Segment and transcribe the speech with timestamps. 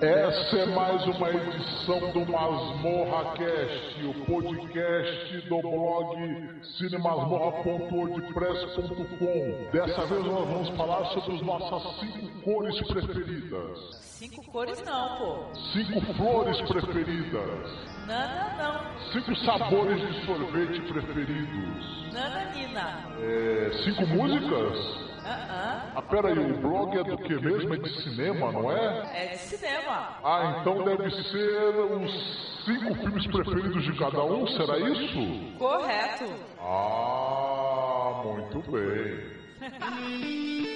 [0.00, 9.70] Essa é mais uma edição do Masmorra Cast, o podcast do blog cinemasmorra.wordpress.com.
[9.72, 13.78] Dessa vez nós vamos falar sobre as nossas cinco cores preferidas.
[14.02, 15.44] Cinco cores não, pô.
[15.72, 17.70] Cinco flores preferidas.
[18.06, 18.80] Não, não, não.
[19.12, 22.12] Cinco sabores de sorvete preferidos.
[22.12, 23.02] Nananina.
[23.22, 25.05] É, cinco músicas?
[25.96, 27.72] Ah, peraí, o blog é do que mesmo?
[27.72, 29.10] É de cinema, não é?
[29.14, 30.18] É de cinema.
[30.22, 35.56] Ah, então deve ser os cinco filmes preferidos de cada um, será isso?
[35.58, 36.30] Correto.
[36.60, 40.66] Ah, muito bem.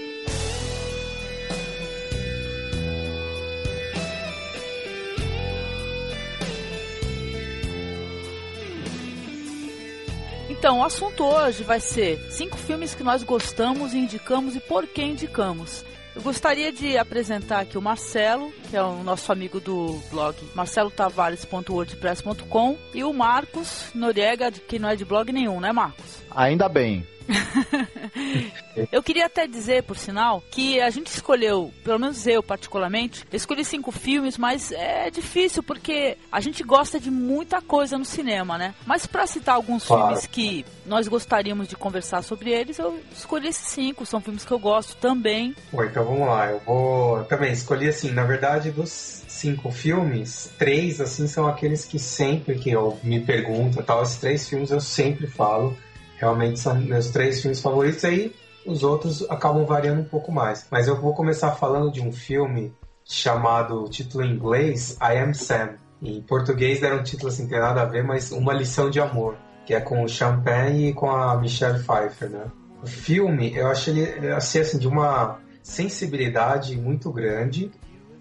[10.60, 15.02] Então, o assunto hoje vai ser cinco filmes que nós gostamos, indicamos e por que
[15.02, 15.86] indicamos.
[16.14, 22.76] Eu gostaria de apresentar aqui o Marcelo, que é o nosso amigo do blog marcelotavares.wordpress.com
[22.92, 26.18] e o Marcos Noriega, que não é de blog nenhum, né Marcos?
[26.30, 27.06] Ainda bem.
[28.92, 33.36] Eu queria até dizer, por sinal, que a gente escolheu, pelo menos eu particularmente, eu
[33.36, 38.56] escolhi cinco filmes, mas é difícil porque a gente gosta de muita coisa no cinema,
[38.56, 38.74] né?
[38.86, 40.06] Mas para citar alguns Claro.
[40.06, 44.06] filmes que nós gostaríamos de conversar sobre eles, eu escolhi esses cinco.
[44.06, 45.54] São filmes que eu gosto também.
[45.72, 46.46] Bom, então vamos lá.
[46.50, 51.84] Eu vou eu também escolhi assim, na verdade, dos cinco filmes, três assim são aqueles
[51.84, 55.76] que sempre que eu me pergunto, tal, esses três filmes eu sempre falo.
[56.20, 58.34] Realmente são meus três filmes favoritos aí.
[58.66, 60.66] Os outros acabam variando um pouco mais.
[60.70, 62.74] Mas eu vou começar falando de um filme
[63.06, 65.70] chamado, título em inglês, I Am Sam.
[66.02, 69.36] Em português deram um título assim, tem nada a ver, mas Uma Lição de Amor.
[69.64, 72.44] Que é com o Champagne e com a Michelle Pfeiffer, né?
[72.82, 77.70] O filme, eu achei ele achei, assim, de uma sensibilidade muito grande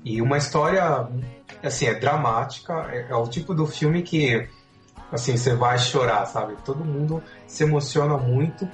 [0.05, 1.07] e uma história,
[1.61, 2.73] assim, é dramática.
[2.91, 4.47] É, é o tipo do filme que,
[5.11, 6.55] assim, você vai chorar, sabe?
[6.65, 8.67] Todo mundo se emociona muito.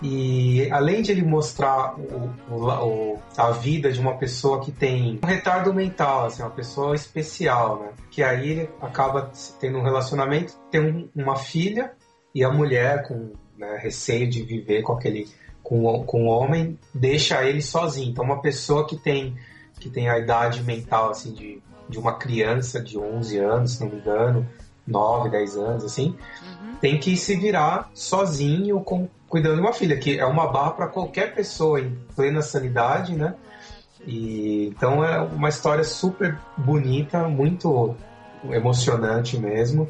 [0.00, 5.26] E além de ele mostrar o, o- a vida de uma pessoa que tem um
[5.26, 7.88] retardo mental, assim, uma pessoa especial, né?
[8.10, 9.30] Que aí ele acaba
[9.60, 11.92] tendo um relacionamento, tem um- uma filha
[12.34, 15.26] e a mulher com né, receio de viver com aquele
[15.64, 18.10] com, com o homem deixa ele sozinho.
[18.10, 19.36] Então uma pessoa que tem
[19.80, 23.90] que tem a idade mental assim de, de uma criança de 11 anos, se não
[23.90, 24.48] me engano,
[24.88, 26.16] 9, 10 anos assim,
[26.80, 30.86] tem que se virar sozinho com cuidando de uma filha, que é uma barra para
[30.88, 33.34] qualquer pessoa em plena sanidade, né?
[34.06, 37.94] E então é uma história super bonita, muito
[38.50, 39.88] emocionante mesmo.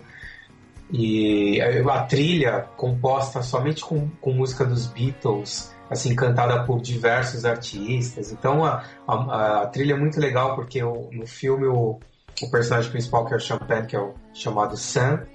[0.91, 8.32] E a trilha composta somente com, com música dos Beatles, assim, cantada por diversos artistas.
[8.32, 12.00] Então a, a, a trilha é muito legal porque o- no filme o,
[12.43, 15.26] o personagem principal, que é o Champagne, que é o chamado Sam,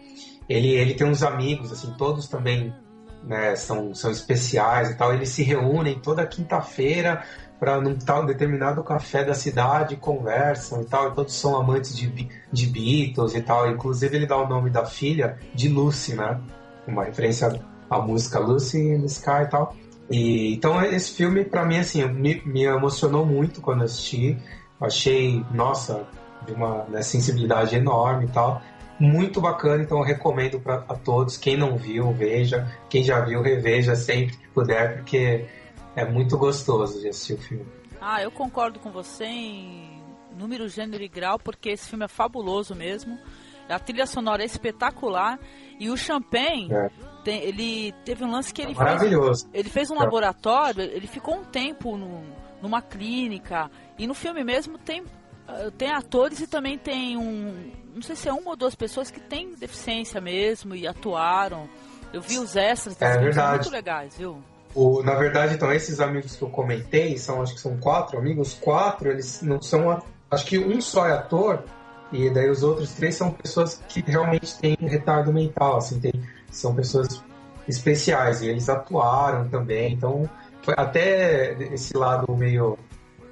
[0.47, 2.73] ele, ele tem uns amigos, assim, todos também
[3.23, 5.13] né, são, são especiais e tal.
[5.13, 7.23] Eles se reúnem toda quinta-feira
[7.59, 11.11] para num tal determinado café da cidade, conversam e tal.
[11.11, 13.69] E todos são amantes de, de Beatles e tal.
[13.69, 16.39] Inclusive ele dá o nome da filha de Lucy, né?
[16.85, 19.75] Uma referência à música Lucy in Sky e tal.
[20.09, 24.37] E, então esse filme para mim assim me, me emocionou muito quando assisti.
[24.81, 26.05] Achei, nossa,
[26.45, 28.61] de uma né, sensibilidade enorme e tal.
[28.99, 31.35] Muito bacana, então eu recomendo para a todos.
[31.37, 32.67] Quem não viu, veja.
[32.89, 35.45] Quem já viu, reveja sempre que puder, porque
[35.95, 37.65] é muito gostoso de assistir o filme.
[37.99, 40.01] Ah, eu concordo com você em
[40.37, 43.17] número, gênero e grau, porque esse filme é fabuloso mesmo.
[43.67, 45.39] A trilha sonora é espetacular.
[45.79, 46.89] E o Champagne, É.
[47.23, 48.77] tem- ele teve um lance que ele fez.
[48.77, 49.49] Maravilhoso.
[49.53, 49.99] Ele fez um É.
[49.99, 52.21] laboratório, ele ficou um tempo no-
[52.61, 53.71] numa clínica.
[53.97, 55.03] E no filme mesmo tem,
[55.77, 57.71] tem atores e também tem um.
[57.93, 61.69] Não sei se é uma ou duas pessoas que têm deficiência mesmo e atuaram.
[62.11, 63.55] Eu vi os extras É verdade.
[63.55, 64.37] muito legais, viu?
[64.75, 68.55] O, na verdade, então, esses amigos que eu comentei, são, acho que são quatro amigos,
[68.55, 70.01] quatro, eles não são.
[70.31, 71.63] Acho que um só é ator,
[72.11, 76.13] e daí os outros três são pessoas que realmente têm retardo mental, assim, tem,
[76.49, 77.23] são pessoas
[77.67, 80.27] especiais, e eles atuaram também, então
[80.63, 82.77] foi até esse lado meio,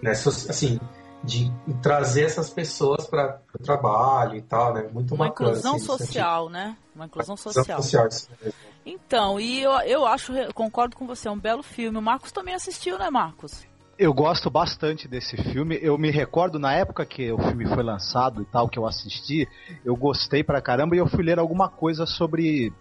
[0.01, 0.79] né, assim,
[1.23, 1.51] de
[1.81, 5.51] trazer essas pessoas para o trabalho e tal, né, muito Uma bacana.
[5.51, 6.75] inclusão assim, social, né?
[6.95, 7.81] Uma inclusão social.
[7.81, 8.53] social, isso mesmo.
[8.85, 11.97] Então, e eu, eu acho, concordo com você, é um belo filme.
[11.97, 13.63] O Marcos também assistiu, né, Marcos?
[13.97, 15.77] Eu gosto bastante desse filme.
[15.79, 19.47] Eu me recordo na época que o filme foi lançado e tal, que eu assisti,
[19.85, 22.73] eu gostei pra caramba e eu fui ler alguma coisa sobre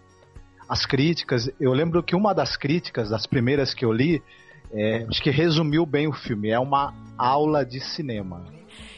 [0.66, 1.50] as críticas.
[1.60, 4.22] Eu lembro que uma das críticas, das primeiras que eu li,
[4.72, 6.50] é, acho que resumiu bem o filme.
[6.50, 8.44] É uma aula de cinema.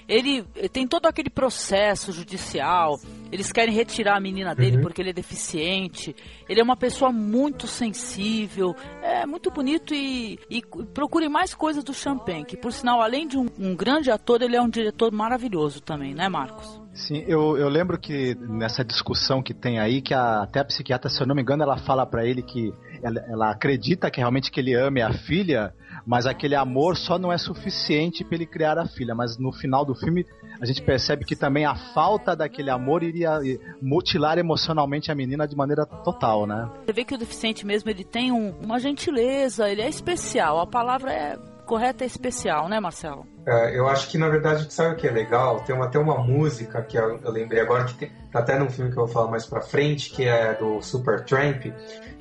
[0.08, 0.42] ele
[0.72, 3.00] tem todo aquele processo judicial.
[3.30, 4.82] Eles querem retirar a menina dele Uhum.
[4.82, 6.14] porque ele é deficiente.
[6.48, 10.60] Ele é uma pessoa muito sensível, é muito bonito e, e
[10.92, 14.56] procure mais coisas do Champagne, que por sinal, além de um, um grande ator, ele
[14.56, 16.81] é um diretor maravilhoso também, né, Marcos?
[16.94, 21.08] Sim, eu, eu lembro que nessa discussão que tem aí, que a, até a psiquiatra,
[21.08, 22.72] se eu não me engano, ela fala pra ele que
[23.02, 25.74] ela, ela acredita que realmente que ele ame a filha,
[26.06, 29.14] mas aquele amor só não é suficiente pra ele criar a filha.
[29.14, 30.26] Mas no final do filme
[30.60, 33.40] a gente percebe que também a falta daquele amor iria
[33.80, 36.70] mutilar emocionalmente a menina de maneira total, né?
[36.84, 40.60] Você vê que o deficiente mesmo, ele tem um- uma gentileza, ele é especial.
[40.60, 41.38] A palavra é
[41.72, 43.26] correta é especial, né, Marcelo?
[43.46, 45.60] É, eu acho que na verdade, sabe o que é legal?
[45.60, 48.92] Tem até uma música que eu, eu lembrei agora, que tem, tá até num filme
[48.92, 51.64] que eu vou falar mais pra frente, que é do Supertramp,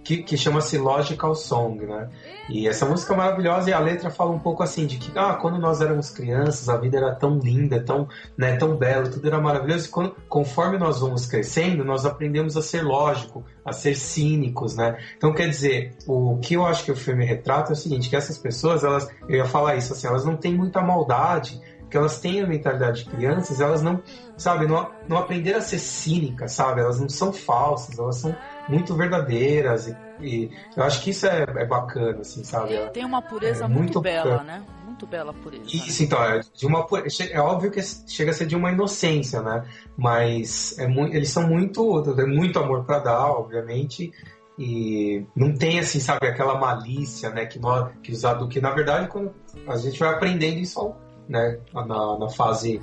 [0.04, 2.10] que, que chama-se Logical Song, né?
[2.50, 5.36] E essa música é maravilhosa e a letra fala um pouco assim, de que ah,
[5.36, 8.08] quando nós éramos crianças, a vida era tão linda, tão,
[8.38, 12.62] né, tão bela, tudo era maravilhoso, e quando, conforme nós vamos crescendo, nós aprendemos a
[12.62, 14.98] ser lógico, a ser cínicos, né?
[15.16, 18.16] Então, quer dizer, o que eu acho que o filme retrata é o seguinte, que
[18.16, 21.62] essas pessoas, elas, eu ia falar isso, assim, elas não têm muita maldade,
[21.92, 24.02] que elas têm a mentalidade de crianças, elas não,
[24.38, 26.80] sabe, não, não aprenderam a ser cínicas, sabe?
[26.82, 28.34] Elas não são falsas, elas são
[28.70, 32.76] muito verdadeiras e, e eu acho que isso é, é bacana, assim, sabe?
[32.76, 34.44] É, Tem uma pureza É, muito, muito bela, bacana.
[34.60, 34.66] né?
[34.86, 35.64] Muito bela pureza.
[35.66, 36.88] Isso, então, é, de uma,
[37.32, 39.66] é óbvio que chega a ser de uma inocência, né?
[39.98, 42.02] Mas é mu- eles são muito.
[42.16, 44.12] Tem muito amor pra dar, obviamente.
[44.60, 47.46] E não tem, assim, sabe, aquela malícia, né?
[47.46, 48.14] Que, nós, que.
[48.50, 49.34] Que na verdade, quando
[49.68, 50.98] a gente vai aprendendo isso, ao-
[51.32, 51.58] né?
[51.74, 52.82] Na, na fase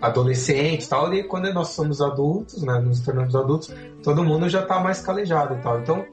[0.00, 2.78] adolescente e tal, e quando nós somos adultos, né?
[2.78, 3.72] Nos tornamos adultos,
[4.02, 5.80] todo mundo já tá mais calejado e tal.
[5.80, 6.04] Então,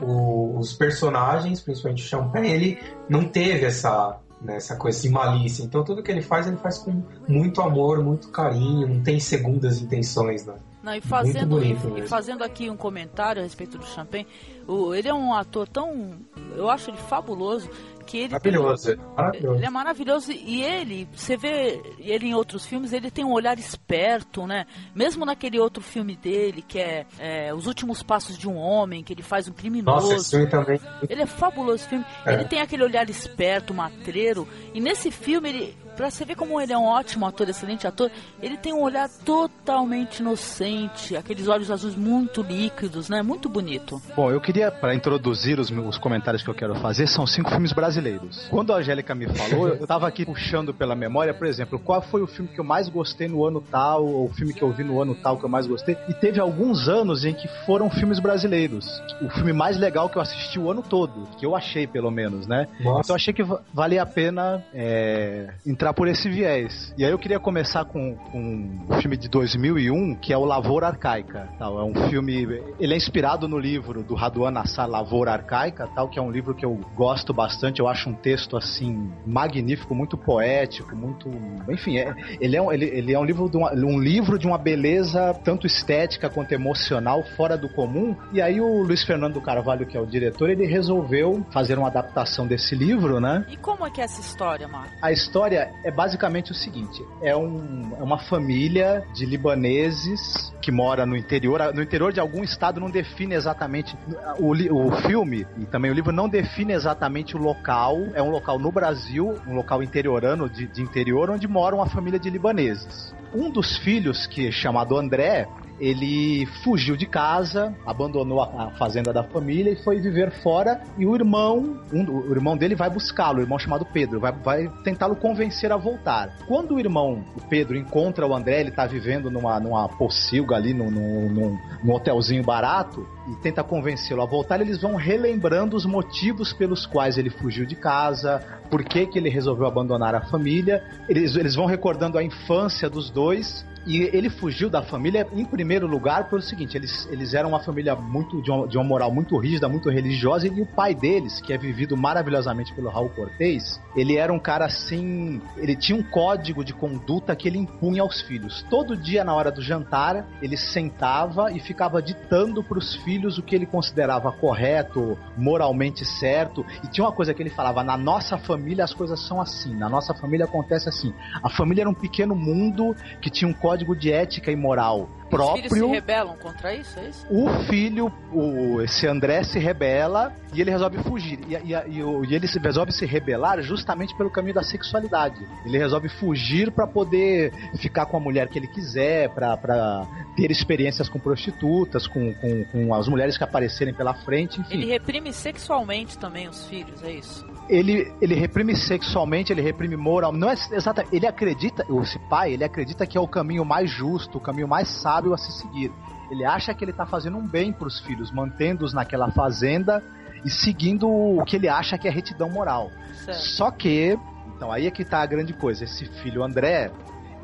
[0.00, 2.78] o- os personagens, principalmente o Champagne, ele
[3.08, 5.62] não teve essa, né, essa coisa de malícia.
[5.62, 9.80] Então tudo que ele faz, ele faz com muito amor, muito carinho, não tem segundas
[9.80, 10.54] intenções, né?
[10.82, 12.06] Não, e fazendo, e, mesmo.
[12.08, 14.26] fazendo aqui um comentário a respeito do Champagne,
[14.68, 16.12] o, ele é um ator tão.
[16.54, 17.70] Eu acho ele fabuloso
[18.18, 18.38] ele.
[18.38, 19.56] tem- Maravilhoso, maravilhoso.
[19.56, 23.58] Ele é maravilhoso e ele, você vê ele em outros filmes, ele tem um olhar
[23.58, 24.66] esperto, né?
[24.94, 29.12] Mesmo naquele outro filme dele, que é, é, Os Últimos Passos de um Homem, que
[29.12, 30.08] ele faz um criminoso.
[30.08, 30.80] Nossa, esse filme também.
[31.08, 32.04] Ele é fabuloso esse filme.
[32.26, 32.34] É.
[32.34, 34.46] Ele tem aquele olhar esperto, matreiro.
[34.72, 38.10] E nesse filme, ele, pra você ver como ele é um ótimo ator, excelente ator,
[38.42, 43.22] ele tem um olhar totalmente inocente, aqueles olhos azuis muito líquidos, né?
[43.22, 44.00] Muito bonito.
[44.16, 47.50] Bom, eu queria, para introduzir os, meus- os comentários que eu quero fazer, são cinco
[47.50, 48.46] filmes brasileiros.
[48.50, 52.22] Quando a Angélica me falou, eu tava aqui puxando pela memória, por exemplo, qual foi
[52.22, 54.84] o filme que eu mais gostei no ano tal, ou o filme que eu vi
[54.84, 55.96] no ano tal que eu mais gostei.
[56.08, 58.86] E teve alguns anos em que foram filmes brasileiros.
[59.20, 62.46] O filme mais legal que eu assisti o ano todo, que eu achei pelo menos,
[62.46, 62.66] né?
[62.80, 66.94] Então Nossa, eu achei que va- valia a pena é, entrar por esse viés.
[66.96, 70.86] E aí eu queria começar com, com o filme de 2001, que é o Lavoura
[70.86, 71.48] Arcaica.
[71.58, 71.78] Tal.
[71.78, 72.62] É um filme.
[72.78, 76.54] Ele é inspirado no livro do Raduan Nassar, Lavoura Arcaica, tal, que é um livro
[76.54, 77.80] que eu gosto bastante.
[77.80, 81.30] Eu acho um texto assim magnífico, muito poético, muito.
[81.68, 84.46] Enfim, é, ele, é um, ele, ele é um livro de uma, um livro de
[84.46, 88.16] uma beleza tanto estética quanto emocional fora do comum.
[88.32, 92.46] E aí o Luiz Fernando Carvalho, que é o diretor, ele resolveu fazer uma adaptação
[92.46, 93.44] desse livro, né?
[93.48, 94.92] E como é que é essa história, Marco?
[95.02, 101.04] A história é basicamente o seguinte: é, um- é uma família de libaneses que mora
[101.04, 101.72] no interior.
[101.74, 103.96] No interior de algum estado não define exatamente.
[104.38, 107.96] O, o filme e também o livro não define exatamente o local.
[108.14, 112.18] É um local no Brasil, um local interiorano de, de interior, onde mora uma família
[112.18, 113.14] de libaneses.
[113.34, 119.22] Um dos filhos, que é chamado André, ele fugiu de casa, abandonou a, fazenda da
[119.22, 120.80] família e foi viver fora.
[120.98, 124.68] E o irmão, um, o irmão dele vai buscá-lo, o irmão chamado Pedro, vai, vai
[124.82, 126.36] tentá-lo convencer a voltar.
[126.46, 130.72] Quando o irmão, o Pedro, encontra o André, ele tá vivendo numa, numa pocilga ali,
[130.72, 135.86] num, num, num- num hotelzinho barato, e tenta convencê-lo a voltar, eles vão relembrando os
[135.86, 140.82] motivos pelos quais ele fugiu de casa, por que, que ele resolveu abandonar a família.
[141.08, 143.64] Eles, eles vão recordando a infância dos dois.
[143.86, 147.94] E ele fugiu da família, em primeiro lugar, pelo seguinte: eles, eles eram uma família
[147.94, 151.52] muito de uma, de uma moral muito rígida, muito religiosa, e o pai deles, que
[151.52, 155.38] é vivido maravilhosamente pelo Raul Cortez, ele era um cara assim.
[155.58, 158.64] Ele tinha um código de conduta que ele impunha aos filhos.
[158.70, 163.42] Todo dia, na hora do jantar, ele sentava e ficava ditando para os filhos o
[163.42, 166.64] que ele considerava correto, moralmente certo.
[166.82, 169.88] E tinha uma coisa que ele falava: na nossa família as coisas são assim, na
[169.88, 171.12] nossa família acontece assim.
[171.42, 175.08] A família era um pequeno mundo que tinha um código de ética e moral.
[175.30, 175.64] Próprio.
[175.66, 177.26] Os filhos se rebelam contra isso, é isso?
[177.30, 181.38] O filho, o, esse André se rebela e ele resolve fugir.
[181.48, 185.46] E, e, e, e ele se, resolve se rebelar justamente pelo caminho da sexualidade.
[185.64, 191.08] Ele resolve fugir para poder ficar com a mulher que ele quiser, para ter experiências
[191.08, 194.74] com prostitutas, com, com, com as mulheres que aparecerem pela frente, enfim.
[194.74, 197.44] Ele reprime sexualmente também os filhos, é isso?
[197.68, 200.32] Ele, ele reprime sexualmente, ele reprime moral.
[200.32, 201.14] Não é exatamente.
[201.14, 204.88] Ele acredita, esse pai, ele acredita que é o caminho mais justo, o caminho mais
[204.88, 205.92] sábio a se seguir.
[206.30, 210.02] Ele acha que ele está fazendo um bem para os filhos, mantendo-os naquela fazenda
[210.44, 212.90] e seguindo o que ele acha que é retidão moral.
[213.24, 213.38] Certo.
[213.38, 214.18] Só que,
[214.56, 215.84] então aí é que está a grande coisa.
[215.84, 216.90] Esse filho André,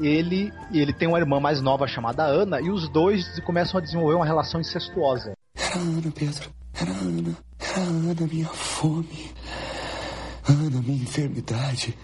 [0.00, 4.14] ele, ele tem uma irmã mais nova chamada Ana e os dois começam a desenvolver
[4.14, 5.32] uma relação incestuosa.
[5.54, 6.50] Era Ana, Pedro.
[6.74, 7.36] Era Ana.
[7.58, 9.30] Era Ana, minha fome.
[10.50, 11.96] Ana, minha enfermidade.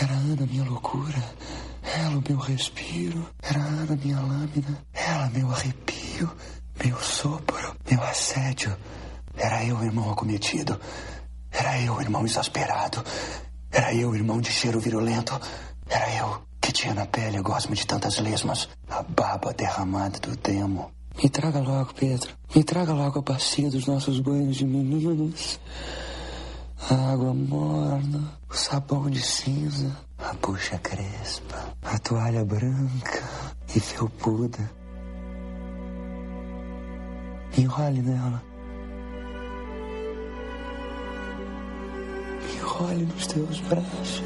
[0.00, 1.22] Era Ana, minha loucura.
[1.82, 3.28] Ela, o meu respiro.
[3.42, 4.78] Era Ana, minha lâmina.
[4.92, 6.30] Ela, meu arrepio.
[6.84, 7.74] Meu sopro.
[7.90, 8.76] Meu assédio.
[9.36, 10.78] Era eu, irmão acometido.
[11.50, 13.02] Era eu, irmão exasperado.
[13.70, 15.40] Era eu, irmão de cheiro virulento.
[15.88, 18.68] Era eu que tinha na pele a gosma de tantas lesmas.
[18.88, 20.90] A baba derramada do demo.
[21.22, 22.34] Me traga logo, Pedro.
[22.54, 25.58] Me traga logo a bacia dos nossos banhos de meninos
[26.90, 33.22] a água morna, o sabão de cinza, a bucha crespa, a toalha branca
[33.74, 34.58] e felpuda.
[37.56, 38.42] Enrole nela.
[42.56, 44.22] Enrole nos teus braços.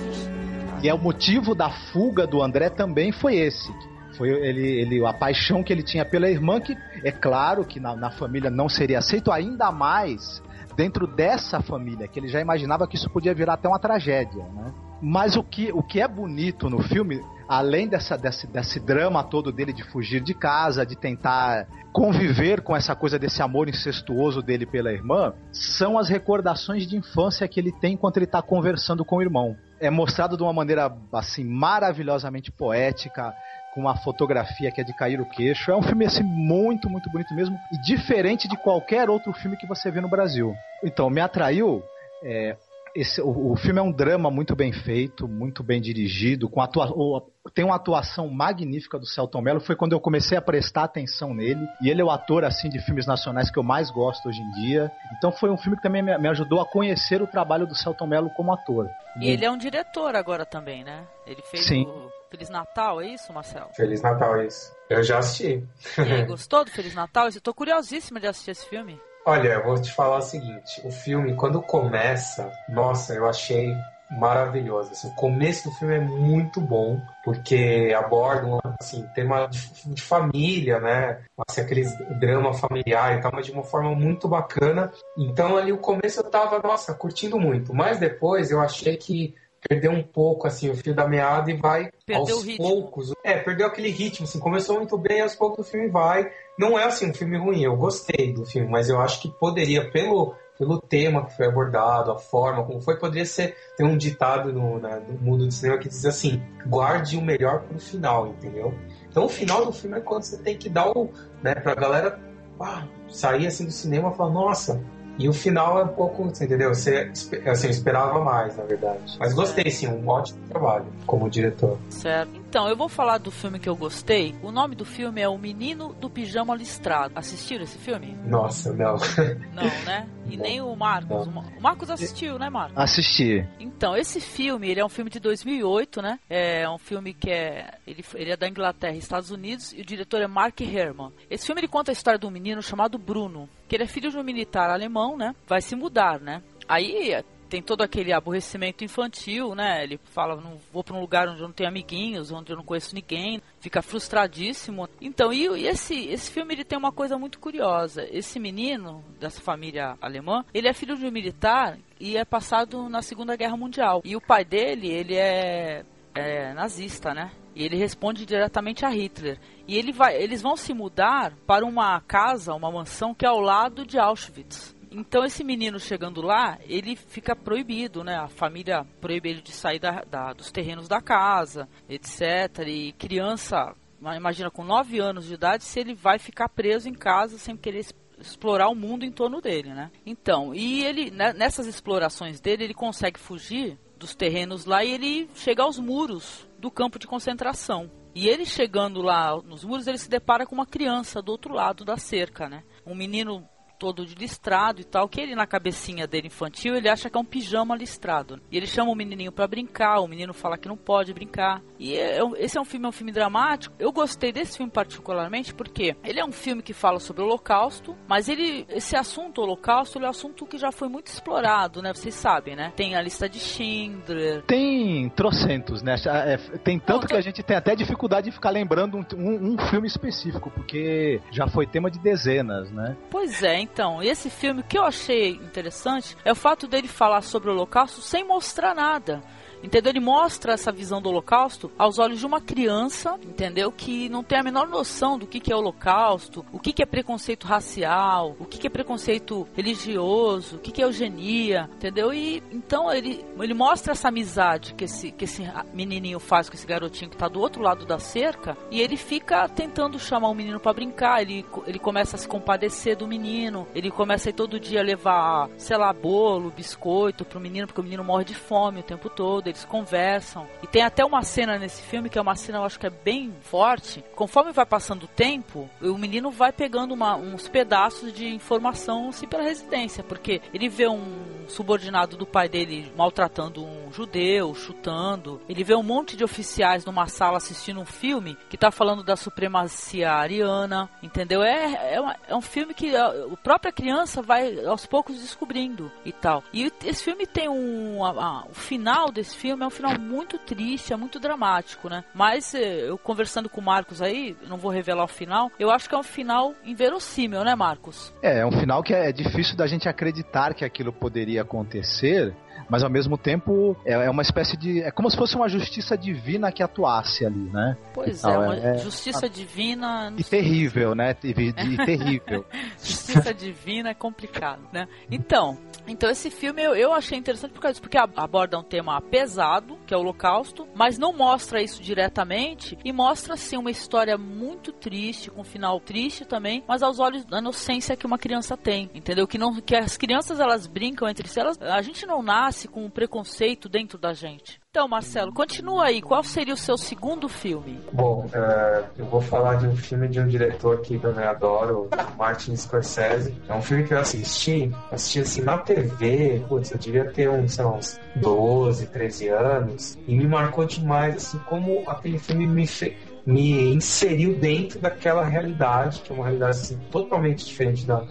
[0.82, 3.70] E é o motivo da fuga do André também foi esse.
[4.16, 7.94] Foi ele, ele, a paixão que ele tinha pela irmã, que é claro que na,
[7.94, 10.42] na família não seria aceito, ainda mais
[10.76, 14.72] dentro dessa família, que ele já imaginava que isso podia virar até uma tragédia, né?
[15.00, 19.52] Mas o que, o que é bonito no filme, além dessa, desse, desse drama todo
[19.52, 24.64] dele de fugir de casa, de tentar conviver com essa coisa desse amor incestuoso dele
[24.64, 29.16] pela irmã, são as recordações de infância que ele tem enquanto ele está conversando com
[29.16, 29.56] o irmão.
[29.78, 33.34] É mostrado de uma maneira assim maravilhosamente poética,
[33.76, 35.70] com uma fotografia que é de cair o queixo.
[35.70, 39.66] É um filme assim muito, muito bonito mesmo e diferente de qualquer outro filme que
[39.66, 40.54] você vê no Brasil.
[40.82, 41.82] Então, me atraiu.
[42.24, 42.56] É,
[42.94, 47.22] esse, o, o, filme é um drama muito bem feito, muito bem dirigido, com atua,
[47.52, 49.60] tem uma atuação magnífica do Celton Mello.
[49.60, 51.68] Foi quando eu comecei a prestar atenção nele.
[51.82, 54.50] E ele é o ator assim de filmes nacionais que eu mais gosto hoje em
[54.52, 54.90] dia.
[55.18, 58.06] Então foi um filme que também me, me ajudou a conhecer o trabalho do Celton
[58.06, 58.88] Mello como ator.
[59.20, 61.06] E ele é um diretor agora também, né?
[61.26, 61.84] Ele fez Sim.
[61.84, 63.70] o Feliz Natal, é isso, Marcelo?
[63.74, 64.70] Feliz Natal, é isso.
[64.90, 65.66] Eu já assisti.
[65.96, 67.28] Aí, gostou do Feliz Natal?
[67.28, 69.00] Eu tô curiosíssima de assistir esse filme.
[69.24, 73.74] Olha, eu vou te falar o seguinte: o filme, quando começa, nossa, eu achei
[74.10, 74.92] maravilhoso.
[74.92, 80.02] Assim, o começo do filme é muito bom, porque aborda um assim, tema de, de,
[80.02, 81.20] família, né?
[81.48, 81.90] Assim, aqueles
[82.20, 84.92] drama familiar e tal, mas de uma forma muito bacana.
[85.16, 87.72] Então ali o começo eu tava, nossa, curtindo muito.
[87.72, 89.34] Mas depois eu achei que
[89.68, 93.12] perdeu um pouco assim o fio da meada e vai perdeu aos poucos.
[93.24, 96.30] É, perdeu aquele ritmo, assim, começou muito bem, aos poucos o filme vai.
[96.58, 99.90] Não é assim um filme ruim, eu gostei do filme, mas eu acho que poderia,
[99.90, 103.56] pelo, pelo tema que foi abordado, a forma como foi, poderia ser.
[103.76, 107.78] Tem um ditado no, no mundo do cinema que diz assim: guarde o melhor pro
[107.78, 108.72] final, entendeu?
[109.08, 111.10] Então o final do filme é quando você tem que dar o.
[111.42, 112.20] Né, pra galera
[112.60, 114.82] ah, sair assim do cinema e falar, nossa,
[115.18, 116.74] e o final é um pouco, você entendeu?
[116.74, 117.10] Você,
[117.46, 119.16] assim, eu esperava mais, na verdade.
[119.18, 121.78] Mas gostei, sim, um ótimo trabalho como diretor.
[121.90, 122.45] Certo.
[122.48, 124.34] Então, eu vou falar do filme que eu gostei.
[124.42, 127.12] O nome do filme é O Menino do Pijama Listrado.
[127.16, 128.16] Assistiram esse filme?
[128.24, 128.96] Nossa, não.
[129.52, 130.08] Não, né?
[130.28, 130.42] E não.
[130.42, 131.26] nem o Marcos.
[131.26, 131.42] Não.
[131.42, 132.76] O Marcos assistiu, né, Marcos?
[132.76, 133.46] Assisti.
[133.58, 136.18] Então, esse filme, ele é um filme de 2008, né?
[136.28, 137.78] É um filme que é...
[137.86, 141.12] Ele, ele é da Inglaterra e Estados Unidos e o diretor é Mark Herman.
[141.30, 144.10] Esse filme, ele conta a história de um menino chamado Bruno, que ele é filho
[144.10, 145.34] de um militar alemão, né?
[145.46, 146.42] Vai se mudar, né?
[146.68, 147.14] Aí
[147.48, 149.82] tem todo aquele aborrecimento infantil, né?
[149.82, 152.64] Ele fala, não vou para um lugar onde eu não tenho amiguinhos, onde eu não
[152.64, 154.88] conheço ninguém, fica frustradíssimo.
[155.00, 158.06] Então, e, e, esse, esse filme ele tem uma coisa muito curiosa.
[158.10, 163.02] Esse menino dessa família alemã, ele é filho de um militar e é passado na
[163.02, 164.02] Segunda Guerra Mundial.
[164.04, 165.84] E o pai dele, ele é,
[166.14, 167.30] é nazista, né?
[167.54, 169.38] E ele responde diretamente a Hitler.
[169.66, 173.40] E ele vai, eles vão se mudar para uma casa, uma mansão que é ao
[173.40, 174.75] lado de Auschwitz.
[174.96, 178.16] Então esse menino chegando lá, ele fica proibido, né?
[178.16, 182.66] A família proíbe ele de sair da, da, dos terrenos da casa, etc.
[182.66, 187.36] E criança, imagina com 9 anos de idade, se ele vai ficar preso em casa
[187.36, 187.84] sem querer
[188.18, 189.90] explorar o mundo em torno dele, né?
[190.06, 195.28] Então, e ele né, nessas explorações dele, ele consegue fugir dos terrenos lá e ele
[195.34, 197.90] chega aos muros do campo de concentração.
[198.14, 201.84] E ele chegando lá nos muros, ele se depara com uma criança do outro lado
[201.84, 202.64] da cerca, né?
[202.86, 203.46] Um menino
[203.78, 207.20] todo de listrado e tal, que ele na cabecinha dele infantil, ele acha que é
[207.20, 208.40] um pijama listrado.
[208.50, 211.62] E ele chama o menininho para brincar, o menino fala que não pode brincar.
[211.78, 213.74] E é, esse é um filme, é um filme dramático.
[213.78, 217.96] Eu gostei desse filme particularmente porque ele é um filme que fala sobre o Holocausto,
[218.08, 221.92] mas ele esse assunto Holocausto, ele é um assunto que já foi muito explorado, né?
[221.92, 222.72] Vocês sabem, né?
[222.76, 224.42] Tem a lista de Schindler.
[224.42, 225.96] Tem trocentos, né?
[226.06, 229.52] É, tem tanto não, que a gente tem até dificuldade de ficar lembrando um, um,
[229.52, 232.96] um filme específico, porque já foi tema de dezenas, né?
[233.10, 237.50] Pois é, então, esse filme, que eu achei interessante é o fato dele falar sobre
[237.50, 239.22] o Holocausto sem mostrar nada.
[239.62, 239.90] Entendeu?
[239.90, 243.72] Ele mostra essa visão do Holocausto aos olhos de uma criança, entendeu?
[243.72, 246.86] Que não tem a menor noção do que, que é Holocausto, o que, que é
[246.86, 252.12] preconceito racial, o que, que é preconceito religioso, o que, que é eugenia, entendeu?
[252.12, 256.66] E então ele, ele mostra essa amizade que esse, que esse menininho faz com esse
[256.66, 260.60] garotinho que está do outro lado da cerca e ele fica tentando chamar o menino
[260.60, 261.22] para brincar.
[261.22, 265.48] Ele, ele começa a se compadecer do menino, ele começa a ir todo dia levar,
[265.56, 269.45] sei lá, bolo, biscoito pro menino, porque o menino morre de fome o tempo todo
[269.48, 270.46] eles conversam.
[270.62, 272.90] E tem até uma cena nesse filme que é uma cena, eu acho que é
[272.90, 274.04] bem forte.
[274.14, 279.26] Conforme vai passando o tempo, o menino vai pegando uma, uns pedaços de informação assim
[279.26, 285.40] pela residência, porque ele vê um subordinado do pai dele maltratando um judeu, chutando.
[285.48, 289.16] Ele vê um monte de oficiais numa sala assistindo um filme que tá falando da
[289.16, 291.42] supremacia ariana, entendeu?
[291.42, 295.90] É, é, uma, é um filme que a, a, própria criança vai aos poucos descobrindo
[296.04, 296.42] e tal.
[296.52, 298.04] E esse filme tem um.
[298.04, 302.02] A, a, o final desse filme é um final muito triste, é muito dramático, né?
[302.14, 305.88] Mas eh, eu conversando com o Marcos aí, não vou revelar o final, eu acho
[305.88, 308.14] que é um final inverossímil, né, Marcos?
[308.22, 312.34] É, é um final que é difícil da gente acreditar que aquilo poderia acontecer,
[312.68, 314.82] mas ao mesmo tempo é, é, uma espécie de.
[314.82, 317.76] É como se fosse uma justiça divina que atuasse ali, né?
[317.94, 320.12] Pois é, uma é, justiça divina.
[320.16, 321.14] E terrível, né?
[321.22, 321.52] E, e
[321.84, 322.44] terrível.
[322.82, 324.88] justiça divina é complicado, né?
[325.10, 329.00] Então, então esse filme eu, eu achei interessante por causa disso, porque aborda um tema
[329.00, 334.18] pesado, que é o Holocausto, mas não mostra isso diretamente e mostra assim uma história
[334.18, 338.56] muito triste, com um final triste também, mas aos olhos da inocência que uma criança
[338.56, 339.26] tem, entendeu?
[339.26, 342.84] Que não que as crianças elas brincam entre si, elas, a gente não nasce com
[342.84, 344.60] um preconceito dentro da gente.
[344.70, 346.00] Então, Marcelo, continua aí.
[346.00, 347.80] Qual seria o seu segundo filme?
[347.92, 351.88] Bom, uh, eu vou falar de um filme de um diretor que eu também adoro,
[352.16, 353.34] Martin Scorsese.
[353.48, 357.58] É um filme que eu assisti, assisti assim na TV, putz, eu devia ter uns,
[357.58, 362.94] uns 12, 13 anos, e me marcou demais, assim, como aquele filme me fez
[363.26, 368.04] me inseriu dentro daquela realidade, que é uma realidade assim, totalmente diferente da,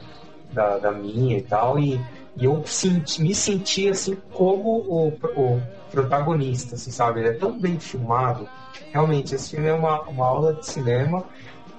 [0.52, 1.98] da, da minha e tal, e,
[2.38, 7.22] e eu senti, me senti assim como o, o protagonista, assim, sabe?
[7.22, 8.48] Ele é tão bem filmado.
[8.92, 11.24] Realmente, esse filme é uma, uma aula de cinema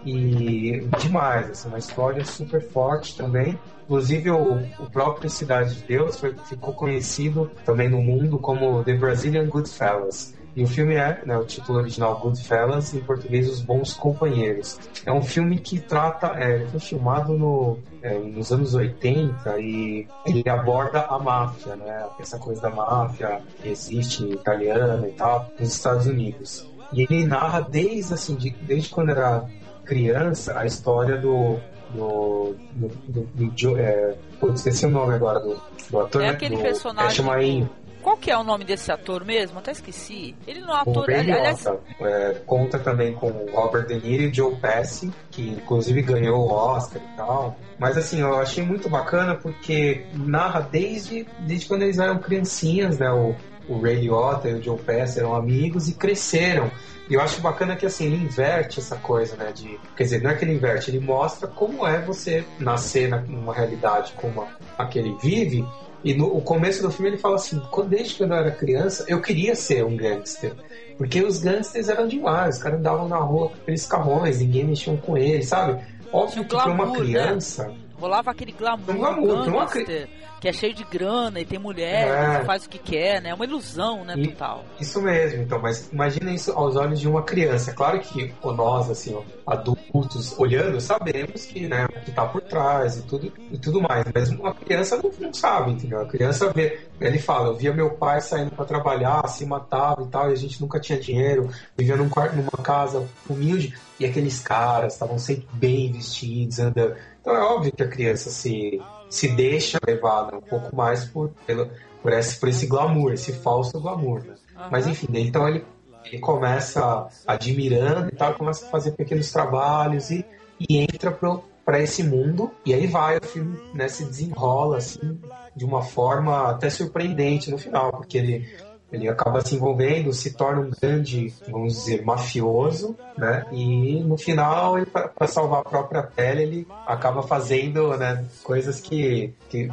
[0.04, 3.58] e demais, assim, uma história super forte também.
[3.84, 8.94] Inclusive, o, o próprio Cidade de Deus foi, ficou conhecido também no mundo como The
[8.94, 10.34] Brazilian Goodfellas.
[10.56, 14.78] E o filme é, né, o título original Goodfellas, em português Os Bons Companheiros.
[15.04, 17.78] É um filme que trata, é, foi filmado no,
[18.14, 24.24] nos anos 80 e ele aborda a máfia, né, essa coisa da máfia que existe
[24.24, 26.66] italiana e tal, nos Estados Unidos.
[26.92, 29.44] E ele narra desde, assim, de, desde quando era
[29.84, 31.58] criança a história do,
[31.94, 36.32] do, do, do, do, é, putz, esqueci o nome agora do, do ator, é né?
[36.32, 37.86] aquele personagem é, chama do...
[38.06, 39.58] Qual que é o nome desse ator mesmo?
[39.58, 40.32] Até esqueci.
[40.46, 40.98] Ele não é ator.
[40.98, 41.66] O Ray aliás...
[42.00, 47.02] é, conta também com Robert De Niro e Joe Pesci, que inclusive ganhou o Oscar
[47.02, 47.58] e tal.
[47.80, 53.10] Mas assim, eu achei muito bacana porque narra desde, desde quando eles eram criancinhas, né?
[53.10, 53.34] O,
[53.68, 56.70] o Ray Liotta e o Joe Pesci eram amigos e cresceram.
[57.10, 59.50] E eu acho bacana que assim, ele inverte essa coisa, né?
[59.52, 63.52] De, quer dizer, não é que ele inverte, ele mostra como é você nascer numa
[63.52, 65.66] realidade como a, a que ele vive
[66.06, 69.56] e no começo do filme ele fala assim: desde que eu era criança, eu queria
[69.56, 70.54] ser um gangster.
[70.96, 74.96] Porque os gangsters eram demais, os caras andavam na rua com aqueles carrões, ninguém mexia
[74.98, 75.84] com eles, sabe?
[76.12, 76.96] Óbvio que para uma né?
[76.96, 77.66] criança.
[77.66, 77.74] Né?
[77.98, 80.25] Rolava aquele glamour, um glamour gangster, uma...
[80.40, 82.44] que é cheio de grana e tem mulher, é.
[82.44, 83.31] faz o que quer, né?
[83.31, 84.64] É uma ilusão, né, e, total.
[84.81, 87.72] Isso mesmo, então, mas imagina isso aos olhos de uma criança.
[87.72, 93.03] Claro que nós, assim, adultos, olhando, sabemos que, né, o que tá por trás e
[93.03, 94.05] tudo, e tudo mais.
[94.14, 96.01] Mas uma criança não, não sabe, entendeu?
[96.01, 100.09] A criança vê, ele fala, eu via meu pai saindo para trabalhar, se matava e
[100.09, 104.40] tal, e a gente nunca tinha dinheiro, vivia num quarto, numa casa humilde, e aqueles
[104.40, 106.94] caras estavam sempre bem vestidos, andando
[107.27, 111.30] então é óbvio que a criança se, se deixa levar né, um pouco mais por,
[111.46, 111.70] pelo,
[112.02, 114.24] por, esse, por esse glamour, esse falso glamour.
[114.24, 114.34] Né?
[114.56, 114.68] Uhum.
[114.70, 115.64] Mas enfim, então ele,
[116.04, 120.24] Ele começa admirando e tal, começa a fazer pequenos trabalhos e,
[120.58, 125.20] e entra pro, para esse mundo e aí vai o filme né, se desenrola assim
[125.54, 128.48] de uma forma até surpreendente no final porque ele
[128.92, 133.44] ele acaba se envolvendo, se torna um grande, vamos dizer, mafioso, né?
[133.51, 139.68] E no final, para salvar a própria pele, ele acaba fazendo né, coisas que, que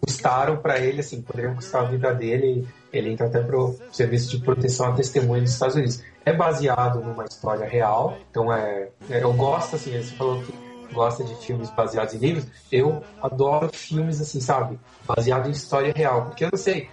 [0.00, 2.68] custaram para ele, assim, poderiam custar a vida dele.
[2.92, 6.02] Ele entra até para o serviço de proteção à testemunha dos Estados Unidos.
[6.24, 10.52] É baseado numa história real, então é, é eu gosto, assim, você falou que
[10.92, 14.78] gosta de filmes baseados em livros, eu adoro filmes assim, sabe?
[15.06, 16.88] Baseado em história real, porque eu não sei,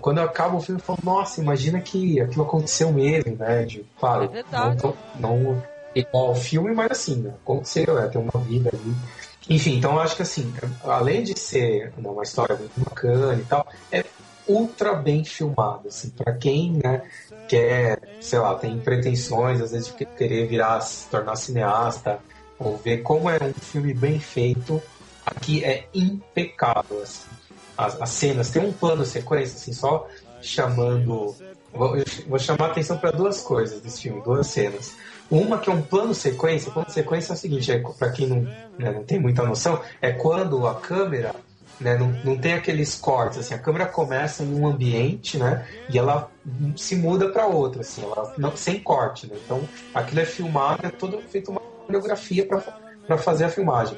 [0.00, 3.64] quando acaba o filme, eu falo, nossa, imagina que aquilo aconteceu mesmo, né?
[3.64, 5.62] De, claro, é não, não
[5.94, 7.34] igual ao filme, mas assim, né?
[7.42, 8.94] aconteceu, é, tem uma vida ali.
[9.48, 10.52] Enfim, então eu acho que assim,
[10.84, 14.04] além de ser né, uma história muito bacana e tal, é
[14.46, 17.02] ultra bem filmado, assim, para quem, né,
[17.48, 22.18] quer, sei lá, tem pretensões, às vezes de querer virar, se tornar cineasta,
[22.58, 24.82] ou ver como é um filme bem feito,
[25.26, 27.31] aqui é impecável, assim
[27.76, 30.08] as, as cenas, tem um plano sequência, assim, só
[30.40, 31.34] chamando.
[31.72, 31.94] Vou,
[32.28, 34.94] vou chamar a atenção para duas coisas desse filme, duas cenas.
[35.30, 38.42] Uma que é um plano sequência, plano sequência é o seguinte, é, para quem não,
[38.78, 41.34] né, não tem muita noção, é quando a câmera
[41.80, 45.98] né, não, não tem aqueles cortes, assim, a câmera começa em um ambiente, né, e
[45.98, 46.30] ela
[46.76, 50.90] se muda para outro, assim, ela não, sem corte, né, então aquilo é filmado, é
[50.90, 53.96] todo feito uma coreografia para fazer a filmagem.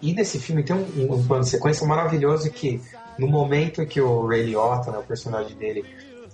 [0.00, 2.80] E nesse filme tem um, um, plano de sequência maravilhoso que
[3.18, 5.84] no momento que o Ray Liotta, né, o personagem dele,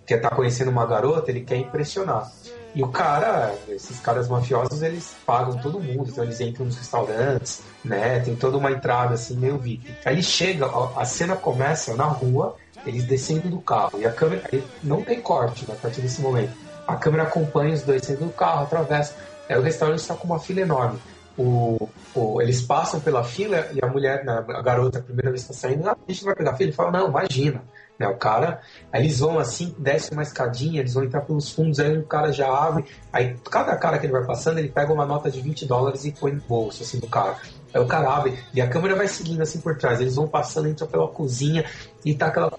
[0.07, 2.31] quer estar tá conhecendo uma garota, ele quer impressionar.
[2.75, 7.63] E o cara, esses caras mafiosos, eles pagam todo mundo, então eles entram nos restaurantes,
[7.85, 8.19] né?
[8.21, 9.95] Tem toda uma entrada assim, meio VIP.
[10.05, 10.67] Aí ele chega,
[10.97, 14.43] a cena começa na rua, eles descendo do carro, e a câmera.
[14.83, 16.53] Não tem corte né, a partir desse momento.
[16.87, 19.15] A câmera acompanha os dois saindo do carro, atravessa.
[19.49, 20.99] Aí o restaurante está com uma fila enorme
[21.37, 25.45] o, o, eles passam pela fila e a mulher, né, a garota, a primeira vez
[25.45, 26.69] que está saindo, ah, a gente vai pegar fila.
[26.69, 27.63] Ele fala, não, imagina.
[27.99, 31.79] Né, o cara, aí eles vão assim, desce uma escadinha, eles vão entrar pelos fundos,
[31.79, 35.07] aí o cara já abre, aí cada cara que ele vai passando, ele pega uma
[35.07, 37.37] nota de 20 dólares e põe no bolso, assim, do cara.
[37.73, 40.01] Aí o cara abre e a câmera vai seguindo assim por trás.
[40.01, 41.65] Eles vão passando, entram pela cozinha
[42.05, 42.51] e tá aquela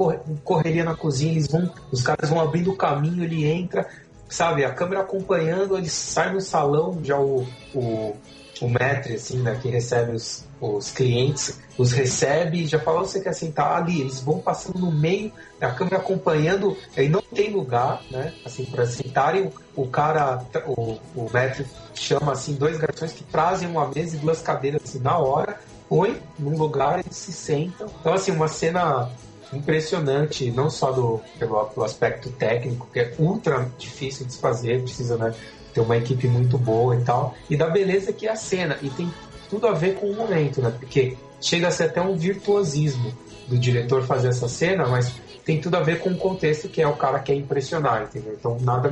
[0.44, 1.32] correria na cozinha.
[1.32, 3.88] Eles vão, os caras vão abrindo o caminho, ele entra,
[4.28, 4.66] sabe?
[4.66, 8.16] A câmera acompanhando, ele sai no salão, já o, o,
[8.64, 13.20] o metre, assim, né, que recebe os, os clientes, os recebe e já fala, você
[13.20, 18.02] quer sentar ali, eles vão passando no meio, a câmera acompanhando, aí não tem lugar,
[18.10, 23.68] né, assim, para sentarem, o cara, o, o metre chama, assim, dois garçons que trazem
[23.68, 27.88] uma mesa e duas cadeiras, assim, na hora, põe num lugar e se sentam.
[28.00, 29.12] Então, assim, uma cena
[29.52, 34.82] impressionante, não só do, pelo, pelo aspecto técnico, que é ultra difícil de se fazer,
[34.82, 35.34] precisa, né,
[35.74, 38.90] tem uma equipe muito boa e tal, e da beleza que é a cena, e
[38.90, 39.12] tem
[39.50, 40.74] tudo a ver com o momento, né?
[40.78, 43.14] Porque chega a ser até um virtuosismo
[43.48, 45.14] do diretor fazer essa cena, mas
[45.46, 48.34] tem tudo a ver com o contexto que é o cara quer impressionar, entendeu?
[48.40, 48.90] Então nada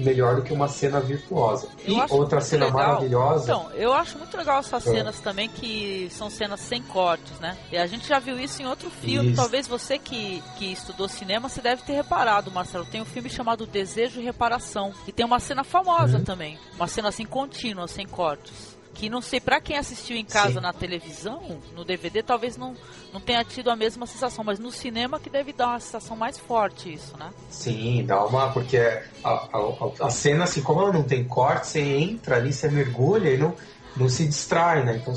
[0.00, 1.68] melhor do que uma cena virtuosa.
[1.86, 2.80] E outra cena legal.
[2.80, 3.44] maravilhosa.
[3.44, 4.90] Então, eu acho muito legal essas é.
[4.90, 7.56] cenas também que são cenas sem cortes, né?
[7.70, 9.28] E a gente já viu isso em outro filme.
[9.30, 9.36] Isso.
[9.36, 12.84] Talvez você que, que estudou cinema, você deve ter reparado, Marcelo.
[12.84, 16.24] Tem um filme chamado Desejo e Reparação, que tem uma cena famosa uhum.
[16.24, 16.58] também.
[16.76, 20.60] Uma cena assim contínua, sem cortes que não sei para quem assistiu em casa Sim.
[20.60, 22.76] na televisão, no DVD, talvez não,
[23.12, 26.38] não tenha tido a mesma sensação, mas no cinema que deve dar uma sensação mais
[26.38, 27.30] forte isso, né?
[27.48, 28.78] Sim, dá uma, porque
[29.24, 33.30] a, a, a cena, assim, como ela não tem corte, você entra ali, você mergulha
[33.30, 33.54] e não,
[33.96, 34.96] não se distrai, né?
[34.96, 35.14] Então,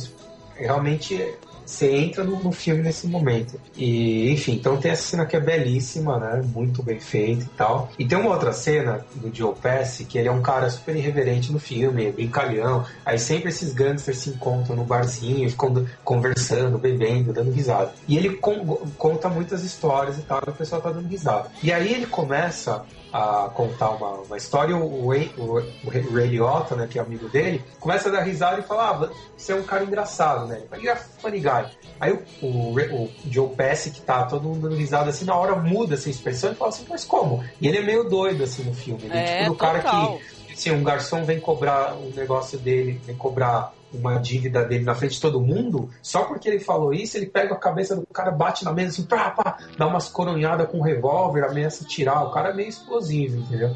[0.55, 3.59] realmente você entra no, no, filme nesse momento.
[3.75, 6.43] E, enfim, então tem essa cena que é belíssima, né?
[6.53, 7.89] Muito bem feita e tal.
[7.97, 11.51] E tem uma outra cena do Joe Pesci, que ele é um cara super irreverente
[11.51, 12.85] no filme, é brincalhão.
[13.05, 17.93] Aí sempre esses gangsters se encontram no barzinho, ficam conversando, bebendo, dando risada.
[18.07, 18.63] E ele con
[18.97, 21.49] conta muitas histórias e tal, e o pessoal tá dando risada.
[21.61, 26.87] E aí ele começa a contar uma, uma história, o, o, o, Ray Liotta, né,
[26.89, 29.83] que é amigo dele, começa a dar risada e fala, ah, você é um cara
[29.83, 30.63] engraçado, né?
[30.71, 31.65] Ele fala, funny guy.
[31.99, 35.55] Aí o, o, o Joe Pesci, que tá todo mundo dando risada assim, na hora
[35.55, 37.43] muda essa expressão e fala assim, mas como?
[37.61, 39.03] E ele é meio doido, assim, no filme.
[39.03, 40.19] Ele é, tipo do cara que,
[40.53, 45.15] assim, um garçom vem cobrar um negócio dele, vem cobrar uma dívida dele na frente
[45.15, 48.65] de todo mundo, só porque ele falou isso, ele pega a cabeça do cara, bate
[48.65, 52.23] na mesa assim, pá, pá, dá umas coronhadas com um revólver, ameaça tirar.
[52.23, 53.75] O cara é meio explosivo, entendeu?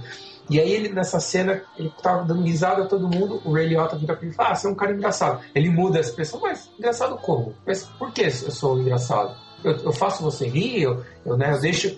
[0.50, 3.98] E aí ele, nessa cena, ele tava dando risada a todo mundo, o Ray Liotta
[3.98, 5.42] vira pra ele fala, ah, você é um cara engraçado.
[5.54, 7.54] Ele muda a expressão, mas engraçado como?
[7.66, 9.36] Mas por que eu sou engraçado?
[9.64, 11.90] Eu, eu faço você rir, eu, eu, né, eu deixo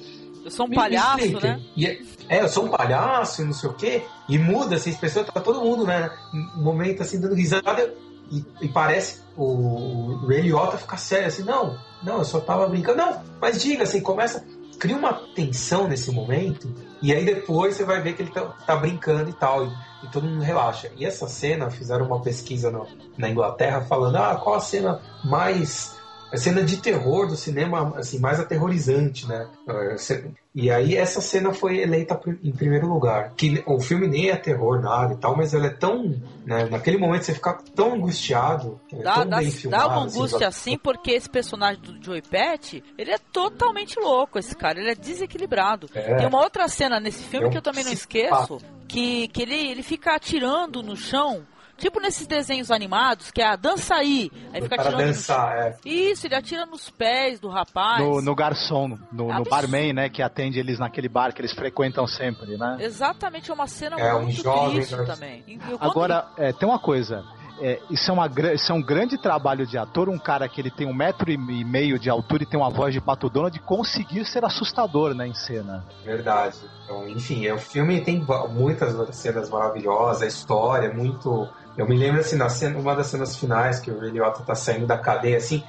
[0.43, 1.61] Eu sou um palhaço, né?
[1.75, 4.03] E é, é, eu sou um palhaço, não sei o quê.
[4.27, 6.09] E muda, assim, as pessoas, tá todo mundo, né?
[6.33, 7.93] Um momento assim, dando risada.
[8.31, 12.97] E, e parece o, Liotta ficar sério, assim, não, não, eu só tava brincando.
[12.97, 14.45] Não, mas diga, assim, começa.
[14.77, 16.73] Cria uma tensão nesse momento.
[17.01, 19.65] E aí depois você vai ver que ele tá, tá brincando e tal.
[19.65, 19.71] E,
[20.03, 20.89] e, todo mundo relaxa.
[20.95, 25.98] E essa cena, fizeram uma pesquisa no, na Inglaterra falando, ah, qual a cena mais
[26.31, 29.47] a cena de terror do cinema assim mais aterrorizante, né?
[30.53, 33.33] E aí essa cena foi eleita em primeiro lugar.
[33.35, 36.97] Que o filme nem é terror nada e tal, mas ela é tão, né, naquele
[36.97, 40.47] momento você fica tão angustiado, é dá, tão dá, bem filmado, dá uma assim, angústia
[40.47, 44.91] assim, assim, porque esse personagem do Joey Pett, ele é totalmente louco, esse cara, ele
[44.91, 45.89] é desequilibrado.
[45.93, 46.15] É.
[46.15, 49.41] Tem uma outra cena nesse filme é um que eu também não esqueço, que, que
[49.41, 51.45] ele, ele fica atirando no chão
[51.79, 54.31] Tipo nesses desenhos animados, que é a dança aí.
[54.53, 54.97] Aí fica atirando.
[54.97, 55.77] dançar, é.
[55.85, 58.03] Isso, ele atira nos pés do rapaz.
[58.03, 60.09] No, no garçom, no, no barman, né?
[60.09, 62.77] Que atende eles naquele bar que eles frequentam sempre, né?
[62.79, 65.59] Exatamente, é uma cena é, muito um jovem, triste também.
[65.79, 67.23] Agora, é, tem uma coisa.
[67.61, 70.71] É, isso, é uma, isso é um grande trabalho de ator, um cara que ele
[70.71, 74.25] tem um metro e meio de altura e tem uma voz de Pato de conseguir
[74.25, 75.85] ser assustador né, em cena.
[76.05, 76.57] Verdade.
[76.85, 82.19] Então, enfim, o filme tem muitas cenas maravilhosas, a história é muito eu me lembro
[82.19, 85.37] assim, na cena, uma das cenas finais que o Ray Liotta tá saindo da cadeia,
[85.37, 85.63] assim,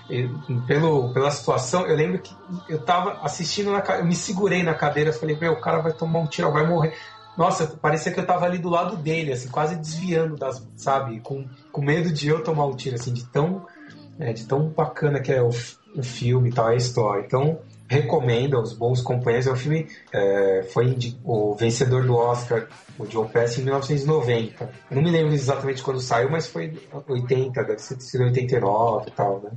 [0.66, 2.34] pelo, pela situação, eu lembro que
[2.68, 6.18] eu tava assistindo na eu me segurei na cadeira, falei, meu, o cara vai tomar
[6.18, 6.94] um tiro, vai morrer.
[7.38, 11.46] Nossa, parecia que eu tava ali do lado dele, assim, quase desviando das, sabe, com,
[11.70, 13.64] com medo de eu tomar um tiro, assim, de tão,
[14.18, 15.50] é, de tão bacana que é o,
[15.94, 17.22] o filme e tal, a história.
[17.24, 19.48] Então, recomendo aos bons companheiros.
[19.48, 24.70] É um filme, é, foi o vencedor do Oscar, o John Pass, em 1990.
[24.92, 26.72] não me lembro exatamente quando saiu, mas foi
[27.08, 29.50] 80, deve sido 89 e tal, né?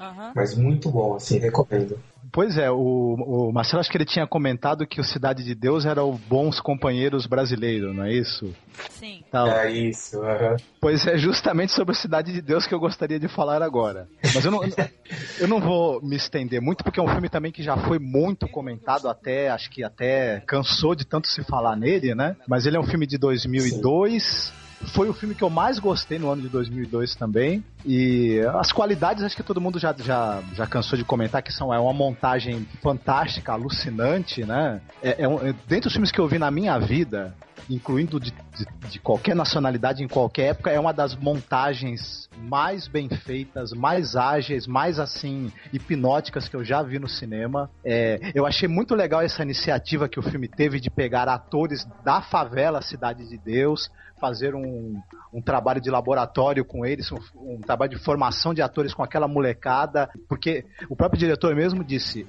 [0.00, 0.32] Uhum.
[0.34, 1.96] Mas muito bom, assim, recomendo.
[2.36, 5.86] Pois é, o, o Marcelo acho que ele tinha comentado que o Cidade de Deus
[5.86, 8.54] era o Bons Companheiros brasileiro, não é isso?
[8.90, 9.24] Sim.
[9.26, 10.18] Então, é isso.
[10.18, 10.56] Uhum.
[10.78, 14.06] Pois é justamente sobre o Cidade de Deus que eu gostaria de falar agora.
[14.22, 14.60] Mas eu não,
[15.40, 18.46] eu não vou me estender muito, porque é um filme também que já foi muito
[18.46, 22.36] comentado, até, acho que até cansou de tanto se falar nele, né?
[22.46, 24.22] Mas ele é um filme de 2002.
[24.22, 27.64] Sim foi o filme que eu mais gostei no ano de 2002 também.
[27.84, 31.72] E as qualidades, acho que todo mundo já, já, já cansou de comentar que são
[31.72, 34.80] é uma montagem fantástica, alucinante, né?
[35.02, 37.34] É, é um, é, dentre os filmes que eu vi na minha vida,
[37.68, 43.08] incluindo de, de, de, qualquer nacionalidade, em qualquer época, é uma das montagens mais bem
[43.08, 47.70] feitas, mais ágeis, mais assim, hipnóticas que eu já vi no cinema.
[47.84, 52.20] É, eu achei muito legal essa iniciativa que o filme teve de pegar atores da
[52.20, 55.00] favela Cidade de Deus, fazer um,
[55.32, 59.28] um trabalho de laboratório com eles, um, um trabalho de formação de atores com aquela
[59.28, 62.26] molecada, porque o próprio diretor mesmo disse: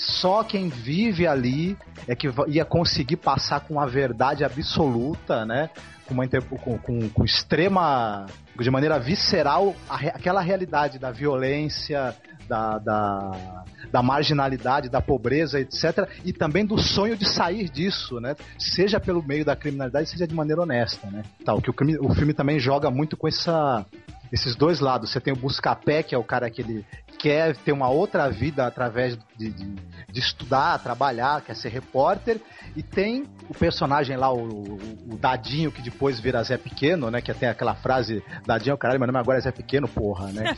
[0.00, 1.76] só quem vive ali
[2.08, 5.68] é que ia conseguir passar com a verdade absoluta, né?
[6.06, 8.24] Com, uma, com, com, com extrema,
[8.58, 12.16] de maneira visceral, a, aquela realidade da violência,
[12.48, 16.08] da, da, da, marginalidade, da pobreza, etc.
[16.24, 18.34] E também do sonho de sair disso, né?
[18.58, 21.22] Seja pelo meio da criminalidade, seja de maneira honesta, né?
[21.44, 21.74] Tal, que o,
[22.06, 23.84] o filme também joga muito com essa
[24.32, 25.10] esses dois lados.
[25.10, 26.86] Você tem o Buscapé, que é o cara que ele
[27.20, 29.74] quer ter uma outra vida através de, de,
[30.10, 32.40] de estudar, trabalhar, quer ser repórter,
[32.74, 34.78] e tem o personagem lá, o, o,
[35.12, 37.20] o, Dadinho, que depois vira Zé Pequeno, né?
[37.20, 40.56] Que tem aquela frase, Dadinho, caralho, meu nome agora é Zé Pequeno, porra, né?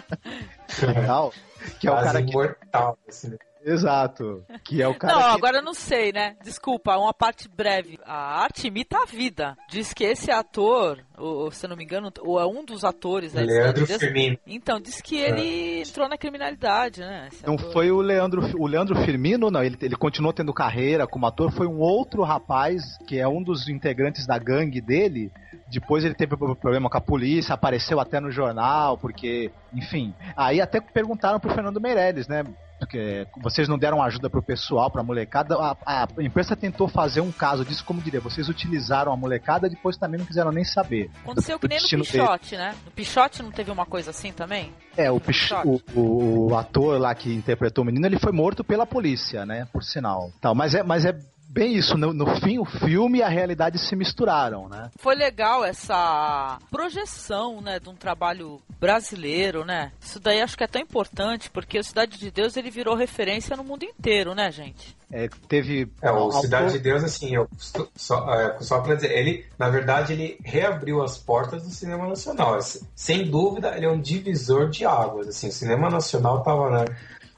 [0.82, 1.32] Legal.
[1.78, 2.30] Que é o cara que...
[2.30, 3.36] Imortal, assim.
[3.64, 4.44] Exato.
[4.62, 5.14] Que é o cara.
[5.14, 5.36] Não, que...
[5.36, 6.36] agora eu não sei, né?
[6.42, 7.98] Desculpa, uma parte breve.
[8.04, 9.56] A arte imita a vida.
[9.68, 13.32] Diz que esse ator, ou, se eu não me engano, ou é um dos atores
[13.32, 14.38] né, Leandro Firmino.
[14.46, 15.82] Então, diz que ele é.
[15.82, 17.28] entrou na criminalidade, né?
[17.46, 19.62] não foi o Leandro, o Leandro Firmino, não.
[19.62, 21.50] Ele, ele continuou tendo carreira como ator.
[21.52, 25.32] Foi um outro rapaz, que é um dos integrantes da gangue dele,
[25.68, 30.14] depois ele teve problema com a polícia, apareceu até no jornal, porque, enfim.
[30.36, 32.44] Aí até perguntaram pro Fernando Meirelles, né?
[32.84, 35.56] Porque vocês não deram ajuda pro pessoal, pra molecada.
[35.56, 39.96] A, a imprensa tentou fazer um caso disso, como diria, vocês utilizaram a molecada, depois
[39.96, 41.10] também não quiseram nem saber.
[41.22, 42.62] Aconteceu que nem no Pichote, dele.
[42.62, 42.74] né?
[42.84, 44.72] No Pichote não teve uma coisa assim também?
[44.96, 48.86] É, o, o, o, o, ator lá que interpretou o menino, ele foi morto pela
[48.86, 49.66] polícia, né?
[49.72, 50.30] Por sinal.
[50.40, 51.16] Tal, mas é, mas é
[51.48, 54.90] bem isso, no, no, fim o filme e a realidade se misturaram, né?
[54.98, 59.92] Foi legal essa projeção, né, de um trabalho brasileiro, né?
[60.00, 63.56] Isso daí acho que é tão importante, porque o Cidade de Deus ele virou referência
[63.56, 64.96] no mundo inteiro, né, gente?
[65.12, 65.88] É, teve.
[66.02, 67.48] É, o Cidade de Deus, assim, eu,
[67.94, 72.58] só, é, só pra dizer, ele, na verdade, ele reabriu as portas do cinema nacional.
[72.96, 75.28] Sem dúvida, ele é um divisor de águas.
[75.28, 76.84] Assim, o cinema nacional tava, né?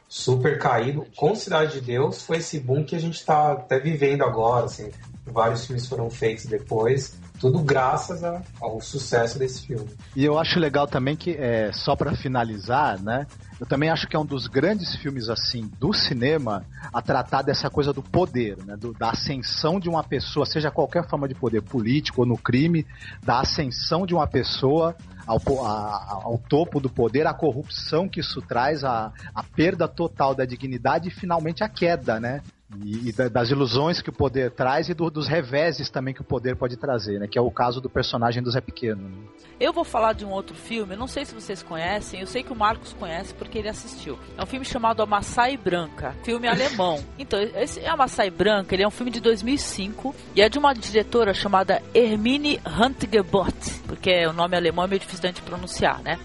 [0.09, 1.07] Super caído.
[1.17, 4.91] Com Cidade de Deus foi esse boom que a gente está até vivendo agora, assim.
[5.25, 9.89] Vários filmes foram feitos depois, tudo graças a, ao sucesso desse filme.
[10.15, 13.27] E eu acho legal também que, é, só para finalizar, né?
[13.59, 17.71] Eu também acho que é um dos grandes filmes assim do cinema a tratar dessa
[17.71, 18.77] coisa do poder, né?
[18.77, 22.87] Do, da ascensão de uma pessoa, seja qualquer forma de poder político ou no crime,
[23.23, 24.95] da ascensão de uma pessoa
[25.27, 30.35] ao, a, ao topo do poder, a corrupção que isso traz, a, a perda total
[30.35, 32.43] da dignidade e finalmente a queda, né?
[32.85, 36.25] E, e, das ilusões que o poder traz e do, dos reveses também que o
[36.25, 37.29] poder pode trazer, né?
[37.29, 39.09] Que é o caso do personagem do Zé Pequeno.
[39.09, 39.17] Né?
[39.61, 42.53] Eu vou falar de um outro filme, não sei se vocês conhecem, eu sei que
[42.53, 44.19] o Marcos conhece porque ele assistiu.
[44.37, 47.03] É um filme chamado A Maçai Branca, filme alemão.
[47.19, 50.75] Então, esse A Maçai Branca, ele é um filme de 2005 e é de uma
[50.75, 53.55] diretora chamada Hermine Huntgebot,
[53.87, 56.19] porque o nome alemão é meio difícil de pronunciar, né?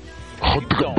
[0.58, 0.96] Então,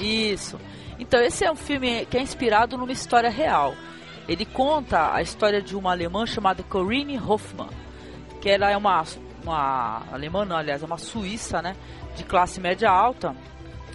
[0.00, 0.58] isso.
[0.98, 3.74] Então, esse é um filme que é inspirado numa história real.
[4.28, 7.68] Ele conta a história de uma alemã chamada Corinne Hoffmann,
[8.40, 9.04] que ela é uma,
[9.42, 11.76] uma alemã, não, aliás, é uma suíça, né,
[12.16, 13.36] de classe média alta,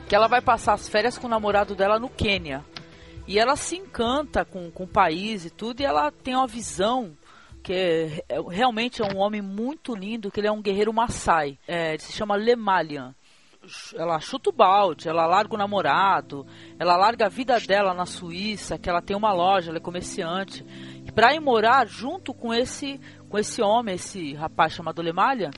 [0.08, 2.64] que ela vai passar as férias com o namorado dela no Quênia.
[3.28, 7.16] E ela se encanta com, com o país e tudo, e ela tem uma visão
[7.62, 11.58] que é, é, realmente é um homem muito lindo, que ele é um guerreiro Maasai.
[11.68, 13.14] É, ele se chama Lemalian
[13.96, 16.46] ela chuta o balde, ela larga o namorado,
[16.78, 20.66] ela larga a vida dela na Suíça, que ela tem uma loja, ela é comerciante,
[21.14, 25.52] para ir morar junto com esse com esse homem, esse rapaz chamado Lemalha,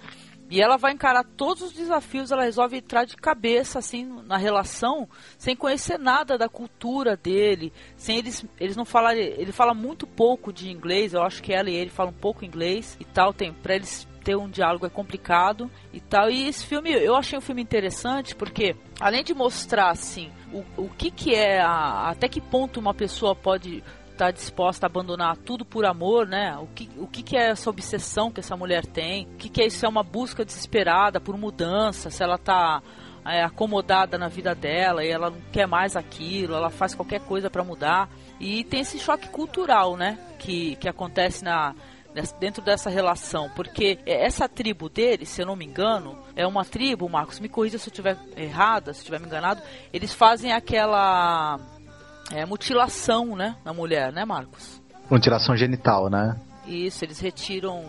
[0.49, 5.07] e ela vai encarar todos os desafios, ela resolve entrar de cabeça assim na relação,
[5.37, 10.51] sem conhecer nada da cultura dele, sem eles eles não falarem, ele fala muito pouco
[10.51, 13.75] de inglês, eu acho que ela e ele falam pouco inglês e tal, tem para
[13.75, 16.29] eles ter um diálogo é complicado e tal.
[16.29, 20.89] E esse filme, eu achei um filme interessante porque, além de mostrar, assim, o, o
[20.89, 25.35] que que é, a, até que ponto uma pessoa pode estar tá disposta a abandonar
[25.37, 26.55] tudo por amor, né?
[26.57, 29.25] O que, o que, que é essa obsessão que essa mulher tem?
[29.25, 29.85] O que, que é isso?
[29.85, 32.09] É uma busca desesperada por mudança?
[32.09, 32.81] Se ela está
[33.25, 37.49] é, acomodada na vida dela e ela não quer mais aquilo, ela faz qualquer coisa
[37.49, 38.09] para mudar.
[38.39, 40.17] E tem esse choque cultural, né?
[40.37, 41.73] Que, que acontece na,
[42.39, 47.07] dentro dessa relação, porque essa tribo dele, se eu não me engano, é uma tribo,
[47.09, 49.61] Marcos, me corrija se eu estiver errada, se eu estiver me enganado,
[49.93, 51.59] eles fazem aquela
[52.31, 54.81] é, mutilação, né, na mulher, né, Marcos?
[55.09, 56.39] Mutilação genital, né?
[56.65, 57.83] Isso, eles retiram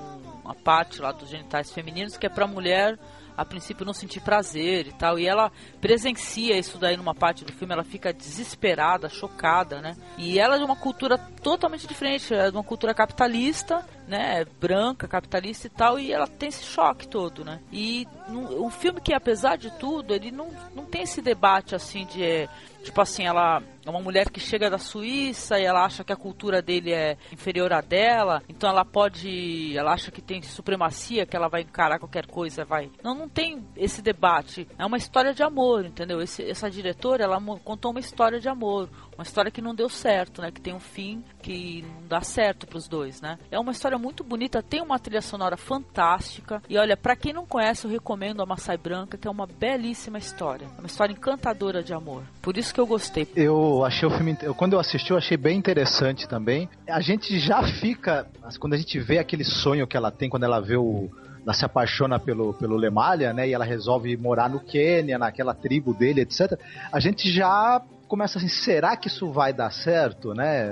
[0.44, 2.98] a parte lá dos genitais femininos que é para a mulher
[3.36, 5.18] a princípio não sentir prazer e tal.
[5.18, 9.96] E ela presencia isso daí numa parte do filme, ela fica desesperada, chocada, né?
[10.18, 14.44] E ela é de uma cultura totalmente diferente, é de uma cultura capitalista, né?
[14.60, 17.60] Branca, capitalista e tal, e ela tem esse choque todo, né?
[17.72, 22.48] E um filme que, apesar de tudo, ele não, não tem esse debate assim de.
[22.82, 26.16] Tipo assim, ela é uma mulher que chega da Suíça e ela acha que a
[26.16, 31.36] cultura dele é inferior à dela, então ela pode, ela acha que tem supremacia, que
[31.36, 32.90] ela vai encarar qualquer coisa, vai.
[33.02, 34.68] Não, não tem esse debate.
[34.78, 36.20] É uma história de amor, entendeu?
[36.20, 40.40] Esse, essa diretora, ela contou uma história de amor, uma história que não deu certo,
[40.40, 40.50] né?
[40.50, 43.38] Que tem um fim que não dá certo para os dois, né?
[43.50, 47.46] É uma história muito bonita, tem uma trilha sonora fantástica e olha, para quem não
[47.46, 51.82] conhece, eu recomendo a Maçai Branca, que é uma belíssima história, é uma história encantadora
[51.82, 52.22] de amor.
[52.40, 53.26] Por isso que eu gostei.
[53.34, 54.36] Eu achei o filme.
[54.56, 56.68] Quando eu assisti, eu achei bem interessante também.
[56.88, 58.26] A gente já fica.
[58.58, 61.08] Quando a gente vê aquele sonho que ela tem, quando ela vê o.
[61.44, 63.48] Ela se apaixona pelo, pelo Lemalha, né?
[63.48, 66.58] E ela resolve morar no Quênia, naquela tribo dele, etc.
[66.92, 70.68] A gente já começa assim, será que isso vai dar certo, né?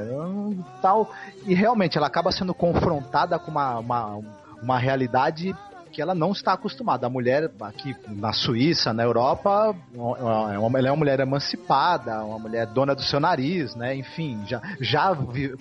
[0.83, 1.11] Tal.
[1.47, 4.21] E realmente ela acaba sendo confrontada com uma, uma,
[4.63, 5.57] uma realidade
[5.91, 7.07] que ela não está acostumada.
[7.07, 9.99] A mulher aqui na Suíça, na Europa, é
[10.59, 13.95] uma, é uma mulher emancipada, uma mulher dona do seu nariz, né?
[13.95, 15.55] Enfim, já, já vi,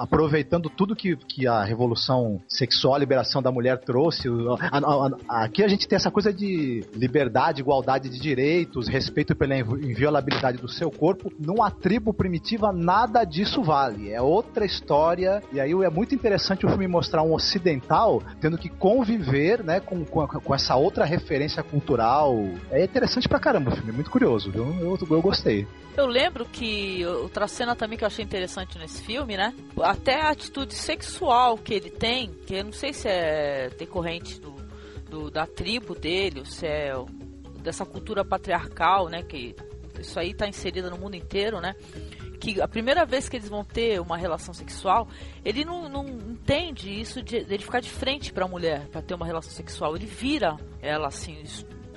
[0.00, 4.28] aproveitando tudo que, que a revolução sexual, a liberação da mulher trouxe.
[4.60, 9.34] A, a, a, aqui a gente tem essa coisa de liberdade, igualdade de direitos, respeito
[9.34, 11.32] pela inviolabilidade do seu corpo.
[11.38, 14.10] Numa tribo primitiva, nada disso vale.
[14.10, 15.42] É outra história.
[15.52, 19.73] E aí é muito interessante o filme mostrar um ocidental tendo que conviver, né?
[19.74, 22.34] Né, com, com, com, essa outra referência cultural.
[22.70, 24.64] É interessante pra caramba o filme, é muito curioso, viu?
[24.80, 25.66] Eu, eu gostei.
[25.96, 29.54] Eu lembro que outra cena também que eu achei interessante nesse filme, né?
[29.80, 34.54] Até a atitude sexual que ele tem, que eu não sei se é decorrente do,
[35.08, 36.92] do da tribo dele, ou se é
[37.60, 39.22] dessa cultura patriarcal, né?
[39.22, 39.54] Que
[39.98, 41.74] isso aí está inserida no mundo inteiro, né?
[42.44, 45.08] Que a primeira vez que eles vão ter uma relação sexual,
[45.42, 49.14] ele não, não entende isso de, ele ficar de frente para a mulher para ter
[49.14, 49.96] uma relação sexual.
[49.96, 51.42] Ele vira ela assim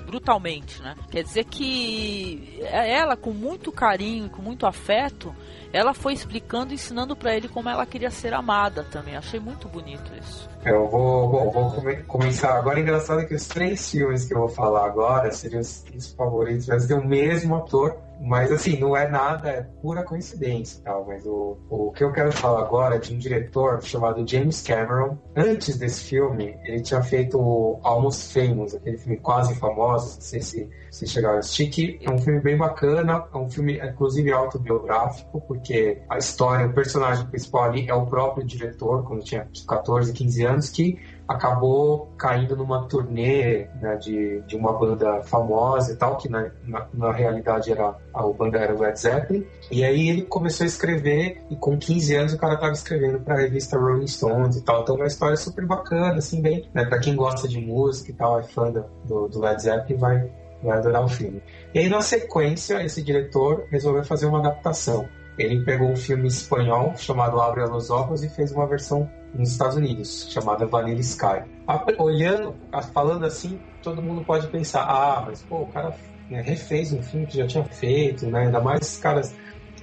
[0.06, 0.96] brutalmente, né?
[1.12, 5.36] Quer dizer que ela, com muito carinho, com muito afeto,
[5.74, 9.18] ela foi explicando, ensinando para ele como ela queria ser amada também.
[9.18, 10.50] Achei muito bonito isso.
[10.64, 12.80] Eu vou, vou come, começar agora.
[12.80, 16.88] Engraçado que os três filmes que eu vou falar agora seriam os, os favoritos, mas
[16.88, 21.06] tem o mesmo ator mas assim, não é nada, é pura coincidência tal.
[21.06, 25.18] Mas o, o que eu quero falar agora é de um diretor chamado James Cameron.
[25.36, 30.70] Antes desse filme, ele tinha feito Almost Famous, aquele filme quase famoso, não sei se
[30.90, 36.02] se chegaram a assistir, é um filme bem bacana, é um filme inclusive autobiográfico, porque
[36.10, 40.70] a história, o personagem principal ali é o próprio diretor, quando tinha 14, 15 anos,
[40.70, 46.50] que acabou caindo numa turnê né, de, de uma banda famosa e tal, que na,
[46.64, 49.46] na, na, realidade era a banda era Led Zeppelin.
[49.70, 53.36] E aí ele começou a escrever, e com 15 anos o cara estava escrevendo para
[53.36, 54.84] a revista Rolling Stones e tal.
[54.84, 58.14] Então é uma história super bacana, assim, bem, né, para quem gosta de música e
[58.14, 60.32] tal, é fã do, do Led Zeppelin, vai,
[60.64, 61.44] vai adorar o filme.
[61.74, 65.08] E aí, na sequência, esse diretor resolveu fazer uma adaptação.
[65.38, 69.08] Ele pegou um filme espanhol chamado Abre los Ojos e fez uma versão
[69.38, 71.44] nos Estados Unidos, chamada Vanilla Sky.
[71.98, 72.56] Olhando,
[72.94, 75.96] falando assim, todo mundo pode pensar, ah, mas pô, o cara
[76.30, 78.46] né, refez um filme que já tinha feito, né?
[78.46, 79.36] Ainda mais caras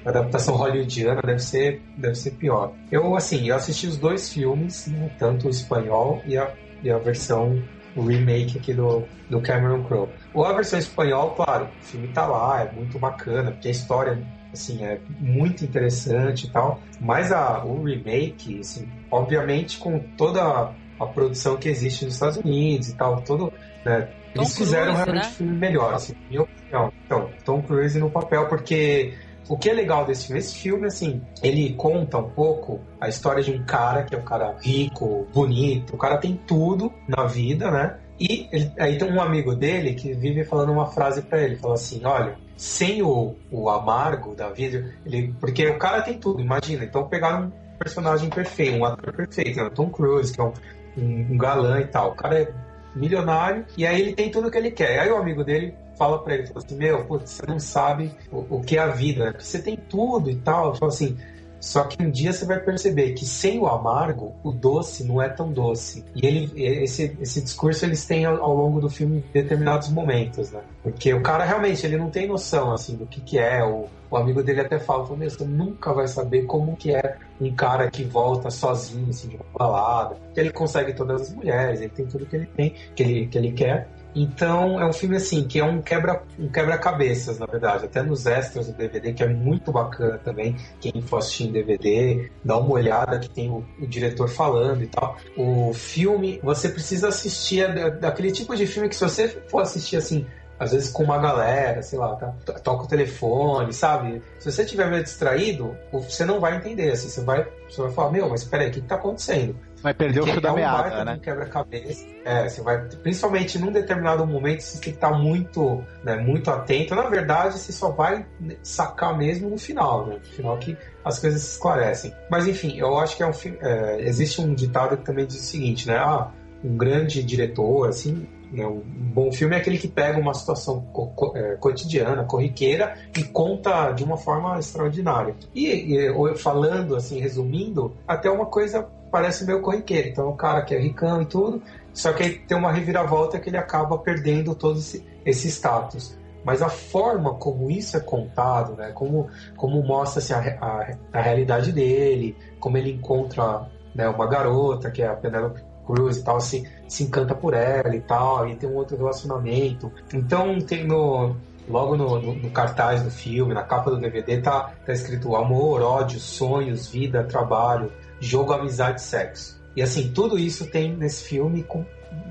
[0.05, 2.73] a adaptação hollywoodiana deve ser, deve ser pior.
[2.93, 6.53] Eu, assim, eu assisti os dois filmes, né, tanto o espanhol e a,
[6.83, 7.63] e a versão,
[7.97, 10.11] remake aqui do, do Cameron Crowe.
[10.37, 14.23] A versão espanhol, claro, o filme tá lá, é muito bacana, porque a história
[14.55, 16.81] assim, é muito interessante e tal.
[17.01, 22.89] Mas a, o remake, assim, obviamente com toda a, produção que existe nos Estados Unidos
[22.89, 23.53] e tal, todo,
[23.85, 25.31] né, eles fizeram Cruise, realmente né?
[25.31, 26.93] um filme melhor, assim, minha opinião.
[27.05, 29.15] Então, Tom Cruise no papel, porque
[29.49, 30.39] o que é legal desse filme?
[30.41, 34.25] Esse filme, assim, ele conta um pouco a história de um cara que é um
[34.25, 37.99] cara rico, bonito, o cara tem tudo na vida, né?
[38.19, 41.75] E ele, aí tem um amigo dele que vive falando uma frase para ele, fala
[41.75, 46.85] assim, olha, sem o, o amargo da vida, ele, porque o cara tem tudo, imagina.
[46.85, 49.71] Então pegaram um personagem perfeito, um ator perfeito, né?
[49.75, 50.53] Tom Cruise, que é um,
[50.97, 52.13] um, um, galã e tal.
[52.13, 52.53] O cara é
[52.95, 55.01] milionário e aí ele tem tudo que ele quer.
[55.01, 58.57] Aí o amigo dele fala para ele, fala assim, meu, putz, você não sabe o,
[58.57, 59.35] o que é a vida, né?
[59.39, 60.75] Você tem tudo e tal.
[60.77, 61.17] Fala assim,
[61.65, 65.31] só que um dia você vai perceber que sem o amargo, o doce não é
[65.31, 66.05] tão doce.
[66.15, 70.51] E ele, esse, esse discurso eles têm ao, ao longo do filme em determinados momentos,
[70.51, 70.61] né?
[70.83, 73.65] Porque o cara realmente ele não tem noção assim do que, que é.
[73.65, 77.51] O, o amigo dele até fala, fala você nunca vai saber como que é um
[77.55, 80.17] cara que volta sozinho assim, de uma balada.
[80.37, 83.53] Ele consegue todas as mulheres, ele tem tudo que ele tem, que ele, que ele
[83.53, 83.89] quer.
[84.15, 87.87] Então é um filme assim que é um quebra um quebra-cabeças, na verdade.
[87.87, 90.57] Até nos extras do DVD, que é muito bacana também.
[90.81, 94.87] Quem for assistir em DVD, dá uma olhada que tem o, o diretor falando e
[94.87, 95.17] tal.
[95.37, 97.67] O filme, você precisa assistir
[97.99, 100.27] daquele tipo de filme que se você for assistir assim
[100.59, 104.23] às vezes com uma galera, sei lá, tá, toca o telefone, sabe?
[104.39, 108.13] Se você estiver meio distraído, você não vai entender, assim, você vai, você vai falar,
[108.13, 109.57] meu, mas peraí, o que, que tá acontecendo?
[109.85, 111.19] Vai perder o fio da é um meada, né?
[111.23, 112.07] quebra-cabeça.
[112.25, 116.95] É, você vai, principalmente num determinado momento, você tem que estar muito, né, muito atento.
[116.95, 118.25] Na verdade, você só vai
[118.63, 120.15] sacar mesmo no final, né?
[120.15, 120.75] No final que
[121.05, 122.15] as coisas se esclarecem.
[122.31, 123.59] Mas enfim, eu acho que é um filme.
[123.61, 125.99] É, existe um ditado que também diz o seguinte, né?
[125.99, 126.31] Ah,
[126.65, 131.33] um grande diretor, assim, né, um bom filme é aquele que pega uma situação co
[131.37, 135.35] é, cotidiana, corriqueira e conta de uma forma extraordinária.
[135.55, 140.09] E, e, falando assim, resumindo, até uma coisa parece meio corriqueiro.
[140.09, 141.63] Então, o cara que é ricão e tudo,
[141.93, 146.19] só que aí tem uma reviravolta que ele acaba perdendo todo esse, esse status.
[146.45, 151.23] Mas a forma como isso é contado, né, como, como mostra assim, a, a, a
[151.23, 156.41] realidade dele, como ele encontra né, uma garota, que é a Penelope Cruz e tal,
[156.41, 159.93] se, se encanta por ela e tal, e tem um outro relacionamento.
[160.13, 161.37] Então, tem no,
[161.69, 165.83] logo no, no, no, cartaz do filme, na capa do DVD, tá, tá escrito amor,
[165.83, 169.63] ódio, sonhos, vida, trabalho, jogo, amizade, sexo.
[169.77, 171.85] E assim, tudo isso tem nesse filme com,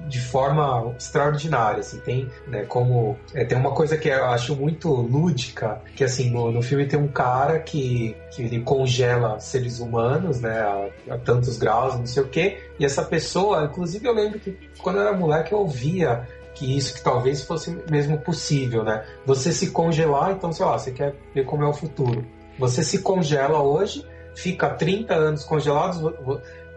[0.08, 4.90] de forma extraordinária, assim, tem, né, como é, tem uma coisa que eu acho muito
[4.90, 10.40] lúdica, que assim, no, no filme tem um cara que, que ele congela seres humanos,
[10.40, 14.40] né, a, a tantos graus, não sei o quê, e essa pessoa, inclusive eu lembro
[14.40, 19.04] que quando eu era moleque eu ouvia que isso que talvez fosse mesmo possível, né?
[19.26, 22.24] Você se congelar, então, sei lá, você quer ver como é o futuro.
[22.60, 24.06] Você se congela hoje,
[24.36, 26.02] fica 30 anos congelados,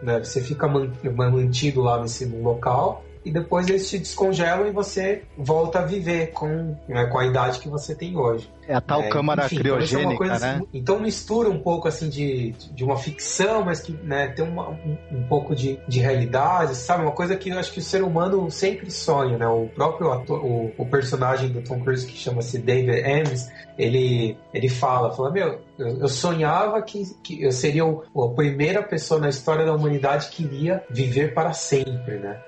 [0.03, 5.81] né, você fica mantido lá nesse local e depois eles te descongelam e você volta
[5.81, 8.49] a viver com, né, com a idade que você tem hoje.
[8.69, 10.55] É a tal É, câmara enfim, então é criogênica, coisa né?
[10.55, 14.69] assim, então mistura um pouco assim de, de uma ficção, mas que né, tem uma-
[14.69, 17.03] um, um pouco de, de realidade, sabe?
[17.03, 19.47] Uma coisa que eu acho que o ser humano sempre sonha, né?
[19.49, 24.69] O próprio ator, o, o personagem do Tom Cruise que chama-se David Ames, ele, ele
[24.69, 29.75] fala, fala, meu, eu, sonhava que, que eu seria a primeira pessoa na história da
[29.75, 32.41] humanidade que iria viver para sempre, né?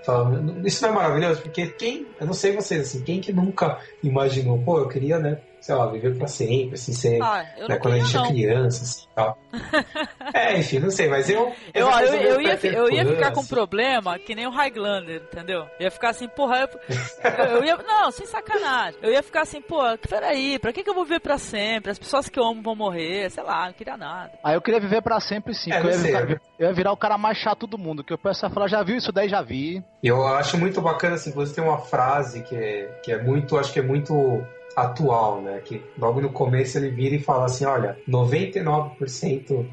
[0.65, 1.43] Isso não é maravilhoso?
[1.43, 5.39] Porque quem, eu não sei vocês, assim, quem que nunca imaginou, pô, eu queria, né,
[5.61, 8.29] sei lá, viver para sempre, assim, ser Ah, eu né, quando a gente é não.
[8.29, 9.39] criança, assim, tal.
[10.35, 11.53] é, enfim, não sei, mas eu...
[11.75, 15.23] Eu, eu, eu, do ia, eu ia ficar com assim, problema que nem o Highlander,
[15.31, 15.61] entendeu?
[15.79, 17.79] Eu ia ficar assim, porra, eu, eu ia.
[17.89, 18.99] Não, sem sacanagem.
[19.03, 21.91] Eu ia ficar assim, pô, peraí, pra que, que eu vou viver pra sempre?
[21.91, 24.33] As pessoas que eu amo vão morrer, sei lá, não queria nada.
[24.43, 26.97] Aí eu queria viver pra sempre sim, É, eu, ia virar, eu ia virar o
[26.97, 29.83] cara mais chato do mundo, que o pessoal fala, já viu isso daí, já vi.
[30.03, 33.73] Eu acho muito bacana, assim, inclusive tem uma frase que é, que é muito, acho
[33.73, 34.45] que é muito
[34.83, 35.61] atual, né?
[35.61, 39.67] Que logo no começo ele vira e fala assim, olha, 99%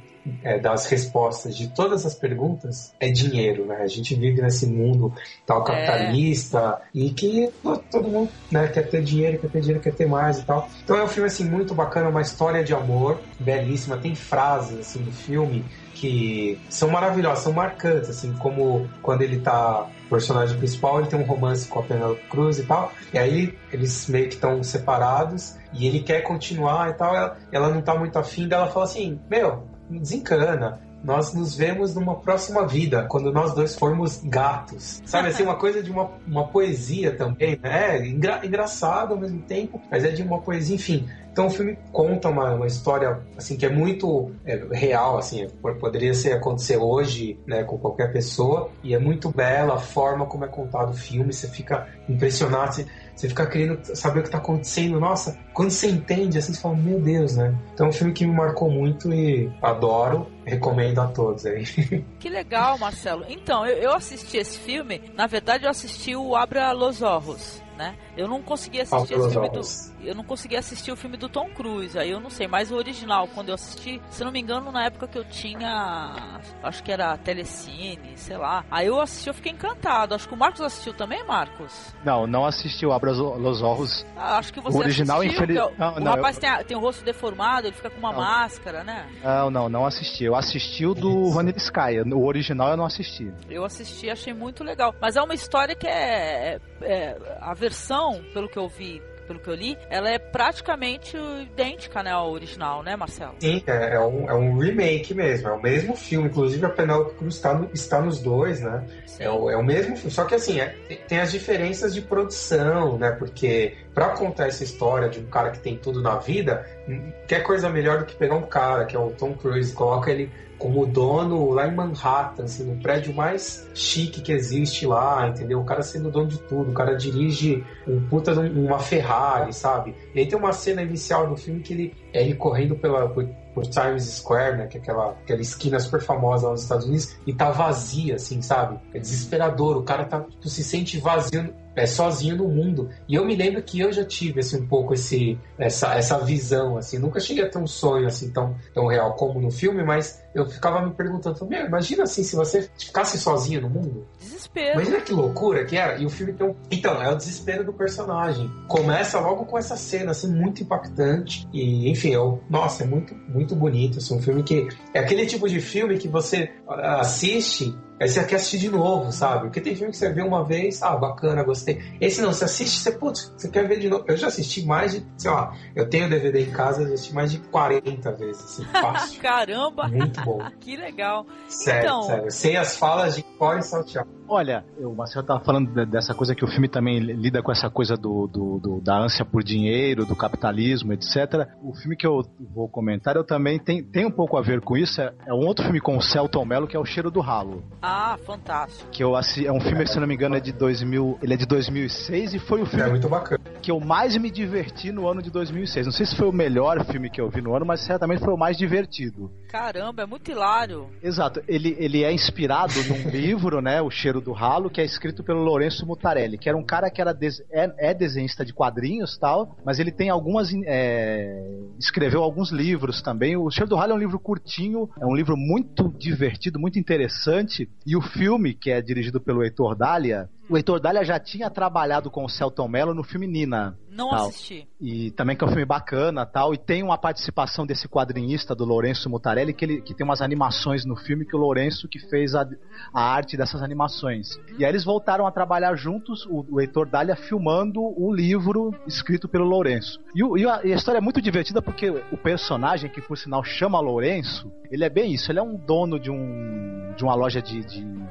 [0.44, 3.78] é, das respostas de todas as perguntas é dinheiro, né?
[3.82, 5.14] A gente vive nesse mundo
[5.46, 9.94] tal capitalista e que to- todo mundo né, quer ter dinheiro, quer ter dinheiro, quer
[9.94, 10.68] ter mais e tal.
[10.84, 14.00] Então é um filme assim muito bacana, uma história de amor belíssima.
[14.00, 19.95] Tem frases assim no filme que são maravilhosas, são marcantes, assim como quando ele tá
[20.06, 23.58] o personagem principal, ele tem um romance com a Penelope Cruz e tal, e aí
[23.72, 27.96] eles meio que estão separados e ele quer continuar e tal, ela, ela não tá
[27.96, 33.32] muito afim, daí ela fala assim, meu, desencana, nós nos vemos numa próxima vida, quando
[33.32, 35.02] nós dois formos gatos.
[35.06, 37.98] Sabe, assim, uma coisa de uma, uma poesia também, né?
[37.98, 41.08] É engra, engraçado ao mesmo tempo, mas é de uma poesia, enfim.
[41.36, 45.74] Então o filme conta uma, uma história assim que é muito é, real, assim, é,
[45.74, 50.46] poderia ser acontecer hoje, né, com qualquer pessoa, e é muito bela a forma como
[50.46, 54.38] é contado o filme, você fica impressionado, você, você fica querendo saber o que está
[54.38, 54.98] acontecendo.
[54.98, 57.54] Nossa, quando você entende, assim, você fala, meu Deus, né?
[57.74, 61.66] Então é um filme que me marcou muito e adoro, recomendo a todos aí.
[62.18, 63.26] Que legal, Marcelo.
[63.28, 67.94] Então, eu, eu assisti esse filme, na verdade eu assisti o Abra Los Ojos, né?
[68.18, 69.62] Eu não consegui assistir esse filme do,
[70.04, 72.76] eu não consegui assistir o filme do Tom Cruise, aí eu não sei, mas o
[72.76, 76.92] original, quando eu assisti, se não me engano, na época que eu tinha, acho que
[76.92, 78.64] era Telecine, sei lá.
[78.72, 80.16] Aí eu assisti, eu fiquei encantado.
[80.16, 81.94] Acho que o Marcos assistiu também, Marcos?
[82.04, 84.06] Não, não assistiu Abra los Ojos.
[84.16, 86.42] Ah, acho que você O original, assistiu, infeliz- é o- Não, o não, rapaz eu-
[86.42, 88.20] tem, a- tem o rosto deformado, ele fica com uma Não.
[88.20, 89.08] máscara, né?
[89.24, 90.24] Não, não, não assisti.
[90.24, 92.02] Eu assisti o do Sky.
[92.14, 93.32] O original eu não assisti.
[93.50, 94.94] Eu assisti, achei muito legal.
[95.02, 99.40] Mas é uma história que é, é- é- a versão, pelo que eu vi, pelo
[99.40, 103.34] que eu li, ela é praticamente idêntica, né, ao original, né, Marcelo?
[103.40, 107.16] Sim, é, é um, é um remake mesmo, é o mesmo filme, inclusive a Penelope
[107.16, 108.86] Cruz está, no- está nos dois, né?
[109.20, 110.76] É o, é o mesmo filme, só que assim, é-
[111.08, 113.12] tem- as diferenças de produção, né?
[113.12, 117.42] Porque pra contar essa história de um cara que tem tudo na vida, hum, quer
[117.42, 120.30] coisa melhor do que pegar um cara, que é o Tom Cruise, coloca ele
[120.66, 125.60] como dono lá em Manhattan, assim, no prédio mais chique que existe lá, entendeu?
[125.60, 129.94] O cara sendo dono de tudo, o cara dirige um puta um- uma Ferrari, sabe?
[130.16, 133.28] E aí tem uma cena inicial do filme que ele é ele correndo pela por,
[133.54, 137.16] por Times Square, né, que é aquela, aquela esquina super famosa lá nos Estados Unidos,
[137.28, 138.80] e tá vazia, assim, sabe?
[138.92, 142.90] É desesperador, o cara tá, se sente vazio, é sozinho no mundo.
[143.08, 146.78] E eu me lembro que eu já tive, assim, um pouco esse, essa, essa visão,
[146.78, 150.24] assim, nunca cheguei a ter um sonho, assim, tão, tão real como no filme, mas
[150.34, 154.80] eu ficava me perguntando, meu, imagina, assim, se você ficasse sozinho no mundo, Desespero.
[154.80, 155.98] Imagina que loucura que era.
[155.98, 156.56] E o filme tem um.
[156.72, 158.50] Então, é o desespero do personagem.
[158.68, 161.48] Começa logo com essa cena, assim, muito impactante.
[161.54, 163.98] E, enfim, eu, nossa, é muito, muito bonito.
[163.98, 164.68] Assim, um filme que.
[164.94, 167.76] É aquele tipo de filme que você ah, assiste.
[168.00, 169.44] Aí você quer assistir de novo, sabe?
[169.44, 171.82] Porque tem filme que você vê uma vez, ah, bacana, gostei.
[172.02, 174.04] Esse não, você assiste, você, putz, você quer ver de novo.
[174.08, 177.14] Eu já assisti mais de, sei lá, eu tenho DVD em casa, eu já assisti
[177.14, 179.22] mais de 40 vezes, assim, fácil.
[179.22, 180.40] Caramba, Muito bom.
[180.60, 181.26] que legal.
[181.48, 182.32] Sério, Então- sério.
[182.32, 184.06] Sem as falas de fora e saltear.
[184.28, 187.70] Olha, o Marcelo tava falando de- dessa coisa que o filme também lida com essa
[187.70, 191.48] coisa do, do- do- da ânsia por dinheiro, do capitalismo, etc.
[191.62, 192.24] O filme que eu
[192.54, 195.00] vou comentar, eu também tem, tem um pouco a ver com isso.
[195.00, 197.64] É, é um outro filme com o Celton Mello, que é O Cheiro do Ralo.
[197.82, 198.90] Ah, fantástico.
[198.92, 201.46] Que eu é um filme, se não me engano, é de 2000, ele é de
[201.46, 203.44] 2006 e foi o É filme muito bacana.
[203.66, 205.88] Que eu mais me diverti no ano de 2006.
[205.88, 208.32] Não sei se foi o melhor filme que eu vi no ano, mas certamente foi
[208.32, 209.32] o mais divertido.
[209.50, 210.88] Caramba, é muito hilário.
[211.02, 215.24] Exato, ele, ele é inspirado num livro, né, O Cheiro do Ralo, que é escrito
[215.24, 219.18] pelo Lourenço Mutarelli, que era um cara que era des- é, é desenhista de quadrinhos
[219.18, 220.52] tal, mas ele tem algumas.
[220.68, 223.36] é, escreveu alguns livros também.
[223.36, 227.68] O Cheiro do Ralo é um livro curtinho, é um livro muito divertido, muito interessante,
[227.86, 232.12] e o filme, que é dirigido pelo Heitor Dália, O Heitor Dália já tinha trabalhado
[232.12, 233.55] com o Celton Mello no filme Nina.
[233.90, 234.28] Não tal.
[234.28, 234.68] assisti.
[234.82, 236.54] E também que é um filme bacana tal.
[236.54, 240.86] E tem uma participação desse quadrinista do Lourenço Mutarelli, que, ele, que tem umas animações
[240.86, 242.46] no filme que o Lourenço que fez a,
[242.94, 244.38] a arte dessas animações.
[244.58, 249.30] E aí eles voltaram a trabalhar juntos, o, o Heitor Dália filmando o livro escrito
[249.30, 250.00] pelo Lourenço.
[250.14, 253.18] E, o, e, a, e a história é muito divertida porque o personagem, que por
[253.18, 257.16] sinal chama Lourenço, ele é bem isso, ele é um dono de um de uma
[257.16, 258.08] loja de, de um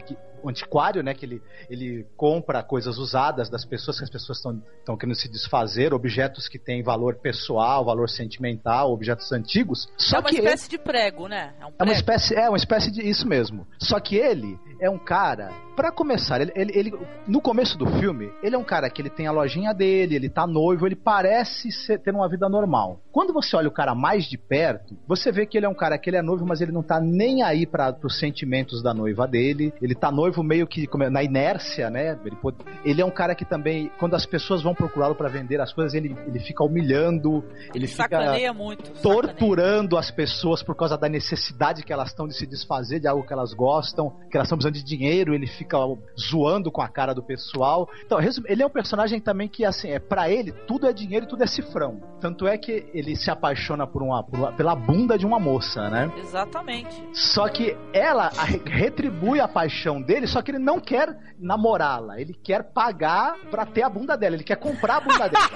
[0.48, 1.14] antiquário, né?
[1.14, 5.92] Que ele, ele compra coisas usadas das pessoas que as pessoas estão querendo se desfazer,
[5.92, 9.88] objetos que têm valor pessoal, valor sentimental, objetos antigos.
[9.96, 11.54] Só é uma que espécie ele, de prego, né?
[11.60, 11.92] É, um é uma prego.
[11.92, 13.66] espécie, é uma espécie de isso mesmo.
[13.78, 18.30] Só que ele é um cara, para começar, ele, ele, ele, no começo do filme,
[18.42, 21.70] ele é um cara que ele tem a lojinha dele, ele tá noivo, ele parece
[21.70, 23.00] ser, ter uma vida normal.
[23.12, 25.98] Quando você olha o cara mais de perto, você vê que ele é um cara
[25.98, 29.26] que ele é noivo, mas ele não tá nem aí para os sentimentos da noiva
[29.26, 29.72] dele.
[29.80, 32.18] Ele tá noivo meio que na inércia, né?
[32.24, 35.60] Ele, pode- ele é um cara que também, quando as pessoas vão procurá-lo para vender
[35.60, 38.86] as coisas, ele, ele fica humilhando, ele fica Sacaneia muito.
[38.88, 39.02] sacaneia.
[39.02, 43.26] torturando as pessoas por causa da necessidade que elas estão de se desfazer de algo
[43.26, 45.76] que elas gostam, que elas estão precisando de dinheiro, ele fica
[46.18, 47.88] zoando com a cara do pessoal.
[48.04, 51.28] Então, ele é um personagem também que, assim, é para ele, tudo é dinheiro e
[51.28, 52.00] tudo é cifrão.
[52.20, 55.88] Tanto é que ele se apaixona por uma, por uma- pela bunda de uma moça,
[55.90, 56.10] né?
[56.18, 56.94] Exatamente.
[57.12, 58.30] Só que ela
[58.66, 63.82] retribui a paixão dele, só que ele não quer namorá-la, ele quer pagar pra ter
[63.82, 65.48] a bunda dela, ele quer comprar a bunda dela.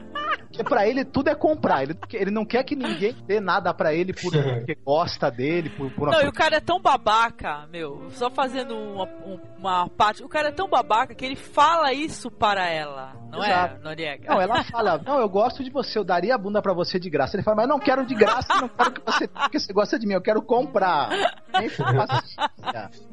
[0.50, 3.94] Porque pra ele tudo é comprar, ele, ele não quer que ninguém dê nada pra
[3.94, 7.66] ele por- porque gosta dele, por, por uma Não, e o cara é tão babaca,
[7.70, 10.24] meu, só fazendo uma, um- uma parte.
[10.24, 13.76] O cara é tão babaca que ele fala isso para ela, não Exato.
[13.76, 14.28] é, Noriega?
[14.28, 17.08] Não, ela fala, não, eu gosto de você, eu daria a bunda pra você de
[17.08, 17.36] graça.
[17.36, 19.98] Ele fala, mas eu não quero de graça, não quero que você, porque você gosta
[19.98, 21.10] de mim, eu quero comprar.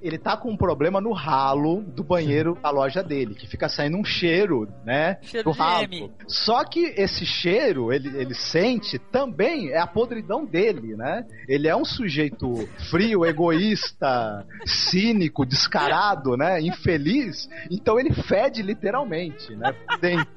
[0.01, 3.97] Ele tá com um problema no ralo do banheiro da loja dele, que fica saindo
[3.97, 5.17] um cheiro, né?
[5.21, 5.83] Cheiro do ralo.
[5.83, 6.11] M.
[6.27, 11.25] Só que esse cheiro, ele, ele sente também é a podridão dele, né?
[11.47, 16.61] Ele é um sujeito frio, egoísta, cínico, descarado, né?
[16.61, 17.49] Infeliz.
[17.69, 19.73] Então ele fede literalmente, né?
[20.09, 20.27] Dentro.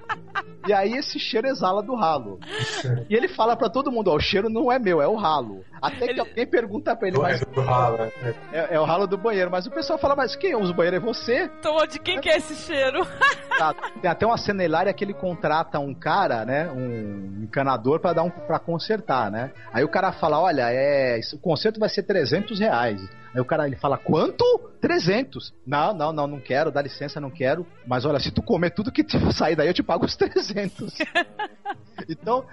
[0.69, 2.39] E aí esse cheiro exala do ralo.
[3.09, 5.65] E ele fala pra todo mundo, ó, o cheiro não é meu, é o ralo.
[5.81, 8.13] Até que Ele- alguém pergunta pra ele, Do, mas do ralo, né?
[8.53, 9.51] é, é o ralo do banheiro.
[9.51, 11.51] Mas o pessoal fala, mas quem usa o banheiro é você?
[11.59, 13.07] Então, de quem que é esse cheiro?
[13.59, 16.71] Tá, Tem até uma cena hilária que ele contrata um cara, né?
[16.71, 19.51] Um encanador pra dar um para consertar, né?
[19.73, 23.01] Aí o cara fala, olha, é, o conserto vai ser 300 reais.
[23.35, 24.45] Aí o cara ele fala, quanto?
[24.81, 25.55] 300.
[25.67, 27.67] Não, não, não, não quero, dá licença, não quero.
[27.87, 30.95] Mas olha, se tu comer tudo que sair daí, eu te pago os 300.
[32.09, 32.45] Então,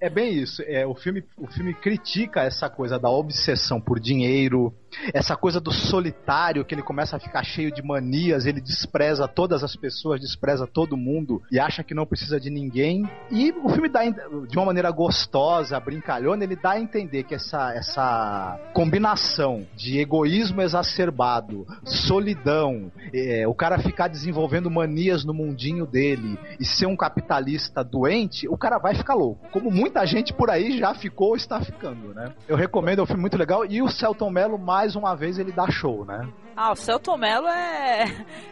[0.00, 0.62] é bem isso.
[0.62, 4.74] É, o, filme, o filme critica essa coisa da obsessão por dinheiro,
[5.12, 9.62] essa coisa do solitário, que ele começa a ficar cheio de manias, ele despreza todas
[9.62, 13.08] as pessoas, despreza todo mundo e acha que não precisa de ninguém.
[13.30, 17.72] E o filme dá, de uma maneira gostosa, brincalhona, ele dá a entender que essa,
[17.74, 26.38] essa combinação de egoísmo exacerbado, solidão, é, o cara ficar desenvolvendo manias no mundinho dele
[26.60, 29.48] e ser um capitalista doente, o cara vai ficar louco.
[29.50, 32.32] Como muita gente por aí já ficou ou está ficando, né?
[32.48, 33.64] Eu recomendo, é um filme muito legal.
[33.64, 36.28] E o Celton Mello, mais uma vez, ele dá show, né?
[36.56, 38.04] Ah, o Celton Mello é,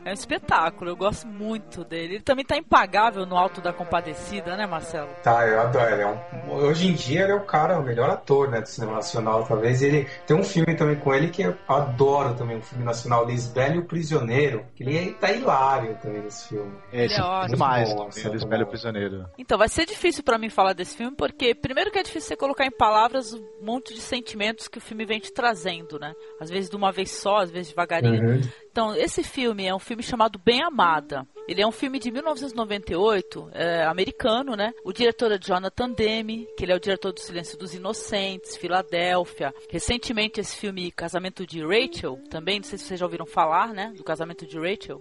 [0.05, 2.17] é um espetáculo, eu gosto muito dele.
[2.17, 5.09] Ele também tá impagável no Alto da Compadecida, né, Marcelo?
[5.23, 5.95] Tá, eu adoro.
[5.95, 8.69] Ele é um, hoje em dia ele é o cara, o melhor ator né, do
[8.69, 9.81] cinema nacional, talvez.
[9.81, 13.77] Ele tem um filme também com ele que eu adoro também, um filme nacional, Lisbela
[13.77, 16.73] e o Prisioneiro, que ele tá hilário também nesse filme.
[16.93, 17.55] Ele Esse é ótimo.
[17.55, 18.67] demais, bom, Celton Eles Mello.
[18.67, 19.27] Prisioneiro.
[19.39, 22.37] Então, vai ser difícil pra mim falar desse filme, porque primeiro que é difícil você
[22.37, 26.13] colocar em palavras um monte de sentimentos que o filme vem te trazendo, né?
[26.41, 28.47] Às vezes de uma vez só, às vezes devagarinho.
[28.47, 28.64] Uhum.
[28.75, 31.25] Então, esse filme é um filme chamado Bem Amada.
[31.47, 34.73] Ele é um filme de 1998, é, americano, né?
[34.85, 39.55] O diretor é Jonathan Demme, que ele é o diretor do Silêncio dos Inocentes, Filadélfia.
[39.71, 43.93] Recentemente, esse filme Casamento de Rachel, também, não sei se vocês já ouviram falar, né?
[43.97, 45.01] Do Casamento de Rachel.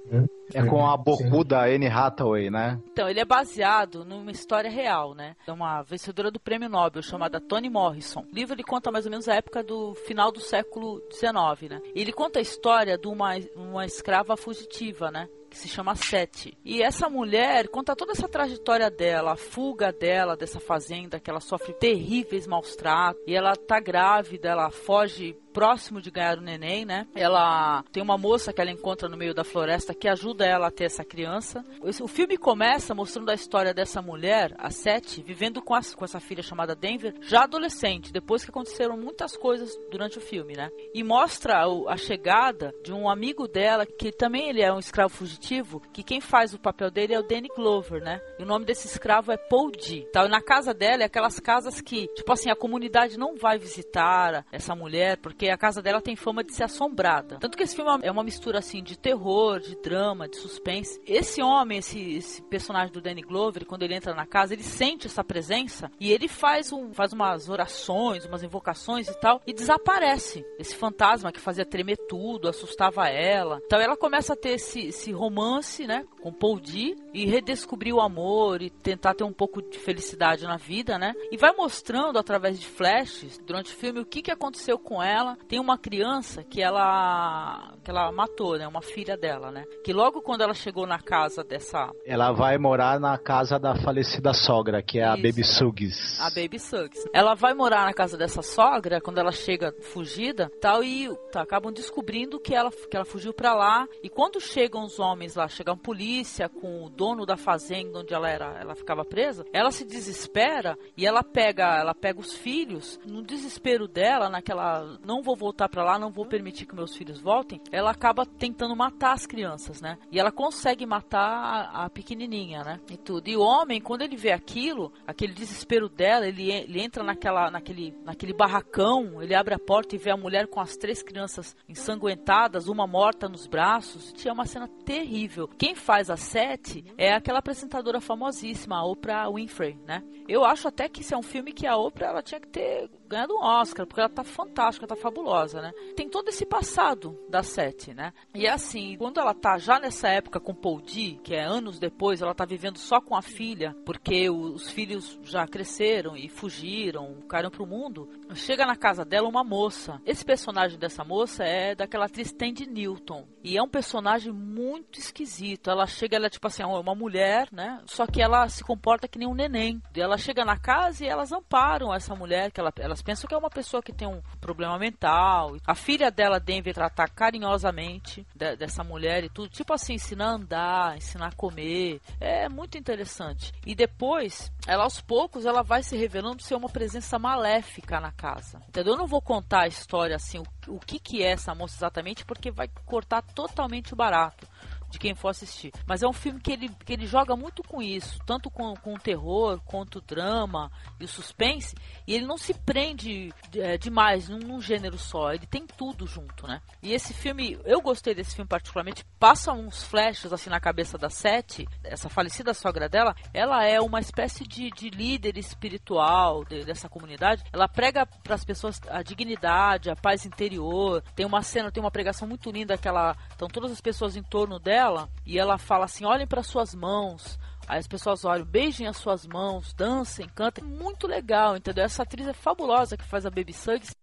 [0.53, 2.79] É com a bocuda Anne Hathaway, né?
[2.91, 5.35] Então, ele é baseado numa história real, né?
[5.45, 8.25] De uma vencedora do prêmio Nobel chamada Toni Morrison.
[8.31, 11.81] O livro ele conta mais ou menos a época do final do século XIX, né?
[11.95, 13.31] E ele conta a história de uma,
[13.69, 15.27] uma escrava fugitiva, né?
[15.49, 16.57] Que se chama Sete.
[16.65, 21.39] E essa mulher conta toda essa trajetória dela, a fuga dela dessa fazenda, que ela
[21.39, 23.21] sofre terríveis maus tratos.
[23.27, 27.07] E ela tá grávida, ela foge próximo de ganhar o neném, né?
[27.15, 30.71] Ela tem uma moça que ela encontra no meio da floresta que ajuda ela a
[30.71, 31.63] ter essa criança.
[32.01, 36.41] O filme começa mostrando a história dessa mulher, a Sete, vivendo com, com essa filha
[36.41, 40.69] chamada Denver, já adolescente, depois que aconteceram muitas coisas durante o filme, né?
[40.93, 45.81] E mostra a chegada de um amigo dela, que também ele é um escravo fugitivo,
[45.93, 48.19] que quem faz o papel dele é o Danny Glover, né?
[48.39, 50.05] E o nome desse escravo é Paul D.
[50.09, 54.45] Então, na casa dela é aquelas casas que, tipo assim, a comunidade não vai visitar
[54.51, 57.37] essa mulher, porque a casa dela tem fama de ser assombrada.
[57.39, 61.01] Tanto que esse filme é uma mistura, assim, de terror, de drama, de suspense.
[61.05, 65.07] Esse homem, esse, esse personagem do Danny Glover, quando ele entra na casa, ele sente
[65.07, 70.45] essa presença e ele faz, um, faz umas orações, umas invocações e tal, e desaparece.
[70.59, 73.59] Esse fantasma que fazia tremer tudo, assustava ela.
[73.65, 78.01] Então ela começa a ter esse, esse romance, né, com Paul D e redescobrir o
[78.01, 81.13] amor e tentar ter um pouco de felicidade na vida, né?
[81.31, 85.32] E vai mostrando através de flashes durante o filme o que, que aconteceu com ela.
[85.47, 88.67] Tem uma criança que ela que ela matou, né?
[88.67, 89.65] Uma filha dela, né?
[89.83, 94.33] Que logo quando ela chegou na casa dessa ela vai morar na casa da falecida
[94.33, 96.19] sogra, que é a Baby Suggs.
[96.19, 97.09] A Baby Suggs.
[97.13, 101.73] Ela vai morar na casa dessa sogra quando ela chega fugida, tal e tá, acabam
[101.73, 103.87] descobrindo que ela que ela fugiu para lá.
[104.01, 108.13] E quando chegam os homens lá, chega a polícia com o dono da fazenda onde
[108.13, 112.99] ela era, ela ficava presa, ela se desespera e ela pega, ela pega os filhos,
[113.05, 117.19] no desespero dela, naquela não vou voltar para lá, não vou permitir que meus filhos
[117.19, 119.97] voltem, ela acaba tentando matar as crianças, né?
[120.11, 122.79] E ela consegue matar a, a pequenininha, né?
[122.91, 123.27] E tudo.
[123.27, 127.95] E o homem, quando ele vê aquilo, aquele desespero dela, ele, ele entra naquela, naquele,
[128.03, 132.67] naquele barracão, ele abre a porta e vê a mulher com as três crianças ensanguentadas,
[132.67, 134.11] uma morta nos braços.
[134.13, 135.47] Tinha uma cena terrível.
[135.57, 140.03] Quem faz a sete é aquela apresentadora famosíssima, a Oprah Winfrey, né?
[140.27, 142.89] Eu acho até que esse é um filme que a Oprah ela tinha que ter
[143.13, 145.71] ganhado um Oscar, porque ela tá fantástica, tá fabulosa, né?
[145.95, 148.13] Tem todo esse passado da Sete, né?
[148.33, 151.79] E é assim, quando ela tá já nessa época com Paul D, que é anos
[151.79, 157.21] depois, ela tá vivendo só com a filha, porque os filhos já cresceram e fugiram,
[157.27, 158.09] caíram pro mundo.
[158.33, 160.01] Chega na casa dela uma moça.
[160.05, 163.27] Esse personagem dessa moça é daquela atriz Tandy Newton.
[163.43, 165.69] E é um personagem muito esquisito.
[165.69, 167.79] Ela chega, ela é tipo assim, uma mulher, né?
[167.85, 169.81] Só que ela se comporta que nem um neném.
[169.95, 173.37] Ela chega na casa e elas amparam essa mulher, que ela, elas pensam que é
[173.37, 175.57] uma pessoa que tem um problema mental.
[175.65, 179.49] A filha dela, Denver, tratar carinhosamente de, dessa mulher e tudo.
[179.49, 182.01] Tipo assim, ensinar a andar, ensinar a comer.
[182.19, 183.51] É muito interessante.
[183.65, 188.61] E depois, ela aos poucos, ela vai se revelando ser uma presença maléfica na casa.
[188.67, 188.93] Entendeu?
[188.93, 192.25] Eu não vou contar a história assim, o, o que, que é essa moça exatamente,
[192.25, 194.47] porque vai cortar totalmente o barato
[194.93, 195.73] de quem for assistir.
[195.87, 198.93] Mas é um filme que ele, que ele joga muito com isso, tanto com, com
[198.93, 201.75] o terror, quanto o drama e o suspense,
[202.07, 206.47] e ele não se prende é, demais num, num, gênero só, ele tem tudo junto,
[206.47, 206.61] né?
[206.81, 211.09] E esse filme, eu gostei desse filme particularmente, passa uns flashes assim na cabeça da
[211.09, 216.87] Sete, essa falecida sogra dela, ela é uma espécie de, de líder espiritual de, dessa
[216.87, 221.81] comunidade, ela prega para as pessoas a dignidade, a paz interior, tem uma cena, tem
[221.81, 224.82] uma pregação muito linda que ela, estão todas as pessoas em torno dela,
[225.25, 227.39] e ela fala assim: olhem para suas mãos.
[227.67, 230.63] Aí as pessoas olham, beijem as suas mãos, dancem, cantem.
[230.63, 231.85] Muito legal, entendeu?
[231.85, 233.95] Essa atriz é fabulosa que faz a Baby Suggs.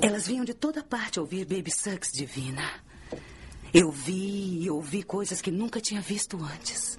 [0.00, 2.62] Elas vinham de toda parte ouvir Baby Suggs divina.
[3.72, 6.98] Eu vi e ouvi coisas que nunca tinha visto antes.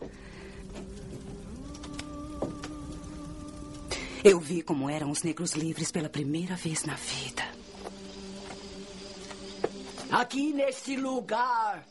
[4.23, 7.43] Eu vi como eram os negros livres pela primeira vez na vida.
[10.11, 11.85] Aqui nesse lugar,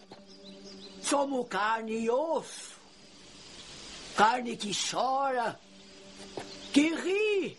[1.09, 2.75] Somos carne e osso.
[4.17, 5.59] Carne que chora,
[6.73, 7.57] que ri,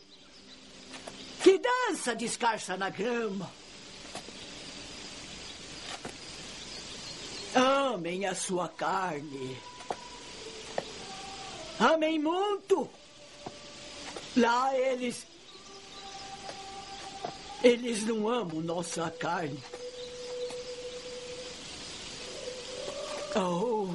[1.41, 3.50] que dança descalça na grama.
[7.56, 9.58] Amem a sua carne.
[11.80, 12.89] Amem muito.
[14.36, 15.26] Lá eles.
[17.64, 19.64] Eles não amam nossa carne.
[23.39, 23.88] Oh,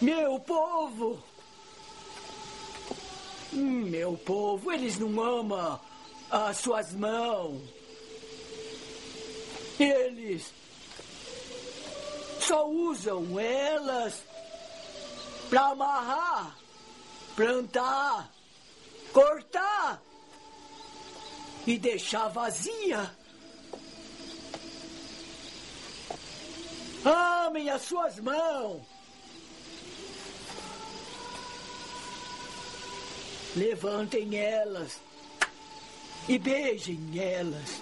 [0.00, 1.22] meu povo!
[3.52, 5.80] Meu povo, eles não amam
[6.28, 7.62] as suas mãos.
[9.78, 10.52] Eles
[12.40, 14.24] só usam elas
[15.48, 16.58] para amarrar,
[17.36, 18.28] plantar,
[19.12, 20.02] cortar
[21.64, 23.08] e deixar vazia.
[27.06, 28.82] Amem as suas mãos.
[33.54, 35.00] Levantem elas
[36.28, 37.80] e beijem elas.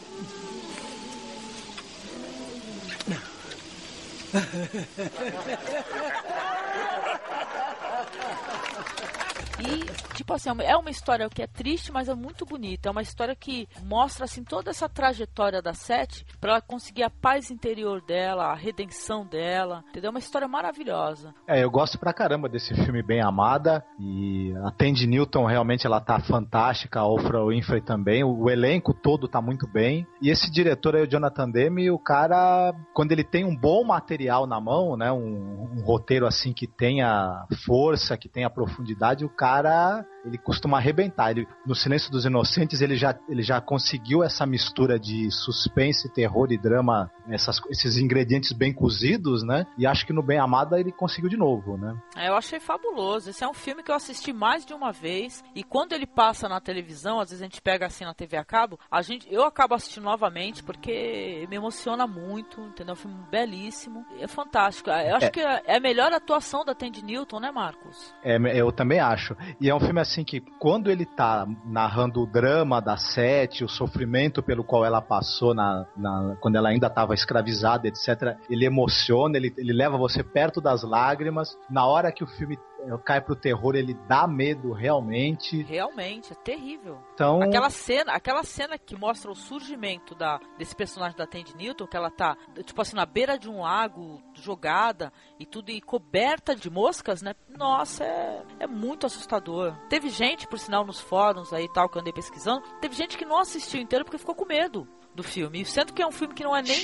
[9.61, 12.89] E, tipo assim, é uma história que é triste, mas é muito bonita.
[12.89, 17.11] É uma história que mostra, assim, toda essa trajetória da Sete para ela conseguir a
[17.11, 20.09] paz interior dela, a redenção dela, entendeu?
[20.09, 21.35] É uma história maravilhosa.
[21.47, 26.01] É, eu gosto pra caramba desse filme Bem Amada e a Tandy Newton realmente ela
[26.01, 30.07] tá fantástica, a Oprah Winfrey também, o elenco todo tá muito bem.
[30.21, 34.47] E esse diretor aí, o Jonathan Demme, o cara, quando ele tem um bom material
[34.47, 39.44] na mão, né, um, um roteiro assim que tenha força, que tenha profundidade, o cara
[39.45, 41.31] cara, ele costuma arrebentar.
[41.31, 46.51] Ele, no Silêncio dos Inocentes, ele já, ele já conseguiu essa mistura de suspense, terror
[46.51, 49.67] e drama, essas, esses ingredientes bem cozidos, né?
[49.77, 51.97] E acho que no Bem Amada ele conseguiu de novo, né?
[52.17, 53.31] É, eu achei fabuloso.
[53.31, 55.43] Esse é um filme que eu assisti mais de uma vez.
[55.55, 58.45] E quando ele passa na televisão, às vezes a gente pega assim na TV a
[58.45, 62.93] cabo, a gente, eu acabo assistindo novamente porque me emociona muito, entendeu?
[62.93, 64.05] É um filme belíssimo.
[64.21, 64.91] É fantástico.
[64.91, 65.31] Eu acho é.
[65.31, 68.15] que é a melhor atuação da Tandy Newton, né, Marcos?
[68.23, 69.37] É, eu também acho.
[69.61, 73.69] E é um filme assim que, quando ele tá narrando o drama da Sete, o
[73.69, 79.37] sofrimento pelo qual ela passou na, na quando ela ainda estava escravizada, etc., ele emociona,
[79.39, 81.57] ele, ele leva você perto das lágrimas.
[81.71, 82.59] Na hora que o filme
[83.05, 85.63] cai pro terror, ele dá medo realmente.
[85.63, 86.99] Realmente, é terrível.
[87.15, 87.43] Então...
[87.43, 91.97] Aquela cena, aquela cena que mostra o surgimento da, desse personagem da Tandy Newton, que
[91.97, 96.71] ela tá, tipo assim, na beira de um lago, jogada e tudo e coberta de
[96.71, 97.35] moscas, né?
[97.49, 99.77] Nossa, é, é muito assustador.
[99.89, 103.25] Teve gente, por sinal, nos fóruns aí tal, que eu andei pesquisando, teve gente que
[103.25, 105.65] não assistiu inteiro porque ficou com medo do filme.
[105.65, 106.77] Sendo que é um filme que não é nem.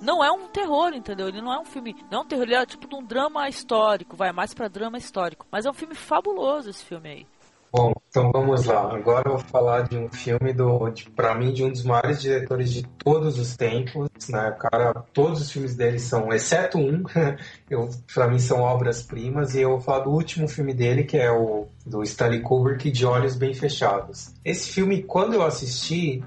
[0.00, 1.28] Não é um terror, entendeu?
[1.28, 1.96] Ele não é um filme.
[2.10, 4.98] Não é um terror, ele é tipo de um drama histórico, vai mais para drama
[4.98, 5.46] histórico.
[5.50, 7.26] Mas é um filme fabuloso esse filme aí.
[7.74, 8.94] Bom, então vamos lá.
[8.94, 12.70] Agora eu vou falar de um filme do, para mim, de um dos maiores diretores
[12.70, 14.10] de todos os tempos.
[14.28, 14.54] Né?
[14.60, 17.02] Cara, todos os filmes dele são, exceto um,
[18.12, 19.54] para mim são obras-primas.
[19.54, 23.06] E eu vou falar do último filme dele, que é o do Stanley Kubrick, De
[23.06, 24.34] Olhos Bem Fechados.
[24.44, 26.22] Esse filme, quando eu assisti,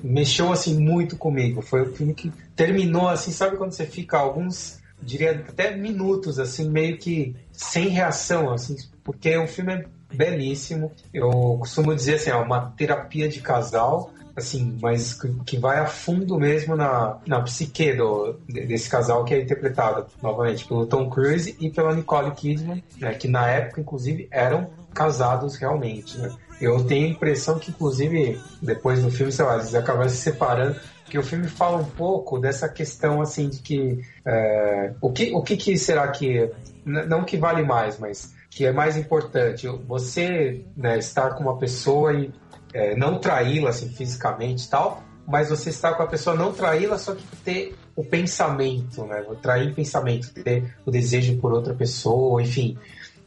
[0.00, 1.60] mexeu assim muito comigo.
[1.60, 6.70] Foi o filme que terminou assim, sabe quando você fica alguns diria até minutos assim
[6.70, 9.84] meio que sem reação assim porque o filme é
[10.14, 10.92] belíssimo.
[11.12, 16.38] Eu costumo dizer assim, é uma terapia de casal, assim, mas que vai a fundo
[16.38, 21.70] mesmo na, na psique do, desse casal que é interpretado novamente pelo Tom Cruise e
[21.70, 26.18] pela Nicole Kidman, né, que na época, inclusive, eram casados realmente.
[26.18, 26.30] Né?
[26.60, 30.78] Eu tenho a impressão que, inclusive, depois do filme, sei lá, eles acabaram se separando,
[31.02, 34.00] porque o filme fala um pouco dessa questão, assim, de que.
[34.24, 36.50] É, o, que o que, que será que.
[36.84, 42.12] Não que vale mais, mas que é mais importante, você né, estar com uma pessoa
[42.14, 42.30] e
[42.72, 46.96] é, não traí-la assim, fisicamente e tal, mas você estar com a pessoa, não traí-la,
[46.96, 49.24] só que ter o pensamento, né?
[49.42, 52.78] Trair o pensamento, ter o desejo por outra pessoa, enfim.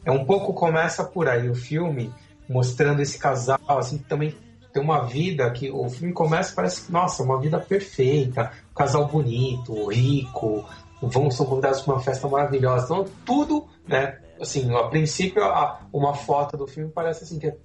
[0.06, 2.10] É um pouco começa por aí o filme,
[2.48, 4.34] mostrando esse casal, assim, que também
[4.72, 9.90] tem uma vida que o filme começa parece, nossa, uma vida perfeita, um casal bonito,
[9.90, 10.64] rico,
[11.02, 12.86] vão são convidados para uma festa maravilhosa.
[12.86, 17.56] Então, tudo, né, assim, a princípio, a, uma foto do filme parece assim, que é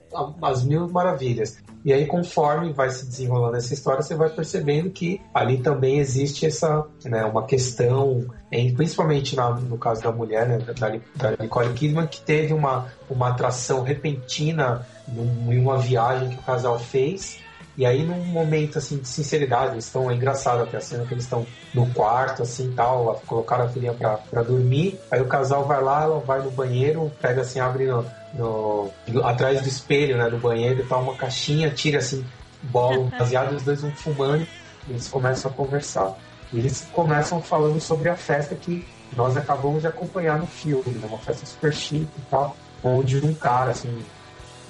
[0.40, 1.58] as mil maravilhas.
[1.84, 6.46] E aí, conforme vai se desenrolando essa história, você vai percebendo que ali também existe
[6.46, 10.88] essa, né, uma questão, em, principalmente na, no caso da mulher, né, da,
[11.30, 16.78] da Nicole Kidman, que teve uma, uma atração repentina em uma viagem que o casal
[16.78, 17.40] fez
[17.76, 21.14] e aí, num momento assim de sinceridade, eles estão é engraçado até a cena que
[21.14, 25.00] eles estão no quarto, assim tal, colocaram a filhinha pra, pra dormir.
[25.10, 28.04] Aí o casal vai lá, ela vai no banheiro, pega assim, abre no,
[28.34, 28.92] no,
[29.24, 32.24] atrás do espelho, né, do banheiro, tá uma caixinha, tira assim,
[32.64, 34.46] bola, baseado, os dois vão fumando,
[34.86, 36.14] e eles começam a conversar.
[36.52, 41.06] E eles começam falando sobre a festa que nós acabamos de acompanhar no filme, né,
[41.08, 42.54] uma festa super chique e tal,
[42.84, 44.04] onde um cara, assim,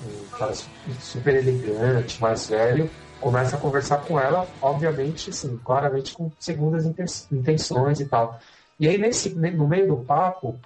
[0.04, 0.52] um cara
[1.00, 2.90] super elegante, mais velho,
[3.20, 6.84] começa a conversar com ela, obviamente, assim, claramente com segundas
[7.30, 8.38] intenções e tal.
[8.78, 10.58] E aí, nesse, no meio do papo,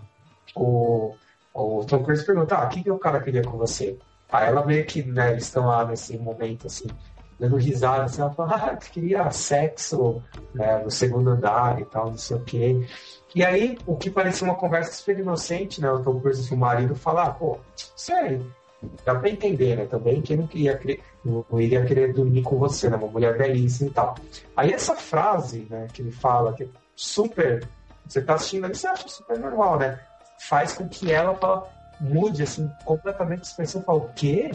[0.55, 1.15] o,
[1.53, 3.99] o Tom Cruise pergunta, ah, o que, que o cara queria com você?
[4.33, 6.87] Aí ela meio que, né, eles estão lá nesse momento, assim,
[7.39, 10.23] dando risada, assim, ela fala, ah, queria sexo
[10.55, 12.87] né, no segundo andar e tal, não sei o quê.
[13.35, 16.57] E aí, o que parecia uma conversa super inocente, né, o Tom Cruise e o
[16.57, 17.59] marido falar, ah, pô,
[17.95, 18.51] sério,
[19.05, 19.87] Dá pra entender, né?
[19.87, 20.79] Também que não, queria,
[21.25, 22.97] não iria querer dormir com você, né?
[22.97, 24.15] Uma mulher belíssima e tal.
[24.57, 27.67] Aí essa frase, né, que ele fala, que é super.
[28.07, 29.99] Você tá assistindo ali, você acha super normal, né?
[30.39, 31.35] Faz com que ela
[32.01, 33.83] mude, assim, completamente a expressão.
[33.83, 34.53] Fala, o quê?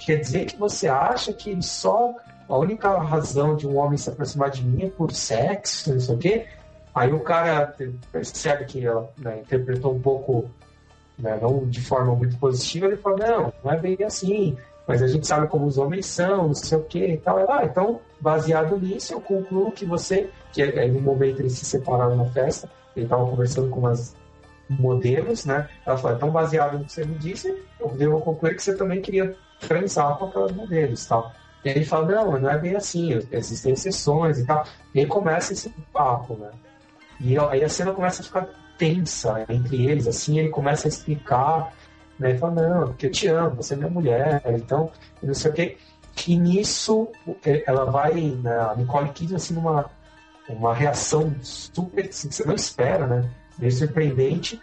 [0.00, 2.14] Quer dizer que você acha que só
[2.48, 6.14] a única razão de um homem se aproximar de mim é por sexo, não sei
[6.14, 6.46] o quê?
[6.94, 7.74] Aí o cara
[8.10, 10.50] percebe que ela né, interpretou um pouco,
[11.22, 14.56] né, não de forma muito positiva, ele fala, não, não é bem assim,
[14.86, 17.38] mas a gente sabe como os homens são, não sei o que e tal.
[17.50, 22.16] Ah, então, baseado nisso, eu concluo que você, que aí no momento eles se separaram
[22.16, 24.16] na festa, ele estava conversando com umas
[24.68, 25.68] modelos, né?
[25.86, 29.00] Ela falou, então baseado no que você me disse, eu devo concluir que você também
[29.00, 31.32] queria transar com aquelas modelos tal.
[31.64, 34.64] E ele fala, não, não é bem assim, existem exceções e tal.
[34.92, 36.50] E aí começa esse papo, né?
[37.20, 38.48] E aí a cena começa a ficar
[38.78, 41.72] tensa entre eles, assim, ele começa a explicar,
[42.18, 42.30] né?
[42.30, 44.90] Ele fala, não, porque eu te amo, você é minha mulher, então,
[45.22, 45.76] não sei o quê.
[46.26, 47.08] E nisso,
[47.66, 49.90] ela vai, né, a Nicole Kidman, assim, numa
[50.48, 53.30] uma reação super, assim, que você não espera, né?
[53.58, 54.60] Meio surpreendente,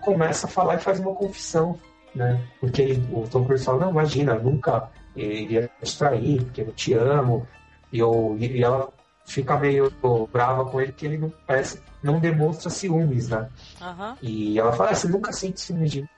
[0.00, 1.78] começa a falar e faz uma confissão,
[2.14, 2.40] né?
[2.60, 6.94] Porque ele, o Tom Cruise fala, não, imagina, nunca iria te trair, porque eu te
[6.94, 7.46] amo.
[7.92, 8.88] E, eu, e ela
[9.24, 9.92] fica meio
[10.32, 13.48] brava com ele, porque ele não parece, não demonstra ciúmes, né?
[13.80, 14.16] Aham.
[14.22, 16.08] E ela fala, ah, você nunca sente ciúmes de mim.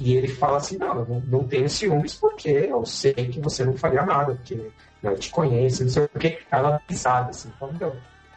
[0.00, 3.76] E ele fala assim, não, eu não, tenho ciúmes porque eu sei que você não
[3.76, 4.70] faria nada, porque
[5.02, 6.38] eu te conheço, não sei o que.
[6.50, 7.96] Ela pisada, assim, então, meu,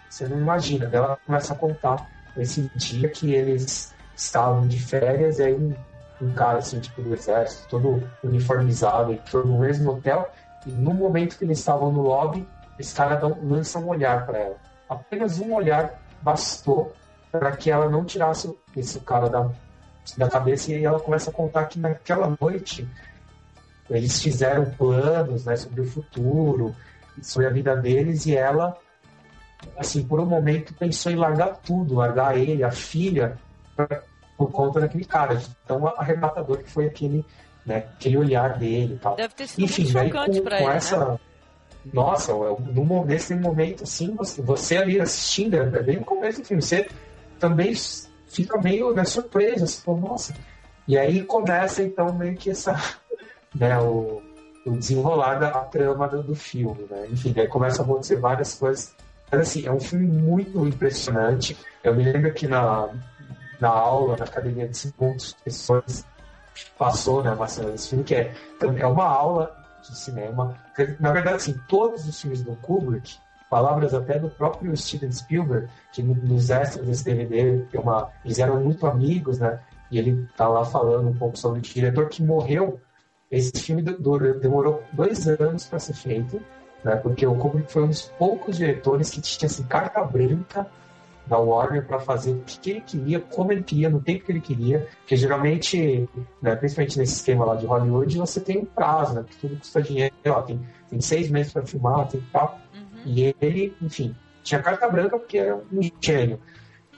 [0.10, 0.88] você não imagina.
[0.88, 5.74] Daí Ela começa a contar esse dia que eles estavam de férias e aí um,
[6.22, 10.32] um cara, assim, tipo do exército, todo uniformizado, entrou no mesmo hotel
[10.66, 12.48] e no momento que eles estavam no lobby,
[12.80, 14.56] esse cara um- lança um olhar para ela.
[14.90, 16.94] Apenas um olhar bastou
[17.32, 19.50] para que ela não tirasse esse cara da,
[20.18, 22.88] da cabeça e aí ela começa a contar que naquela noite
[23.90, 26.76] eles fizeram planos né, sobre o futuro,
[27.22, 28.78] sobre a vida deles e ela,
[29.78, 33.38] assim, por um momento pensou em largar tudo, largar ele, a filha,
[33.76, 34.02] pra-
[34.38, 37.26] por conta daquele cara, tão arrebatador que foi aquele,
[37.66, 39.16] né, aquele olhar dele e tal.
[39.16, 41.06] Deve ter sido Enfim, muito chocante com, pra com ele, essa.
[41.12, 41.20] né?
[41.94, 46.62] Nossa, no nesse momento, assim, você, você ali assistindo, é bem no começo do filme,
[46.62, 46.88] você
[47.40, 47.74] também
[48.28, 50.34] fica meio né, surpreso, você fala, nossa.
[50.88, 52.76] E aí começa, então, meio que essa.
[53.56, 54.22] Né, o,
[54.64, 57.08] o desenrolar da trama do, do filme, né?
[57.10, 58.94] Enfim, aí começa a acontecer várias coisas.
[59.32, 61.58] Mas, assim, é um filme muito impressionante.
[61.84, 62.90] Eu me lembro que na,
[63.60, 66.06] na aula, na academia de segundos, pessoas
[66.78, 68.34] passou, né, Marcelo, esse filme que é,
[68.78, 69.59] é uma aula
[69.92, 70.56] de cinema.
[71.00, 73.18] Na verdade, assim, todos os filmes do Kubrick,
[73.50, 78.40] palavras até do próprio Steven Spielberg, que no- nos extras desse DVD, tem uma, eles
[78.40, 79.60] eram muito amigos, né?
[79.92, 82.80] E ele tá lá falando um pouco sobre o diretor que morreu.
[83.32, 86.42] Esse filme demorou dois anos para ser feito,
[86.84, 86.96] né?
[86.96, 90.68] Porque o Kubrick foi um dos poucos diretores que tinha assim, carta branca
[91.30, 94.42] da Warner para fazer o que ele queria, como ele queria, no tempo que ele
[94.42, 96.10] queria, porque geralmente,
[96.42, 99.82] né, principalmente nesse esquema lá de Hollywood, você tem um prazo, né, porque tudo custa
[99.82, 100.60] dinheiro, ó, tem,
[100.90, 102.60] tem seis meses para filmar, tem tal.
[102.74, 103.02] Uhum.
[103.06, 106.40] E ele, enfim, tinha carta branca porque era um gênio.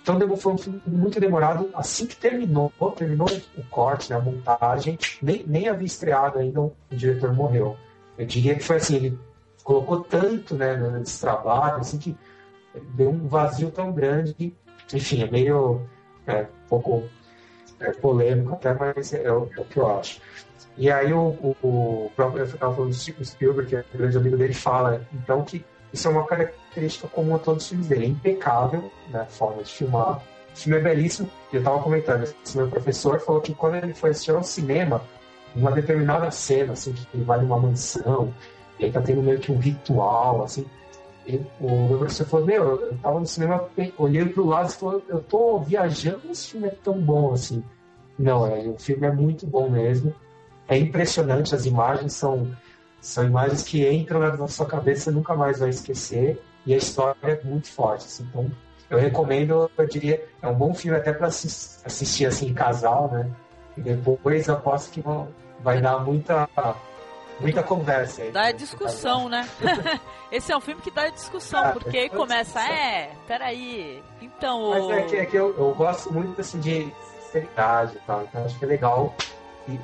[0.01, 1.69] Então foi um filme muito demorado.
[1.75, 6.73] Assim que terminou, terminou o corte, né, a montagem, nem, nem havia estreado ainda, o
[6.89, 7.77] diretor morreu.
[8.17, 9.19] Eu diria que foi assim, ele
[9.63, 12.17] colocou tanto né, nesse trabalho, assim, que
[12.93, 14.55] deu um vazio tão grande que,
[14.93, 15.81] enfim, é meio
[16.27, 17.03] é, um pouco
[17.79, 20.21] é, polêmico até, mas é, é o que eu acho.
[20.77, 24.37] E aí o, o, o próprio falando do Steven Spielberg, que é um grande amigo
[24.37, 25.63] dele, fala então que
[25.93, 28.05] isso é uma característica comum a todos os filmes dele.
[28.05, 30.17] É impecável, né, a forma de filmar.
[30.53, 31.29] O filme é belíssimo.
[31.51, 35.01] Eu estava comentando, esse meu professor falou que quando ele foi assistir ao cinema,
[35.55, 38.33] uma determinada cena, assim, que ele vai numa mansão,
[38.79, 40.65] e aí tá tendo meio que um ritual, assim,
[41.59, 45.59] o professor falou, meu, eu tava no cinema olhando pro lado e falou, eu tô
[45.59, 47.63] viajando, esse filme é tão bom assim.
[48.17, 50.13] Não, é, o filme é muito bom mesmo.
[50.67, 52.51] É impressionante, as imagens são,
[52.99, 56.41] são imagens que entram na sua cabeça e nunca mais vai esquecer.
[56.65, 58.05] E a história é muito forte.
[58.05, 58.25] assim.
[58.29, 58.51] então,
[58.89, 63.29] eu recomendo, eu diria, é um bom filme até para assistir assim em casal, né?
[63.77, 65.29] E depois aposto que vão,
[65.63, 66.47] vai dar muita,
[67.39, 68.23] muita conversa.
[68.23, 69.47] aí Dá discussão, né?
[70.31, 72.75] Esse é um filme que dá discussão, Ah, porque aí começa, discussão.
[72.83, 74.03] é, peraí.
[74.21, 74.91] Então, Mas o.
[74.91, 76.91] é que, é que eu, eu gosto muito assim, de
[77.23, 78.23] sinceridade e tal.
[78.23, 79.13] Então acho que é legal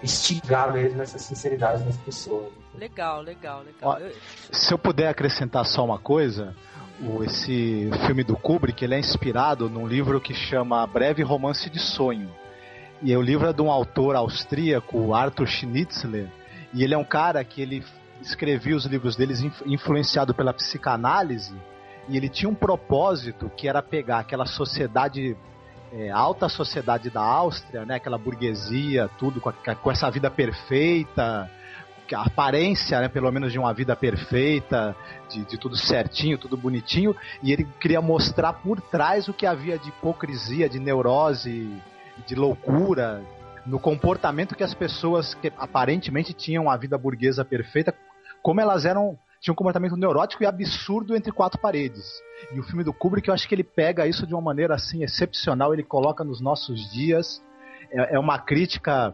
[0.03, 2.51] instigar mesmo essa sinceridade nas pessoas.
[2.77, 3.97] Legal, legal, legal.
[4.51, 6.55] Se eu puder acrescentar só uma coisa,
[7.01, 11.79] o- esse filme do Kubrick ele é inspirado num livro que chama Breve Romance de
[11.79, 12.29] Sonho.
[13.01, 16.27] E o livro é de um autor austríaco, Arthur Schnitzler,
[16.73, 17.83] e ele é um cara que ele
[18.21, 21.55] escrevia os livros deles inf- influenciado pela psicanálise,
[22.09, 25.35] e ele tinha um propósito que era pegar aquela sociedade
[25.93, 31.49] é, alta sociedade da Áustria, né, aquela burguesia, tudo com, a- com essa vida perfeita,
[32.13, 34.95] a aparência, né, pelo menos de uma vida perfeita,
[35.29, 39.77] de, de, tudo certinho, tudo bonitinho, e ele queria mostrar por trás o que havia
[39.77, 41.69] de hipocrisia, de neurose,
[42.25, 43.21] de loucura,
[43.67, 47.93] no comportamento que as pessoas que aparentemente tinham a vida burguesa perfeita,
[48.41, 52.05] como elas eram tinham um comportamento neurótico e absurdo entre quatro paredes.
[52.51, 55.03] E o filme do Kubrick, eu acho que ele pega isso de uma maneira assim
[55.03, 57.43] excepcional, ele coloca nos nossos dias.
[57.91, 59.13] É, é uma crítica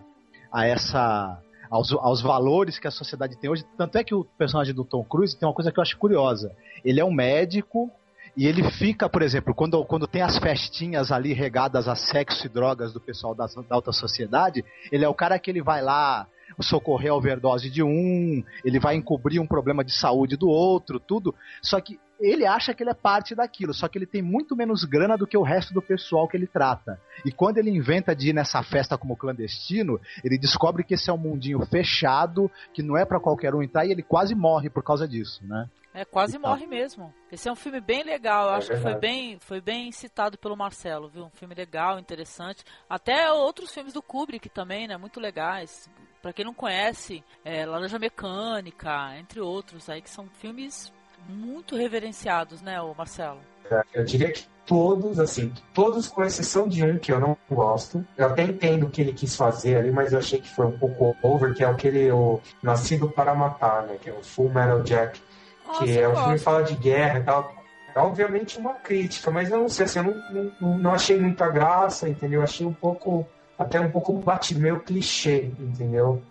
[0.49, 1.38] a essa
[1.70, 3.66] aos, aos valores que a sociedade tem hoje.
[3.76, 6.56] Tanto é que o personagem do Tom Cruise tem uma coisa que eu acho curiosa.
[6.86, 7.91] Ele é um médico
[8.36, 12.49] e ele fica, por exemplo, quando, quando tem as festinhas ali regadas a sexo e
[12.49, 16.27] drogas do pessoal da, da alta sociedade, ele é o cara que ele vai lá
[16.59, 21.34] socorrer a overdose de um, ele vai encobrir um problema de saúde do outro, tudo.
[21.61, 24.84] Só que ele acha que ele é parte daquilo, só que ele tem muito menos
[24.84, 26.99] grana do que o resto do pessoal que ele trata.
[27.25, 31.13] E quando ele inventa de ir nessa festa como clandestino, ele descobre que esse é
[31.13, 34.84] um mundinho fechado, que não é para qualquer um entrar e ele quase morre por
[34.84, 35.67] causa disso, né?
[35.94, 37.14] É, quase morre mesmo.
[37.32, 40.38] Esse é um filme bem legal, eu é acho que foi bem, foi bem citado
[40.38, 41.26] pelo Marcelo, viu?
[41.26, 42.64] Um filme legal, interessante.
[42.89, 44.98] Até outros filmes do Kubrick também, né?
[44.98, 45.88] Muito legais.
[46.22, 50.91] Para quem não conhece, é, Laranja Mecânica, entre outros, aí que são filmes
[51.28, 53.39] muito reverenciados, né, o Marcelo?
[53.70, 58.06] É, eu diria que todos, assim, todos com exceção de um que eu não gosto.
[58.18, 60.78] Eu até entendo o que ele quis fazer ali, mas eu achei que foi um
[60.78, 63.98] pouco over, que é aquele o Nascido para Matar, né?
[64.02, 65.20] Que é o Full Metal Jack.
[65.68, 67.55] Nossa, que é um filme que fala de guerra e tal.
[67.95, 71.47] É obviamente uma crítica, mas eu não sei, assim, eu não, não, não achei muita
[71.49, 72.39] graça, entendeu?
[72.39, 73.26] Eu achei um pouco
[73.57, 76.22] até um pouco batido, meio clichê, entendeu?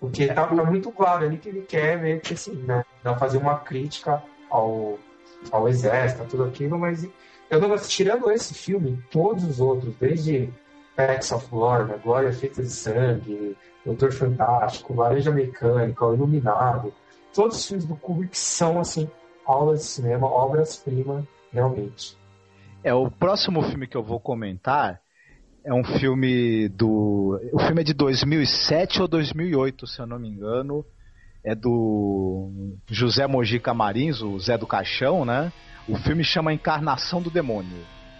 [0.00, 2.84] Porque tá, tá muito claro ali que ele quer meio que assim, né?
[3.04, 4.98] Não fazer uma crítica ao,
[5.52, 7.06] ao exército, tudo aquilo, mas
[7.50, 10.50] eu não tirando esse filme, todos os outros, desde
[10.96, 12.00] Pets of Glory, né?
[12.02, 16.94] Glória Feita de Sangue, Doutor Fantástico, Laranja Mecânica, O Iluminado,
[17.34, 19.08] todos os filmes do Kubrick são assim,
[19.44, 22.16] aulas de cinema, obras-prima, realmente.
[22.82, 25.00] É, o próximo filme que eu vou comentar
[25.64, 27.38] é um filme do.
[27.52, 30.84] O filme é de 2007 ou 2008, se eu não me engano.
[31.42, 35.50] É do José Mojica Marins, o Zé do Caixão, né?
[35.88, 37.78] O filme chama Encarnação do Demônio.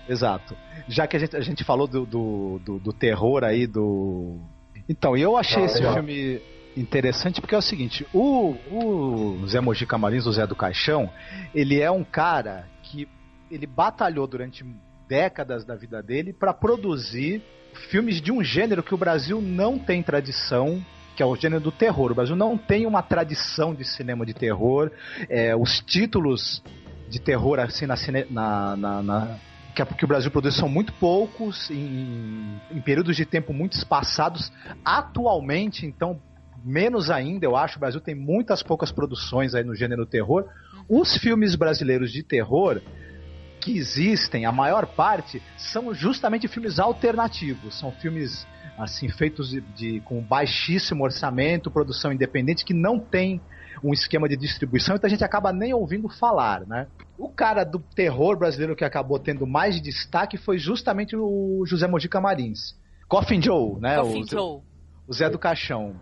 [0.09, 0.57] Exato.
[0.89, 4.41] Já que a gente, a gente falou do, do, do, do terror aí, do.
[4.89, 6.41] Então, eu achei ah, esse filme
[6.77, 11.11] interessante porque é o seguinte: o, o Zé Mojica Marins, o Zé do Caixão,
[11.55, 13.09] ele é um cara que
[13.51, 14.64] ele batalhou durante
[15.09, 17.43] décadas da vida dele para produzir
[17.91, 20.85] filmes de um gênero que o Brasil não tem tradição
[21.16, 22.12] que é o gênero do terror.
[22.12, 24.91] O Brasil não tem uma tradição de cinema de terror.
[25.29, 26.62] É, os títulos
[27.11, 27.97] de terror assim na,
[28.31, 29.39] na, na, na
[29.75, 34.51] que, que, o Brasil produz são muito poucos em, em períodos de tempo muito espaçados.
[34.85, 36.21] Atualmente, então,
[36.65, 37.77] menos ainda, eu acho.
[37.77, 40.47] O Brasil tem muitas poucas produções aí no gênero terror.
[40.89, 42.81] Os filmes brasileiros de terror
[43.61, 47.79] que existem, a maior parte, são justamente filmes alternativos.
[47.79, 48.47] São filmes
[48.79, 53.41] assim feitos de, de, com baixíssimo orçamento, produção independente, que não tem
[53.83, 56.87] um esquema de distribuição, então a gente acaba nem ouvindo falar, né?
[57.17, 61.87] O cara do terror brasileiro que acabou tendo mais de destaque foi justamente o José
[61.87, 62.75] Mojica Marins.
[63.09, 63.97] Coffin Joe, né?
[63.97, 64.61] Coffin o, Joe.
[65.09, 65.97] o Zé do Caixão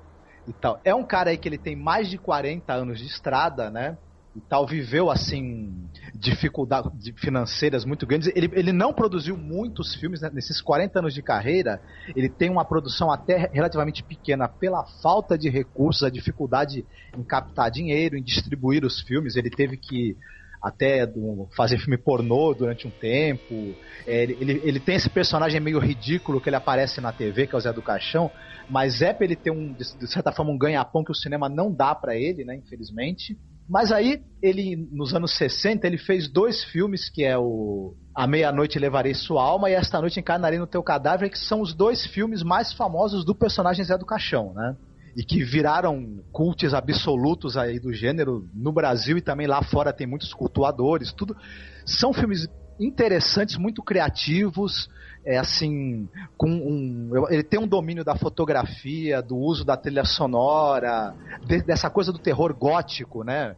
[0.84, 3.96] É um cara aí que ele tem mais de 40 anos de estrada, né?
[4.38, 8.30] e tal, viveu assim dificuldades financeiras muito grandes.
[8.34, 10.30] Ele, ele não produziu muitos filmes né?
[10.32, 11.80] nesses 40 anos de carreira.
[12.14, 16.86] Ele tem uma produção até relativamente pequena pela falta de recursos, a dificuldade
[17.16, 19.34] em captar dinheiro, em distribuir os filmes.
[19.34, 20.16] Ele teve que
[20.62, 23.74] até do, fazer filme pornô durante um tempo.
[24.06, 27.58] É, ele, ele, tem esse personagem meio ridículo que ele aparece na TV, que é
[27.58, 28.30] o Zé do Caixão,
[28.68, 31.72] mas é pra ele ter um, de certa forma, um ganha-pão que o cinema não
[31.72, 33.36] dá para ele, né, infelizmente.
[33.68, 38.78] Mas aí, ele, nos anos 60, ele fez dois filmes, que é o A Meia-Noite
[38.78, 42.42] Levarei Sua Alma e Esta Noite Encarnarei no Teu Cadáver, que são os dois filmes
[42.42, 44.74] mais famosos do personagem Zé do Caixão, né?
[45.16, 50.06] E que viraram cultos absolutos aí do gênero no Brasil e também lá fora tem
[50.06, 51.36] muitos cultuadores, tudo.
[51.84, 52.48] São filmes
[52.78, 54.88] interessantes, muito criativos,
[55.24, 61.14] é assim, com um, ele tem um domínio da fotografia, do uso da trilha sonora,
[61.44, 63.56] de, dessa coisa do terror gótico, né?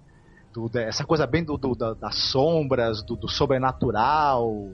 [0.53, 4.71] Do, essa coisa bem do, do da, das sombras, do, do sobrenatural,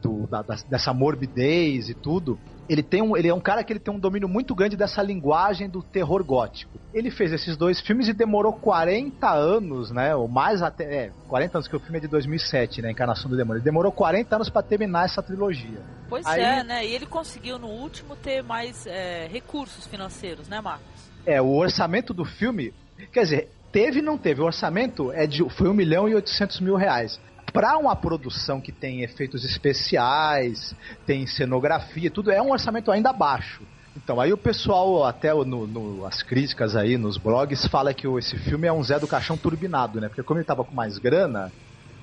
[0.00, 3.80] do, da, dessa morbidez e tudo ele tem um, ele é um cara que ele
[3.80, 6.78] tem um domínio muito grande dessa linguagem do terror gótico.
[6.94, 10.14] Ele fez esses dois filmes e demorou 40 anos, né?
[10.14, 13.36] Ou mais até, é, 40 anos que o filme é de 2007, né, Encarnação do
[13.36, 13.58] Demônio.
[13.58, 15.82] Ele demorou 40 anos para terminar essa trilogia.
[16.08, 16.86] Pois Aí, é, né?
[16.86, 21.10] E ele conseguiu no último ter mais é, recursos financeiros, né, Marcos?
[21.26, 22.72] É, o orçamento do filme
[23.12, 24.40] Quer dizer, teve não teve.
[24.40, 27.20] O orçamento é de, foi 1 milhão e 800 mil reais.
[27.52, 30.74] Para uma produção que tem efeitos especiais,
[31.06, 33.62] tem cenografia, tudo é um orçamento ainda baixo.
[33.96, 38.38] Então, aí o pessoal, até no, no, as críticas aí nos blogs, fala que esse
[38.38, 40.08] filme é um Zé do Caixão turbinado, né?
[40.08, 41.50] Porque como ele tava com mais grana,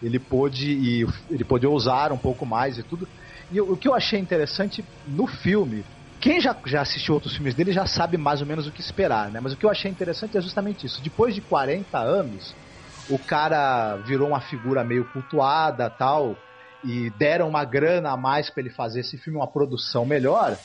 [0.03, 3.07] ele pôde, e, ele pôde ousar um pouco mais e tudo.
[3.51, 5.85] E o, o que eu achei interessante no filme,
[6.19, 9.31] quem já, já assistiu outros filmes dele já sabe mais ou menos o que esperar,
[9.31, 9.39] né?
[9.41, 11.01] Mas o que eu achei interessante é justamente isso.
[11.01, 12.53] Depois de 40 anos,
[13.09, 16.37] o cara virou uma figura meio cultuada tal,
[16.83, 20.57] e deram uma grana a mais para ele fazer esse filme, uma produção melhor.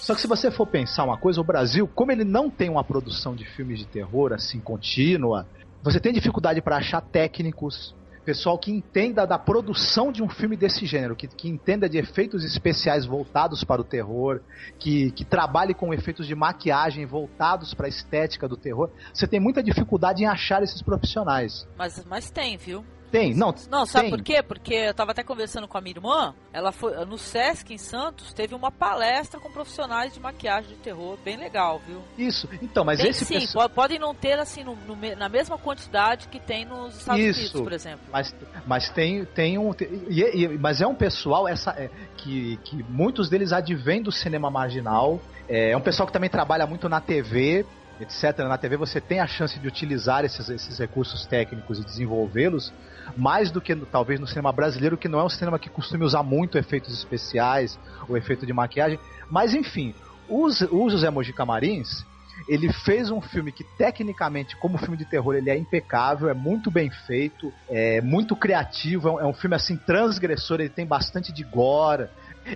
[0.00, 2.84] Só que se você for pensar uma coisa, o Brasil, como ele não tem uma
[2.84, 5.46] produção de filmes de terror assim contínua,
[5.82, 7.94] você tem dificuldade para achar técnicos,
[8.26, 12.44] pessoal que entenda da produção de um filme desse gênero, que, que entenda de efeitos
[12.44, 14.40] especiais voltados para o terror,
[14.80, 18.90] que, que trabalhe com efeitos de maquiagem voltados para a estética do terror.
[19.14, 21.68] Você tem muita dificuldade em achar esses profissionais.
[21.78, 22.84] Mas, mas tem, viu?
[23.10, 23.54] Tem, não.
[23.70, 24.10] Não, sabe tem.
[24.16, 24.42] por quê?
[24.42, 28.32] Porque eu tava até conversando com a minha irmã, ela foi no Sesc em Santos,
[28.32, 32.02] teve uma palestra com profissionais de maquiagem de terror, bem legal, viu?
[32.18, 32.48] Isso.
[32.60, 36.40] Então, mas tem, esse sim, podem não ter assim no- no na mesma quantidade que
[36.40, 37.40] tem nos Estados Isso.
[37.40, 38.00] Unidos, por exemplo.
[38.12, 38.34] Mas,
[38.66, 39.72] mas tem, tem um.
[39.72, 44.10] tem- e- e- mas é um pessoal essa, é, que, que muitos deles advêm do
[44.12, 45.20] cinema marginal.
[45.48, 47.64] É, é um pessoal que também trabalha muito na TV,
[48.00, 48.38] etc.
[48.40, 52.72] Na TV você tem a chance de utilizar esses, esses recursos técnicos e desenvolvê-los,
[53.16, 56.22] mais do que talvez no cinema brasileiro, que não é um cinema que costume usar
[56.22, 57.78] muito efeitos especiais
[58.08, 58.98] ou efeito de maquiagem.
[59.30, 59.94] Mas enfim,
[60.28, 62.04] o, o José Mojica Marins,
[62.48, 66.70] ele fez um filme que tecnicamente, como filme de terror, ele é impecável, é muito
[66.70, 71.32] bem feito, é muito criativo, é um, é um filme assim transgressor, ele tem bastante
[71.32, 72.08] de gore.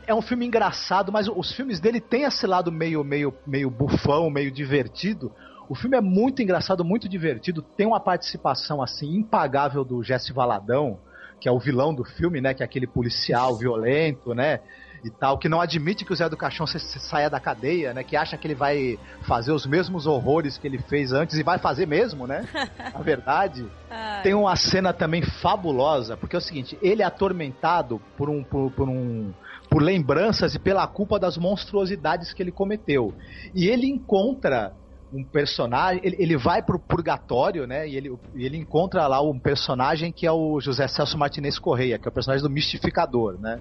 [0.07, 4.31] É um filme engraçado, mas os filmes dele têm esse lado meio meio meio bufão,
[4.31, 5.33] meio divertido.
[5.71, 10.99] O filme é muito engraçado, muito divertido, tem uma participação assim impagável do Jesse Valadão,
[11.41, 14.59] que é o vilão do filme, né, que é aquele policial violento, né?
[15.05, 17.95] e tal, que não admite que o Zé do Caixão se, se saia da cadeia,
[17.95, 18.05] né?
[18.05, 21.59] Que acha que ele vai fazer os mesmos horrores que ele fez antes e vai
[21.59, 22.47] fazer mesmo, né?
[22.93, 23.67] Na verdade.
[24.23, 28.71] Tem uma cena também fabulosa, porque é o seguinte, ele é atormentado por um por,
[28.73, 29.33] por um
[29.71, 33.15] por lembranças e pela culpa das monstruosidades que ele cometeu.
[33.55, 34.75] E ele encontra
[35.13, 37.89] um personagem, ele, ele vai pro purgatório, né?
[37.89, 42.07] E ele, ele encontra lá um personagem que é o José Celso Martinez Correia, que
[42.07, 43.61] é o personagem do Mistificador, né?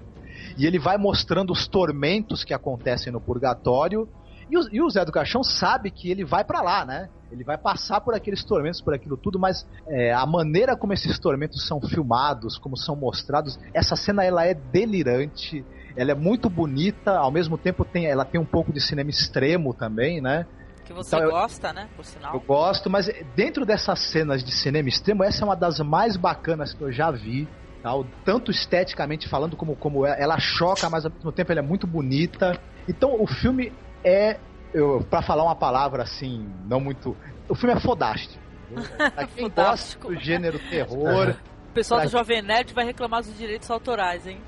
[0.56, 4.08] E ele vai mostrando os tormentos que acontecem no purgatório.
[4.50, 7.08] E o, e o Zé do Caixão sabe que ele vai para lá, né?
[7.30, 11.18] Ele vai passar por aqueles tormentos, por aquilo tudo, mas é, a maneira como esses
[11.18, 15.64] tormentos são filmados, como são mostrados, essa cena ela é delirante,
[15.96, 19.72] ela é muito bonita, ao mesmo tempo tem, ela tem um pouco de cinema extremo
[19.72, 20.46] também, né?
[20.90, 21.88] Que você Então, eu- gosta, né?
[21.94, 22.34] Por sinal.
[22.34, 26.74] Eu gosto, mas dentro dessas cenas de cinema extremo, essa é uma das mais bacanas
[26.74, 27.46] que eu já vi.
[27.80, 31.62] Tal, tanto esteticamente falando como, como ela, ela choca, mas ao mesmo tempo ela é
[31.62, 32.60] muito bonita.
[32.88, 33.72] Então o filme
[34.02, 34.36] é,
[34.74, 37.16] eu, pra falar uma palavra assim, não muito.
[37.48, 38.42] O filme é fodástico.
[38.98, 40.08] Pra quem gosta Fodástico.
[40.08, 41.36] do gênero terror,
[41.68, 44.38] O pessoal Pra- do Jovem Nerd vai reclamar dos direitos autorais, hein?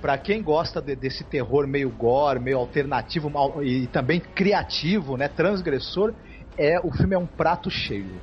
[0.00, 5.28] Pra quem gosta de- desse terror meio gore, meio alternativo mal- e também criativo, né,
[5.28, 6.14] transgressor,
[6.56, 8.20] é o filme é um prato cheio.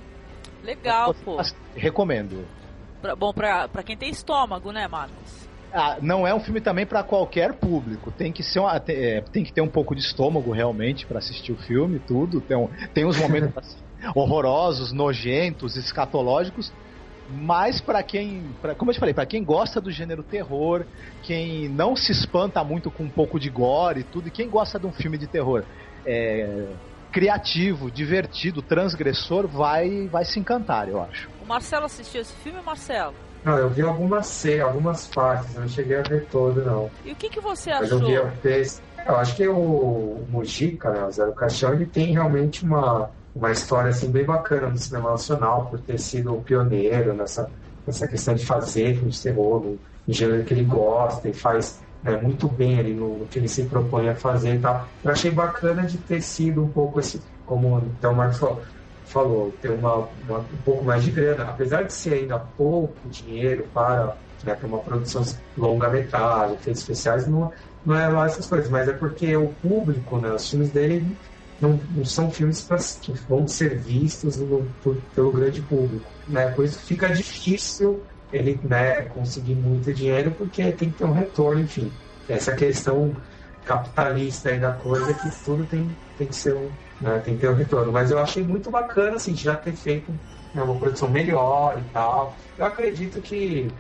[0.64, 1.38] Legal, pô.
[1.76, 2.45] Recomendo.
[3.02, 5.48] Pra- bom, pra, pra quem tem estômago, né, Marcos?
[5.72, 8.10] Ah, não é um filme também pra qualquer público.
[8.12, 11.20] Tem que ser uma, tem, é, tem que ter um pouco de estômago realmente pra
[11.20, 12.41] assistir o filme, tudo.
[12.41, 13.78] Tem, um- tem uns momentos
[14.16, 16.72] horrorosos, nojentos, escatológicos.
[17.30, 20.86] Mas pra quem, pra, como eu te falei, pra quem gosta do gênero terror,
[21.24, 24.80] quem não se espanta muito com um pouco de gore e tudo, e quem gosta
[24.80, 25.64] de um filme de terror
[26.06, 26.66] é,
[27.12, 31.30] criativo, divertido, transgressor, vai, vai se encantar, eu acho.
[31.44, 33.14] O Marcelo assistiu esse filme, Marcelo?
[33.44, 36.90] Não, eu vi algumas ce- algumas partes, eu não cheguei a ver todo, não.
[37.06, 38.08] E o que, que você Mas eu achou?
[38.10, 41.86] vi eu, fez- eu acho que o, o Mujica, né, o Zé do Caixão, ele
[41.86, 46.44] tem realmente uma, uma história assim, bem bacana no cinema nacional, por ter sido o
[46.44, 47.52] pioneiro nessa,
[47.86, 52.16] nessa questão de fazer filme de terror, no, gênero que ele gosta e faz né,
[52.22, 54.90] muito bem ali no, no que ele se propõe a fazer e tal.
[55.04, 58.64] Eu achei bacana de ter sido um pouco esse, como então, o Marcos falou,
[59.04, 63.70] falou, ter uma, uma- um pouco mais de grana, apesar de ser ainda pouco dinheiro
[63.74, 65.24] para, né, para uma produção
[65.56, 67.52] longa-metragem, efeitos especiais, não,
[67.84, 71.18] não é lá essas coisas, mas é porque o público, né, os filmes dele
[71.60, 76.52] não, não são filmes pra, que vão ser vistos no- por- pelo grande público, né,
[76.52, 81.14] por isso que fica difícil ele né, conseguir muito dinheiro, porque tem que ter um
[81.14, 81.98] retorno, enfim.
[82.28, 83.14] Essa questão
[83.64, 87.50] capitalista aí da coisa que tudo tem, tem que ser um, né, tem que ter
[87.50, 87.92] um retorno.
[87.92, 90.12] Mas eu achei muito bacana, assim, já ter feito
[90.54, 92.36] né, uma produção melhor e tal.
[92.58, 93.74] Eu acredito que,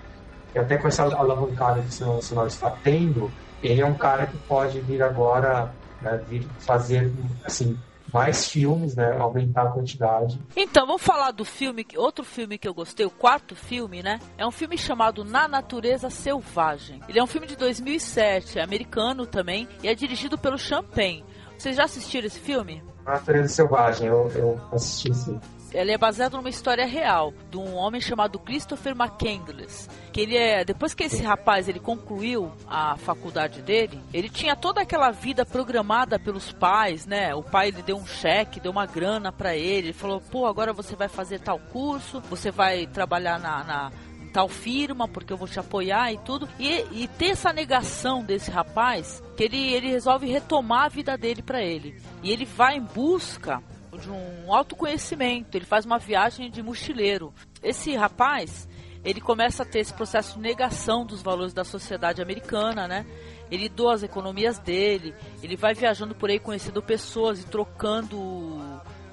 [0.51, 1.91] que até com essa alavancada que o
[2.21, 7.11] senhor está tendo, ele é um cara que pode vir agora né, vir fazer,
[7.45, 7.77] assim,
[8.13, 9.17] mais filmes, né?
[9.17, 10.39] Aumentar a quantidade.
[10.55, 14.19] Então, vamos falar do filme, outro filme que eu gostei, o quarto filme, né?
[14.37, 17.01] É um filme chamado Na Natureza Selvagem.
[17.07, 21.25] Ele é um filme de 2007, é americano também, e é dirigido pelo Champagne.
[21.57, 22.83] Vocês já assistiram esse filme?
[23.05, 25.39] Na Natureza Selvagem, eu, eu assisti sim.
[25.73, 29.89] Ele é baseado numa história real de um homem chamado Christopher McCandless.
[30.11, 34.81] Que ele é depois que esse rapaz ele concluiu a faculdade dele, ele tinha toda
[34.81, 37.35] aquela vida programada pelos pais, né?
[37.35, 40.73] O pai lhe deu um cheque, deu uma grana para ele, ele falou: "Pô, agora
[40.73, 43.91] você vai fazer tal curso, você vai trabalhar na, na
[44.37, 46.47] tal firma, porque eu vou te apoiar e tudo.
[46.59, 51.41] E, e ter essa negação desse rapaz, que ele, ele resolve retomar a vida dele
[51.41, 51.99] para ele.
[52.21, 53.63] E ele vai em busca
[53.97, 57.33] de um autoconhecimento, ele faz uma viagem de mochileiro.
[57.61, 58.67] Esse rapaz,
[59.03, 63.05] ele começa a ter esse processo de negação dos valores da sociedade americana, né?
[63.49, 68.59] Ele doa as economias dele, ele vai viajando por aí conhecendo pessoas e trocando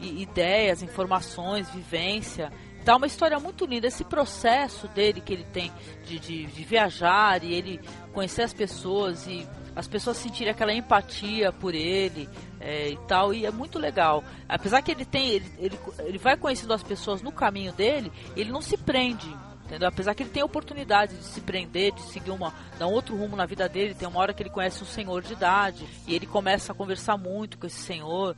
[0.01, 2.53] ideias, informações, vivência.
[2.85, 3.87] Tá uma história muito linda.
[3.87, 5.73] Esse processo dele que ele tem
[6.05, 7.81] de, de, de viajar e ele
[8.13, 12.29] conhecer as pessoas e as pessoas sentirem aquela empatia por ele
[12.65, 14.25] é, e tal, e é muito legal.
[14.49, 18.51] Apesar que ele tem, ele, ele, ele vai conhecendo as pessoas no caminho dele, ele
[18.51, 19.29] não se prende,
[19.65, 19.89] entendeu?
[19.89, 23.15] Apesar que ele tem a oportunidade de se prender, de seguir uma, dar um outro
[23.17, 26.15] rumo na vida dele, tem uma hora que ele conhece um senhor de idade, e
[26.15, 28.35] ele começa a conversar muito com esse senhor.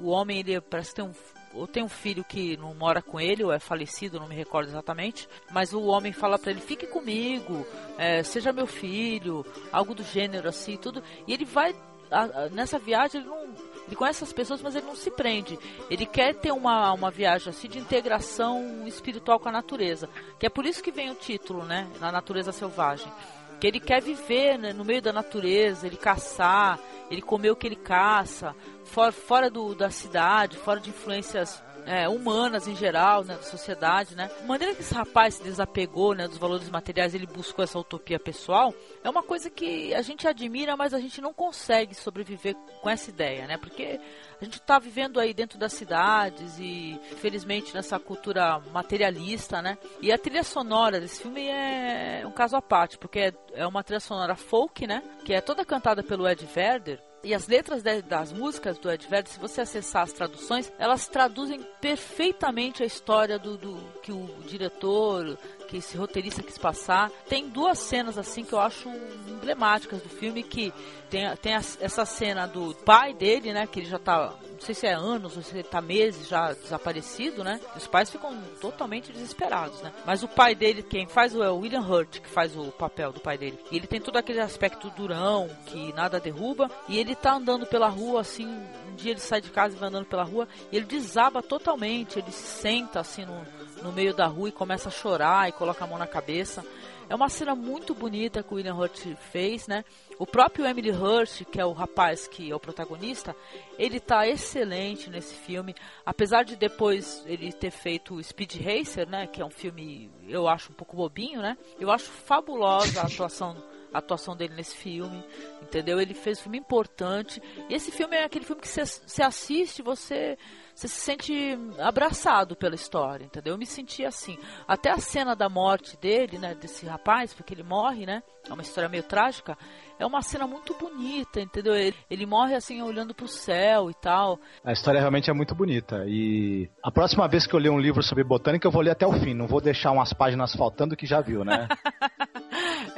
[0.00, 1.12] O homem, ele parece ter um
[1.52, 4.68] ou tem um filho que não mora com ele, ou é falecido, não me recordo
[4.68, 7.66] exatamente, mas o homem fala para ele, fique comigo,
[7.98, 11.74] é, seja meu filho, algo do gênero assim, tudo, e ele vai,
[12.10, 13.48] a, a, nessa viagem, ele não,
[13.90, 15.58] ele conhece as pessoas, mas ele não se prende.
[15.90, 20.08] Ele quer ter uma, uma viagem assim de integração espiritual com a natureza.
[20.38, 21.90] Que é por isso que vem o título, né?
[21.98, 23.12] Na natureza selvagem.
[23.60, 26.78] Que ele quer viver né, no meio da natureza, ele caçar,
[27.10, 28.54] ele comer o que ele caça,
[28.84, 31.60] fora, fora do, da cidade, fora de influências
[31.90, 34.30] é, humanas em geral, né, da sociedade, né?
[34.40, 38.20] A maneira que esse rapaz se desapegou, né, dos valores materiais, ele buscou essa utopia
[38.20, 38.72] pessoal,
[39.02, 43.10] é uma coisa que a gente admira, mas a gente não consegue sobreviver com essa
[43.10, 43.56] ideia, né?
[43.56, 43.98] Porque
[44.40, 49.76] a gente está vivendo aí dentro das cidades e, felizmente, nessa cultura materialista, né?
[50.00, 53.98] E a trilha sonora desse filme é um caso à parte, porque é uma trilha
[53.98, 55.02] sonora folk, né?
[55.24, 59.06] Que é toda cantada pelo Ed Vedder, e as letras de, das músicas do Ed
[59.08, 64.26] Vedder, se você acessar as traduções, elas traduzem perfeitamente a história do, do que o
[64.46, 65.38] diretor,
[65.70, 67.10] que esse roteirista quis passar.
[67.28, 68.88] Tem duas cenas assim que eu acho
[69.28, 70.74] emblemáticas do filme que
[71.08, 74.86] tem, tem essa cena do pai dele, né, que ele já tá não sei se
[74.86, 77.58] é anos ou se ele tá meses já desaparecido, né?
[77.74, 79.90] Os pais ficam totalmente desesperados, né?
[80.04, 83.20] Mas o pai dele, quem faz é o William Hurt, que faz o papel do
[83.20, 83.58] pai dele.
[83.70, 87.88] E ele tem todo aquele aspecto durão, que nada derruba, e ele tá andando pela
[87.88, 90.84] rua assim, um dia ele sai de casa e vai andando pela rua, e ele
[90.84, 93.46] desaba totalmente, ele se senta assim no,
[93.82, 96.64] no meio da rua e começa a chorar e coloca a mão na cabeça.
[97.08, 99.84] É uma cena muito bonita que o William Hurt fez, né?
[100.16, 103.34] O próprio Emily Hurt, que é o rapaz que é o protagonista,
[103.76, 105.74] ele tá excelente nesse filme.
[106.06, 109.26] Apesar de depois ele ter feito Speed Racer, né?
[109.26, 111.58] Que é um filme, eu acho um pouco bobinho, né?
[111.80, 113.56] Eu acho fabulosa a atuação
[113.92, 115.24] a atuação dele nesse filme,
[115.62, 116.00] entendeu?
[116.00, 117.42] Ele fez um filme importante.
[117.68, 120.36] E esse filme é aquele filme que você assiste, você
[120.80, 123.52] você se sente abraçado pela história, entendeu?
[123.52, 124.38] Eu me senti assim.
[124.66, 128.22] Até a cena da morte dele, né, desse rapaz, porque ele morre, né?
[128.48, 129.58] É uma história meio trágica.
[129.98, 131.74] É uma cena muito bonita, entendeu?
[131.74, 134.40] Ele, ele morre assim olhando pro céu e tal.
[134.64, 136.04] A história realmente é muito bonita.
[136.06, 139.06] E a próxima vez que eu ler um livro sobre botânica, eu vou ler até
[139.06, 139.34] o fim.
[139.34, 141.68] Não vou deixar umas páginas faltando que já viu, né?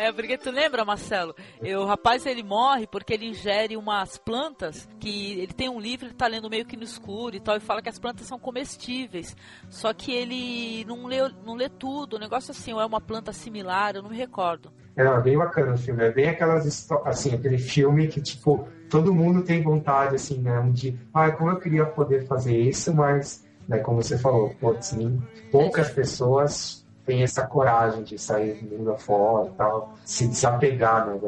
[0.03, 1.33] É, porque tu lembra, Marcelo?
[1.63, 6.15] o rapaz ele morre porque ele ingere umas plantas que ele tem um livro, ele
[6.15, 9.37] tá lendo meio que no escuro e tal, e fala que as plantas são comestíveis.
[9.71, 13.33] Só que ele não lê, não lê tudo, o negócio assim, ou é uma planta
[13.33, 14.73] similar, eu não me recordo.
[14.97, 19.15] É, é bem bacana o filme, é bem aquelas assim, aquele filme que, tipo, todo
[19.15, 20.69] mundo tem vontade, assim, né?
[20.73, 24.97] De, ah, como eu queria poder fazer isso, mas, né, como você falou, putz,
[25.53, 31.19] poucas pessoas tem essa coragem de sair do mundo afora e tal, se desapegar, né,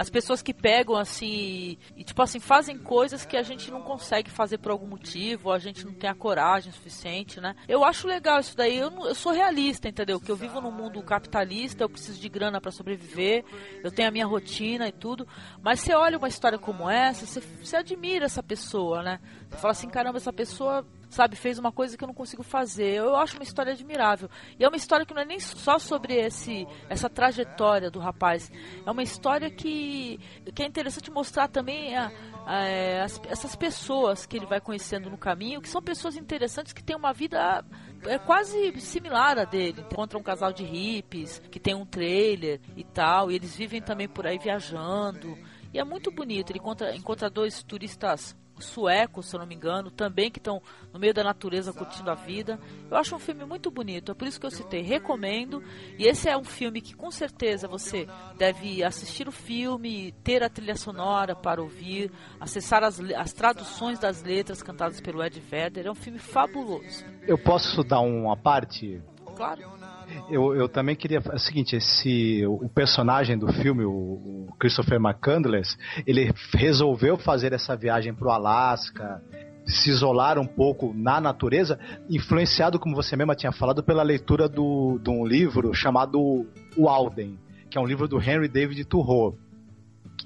[0.00, 4.30] as pessoas que pegam assim e tipo assim fazem coisas que a gente não consegue
[4.30, 7.54] fazer por algum motivo, a gente não tem a coragem suficiente, né?
[7.68, 8.78] Eu acho legal isso daí.
[8.78, 10.18] Eu, não, eu sou realista, entendeu?
[10.18, 13.44] Que eu vivo num mundo capitalista, eu preciso de grana para sobreviver,
[13.84, 15.28] eu tenho a minha rotina e tudo.
[15.62, 19.20] Mas você olha uma história como essa, você, você admira essa pessoa, né?
[19.50, 22.94] Você fala assim, caramba, essa pessoa sabe, fez uma coisa que eu não consigo fazer.
[22.94, 24.30] Eu acho uma história admirável.
[24.58, 28.50] E é uma história que não é nem só sobre esse, essa trajetória do rapaz.
[28.86, 30.18] É uma história que,
[30.54, 32.10] que é interessante mostrar também a,
[32.46, 36.82] a, as, essas pessoas que ele vai conhecendo no caminho, que são pessoas interessantes que
[36.82, 37.64] têm uma vida
[38.06, 39.82] é quase similar a dele.
[39.82, 44.08] Encontra um casal de hippies que tem um trailer e tal, e eles vivem também
[44.08, 45.36] por aí viajando.
[45.72, 46.50] E é muito bonito.
[46.50, 50.62] Ele encontra, encontra dois turistas suecos, se eu não me engano, também que estão
[50.92, 52.58] no meio da natureza curtindo a vida.
[52.90, 55.62] Eu acho um filme muito bonito, é por isso que eu citei, recomendo.
[55.98, 60.48] E esse é um filme que com certeza você deve assistir o filme, ter a
[60.48, 65.86] trilha sonora para ouvir, acessar as, as traduções das letras cantadas pelo Ed Vedder.
[65.86, 67.04] É um filme fabuloso.
[67.26, 69.00] Eu posso dar uma parte?
[69.36, 69.79] Claro.
[70.28, 71.18] Eu, eu também queria.
[71.18, 75.76] É o seguinte, esse, o personagem do filme, o, o Christopher McCandless,
[76.06, 79.22] ele resolveu fazer essa viagem para o Alasca,
[79.66, 81.78] se isolar um pouco na natureza,
[82.08, 86.46] influenciado, como você mesma tinha falado, pela leitura do, de um livro chamado
[86.76, 87.38] O Alden,
[87.70, 89.36] que é um livro do Henry David Thoreau.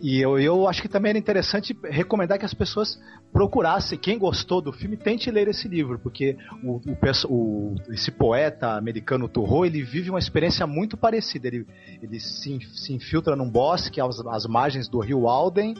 [0.00, 2.98] E eu, eu acho que também era interessante recomendar que as pessoas
[3.34, 8.76] procurassem, quem gostou do filme, tente ler esse livro, porque o, o, o esse poeta
[8.76, 11.48] americano Thoreau, ele vive uma experiência muito parecida.
[11.48, 11.66] Ele,
[12.00, 15.74] ele se, se infiltra num bosque às, às margens do rio Alden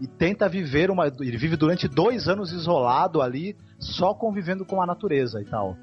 [0.00, 1.08] e tenta viver uma.
[1.08, 5.76] Ele vive durante dois anos isolado ali, só convivendo com a natureza e tal.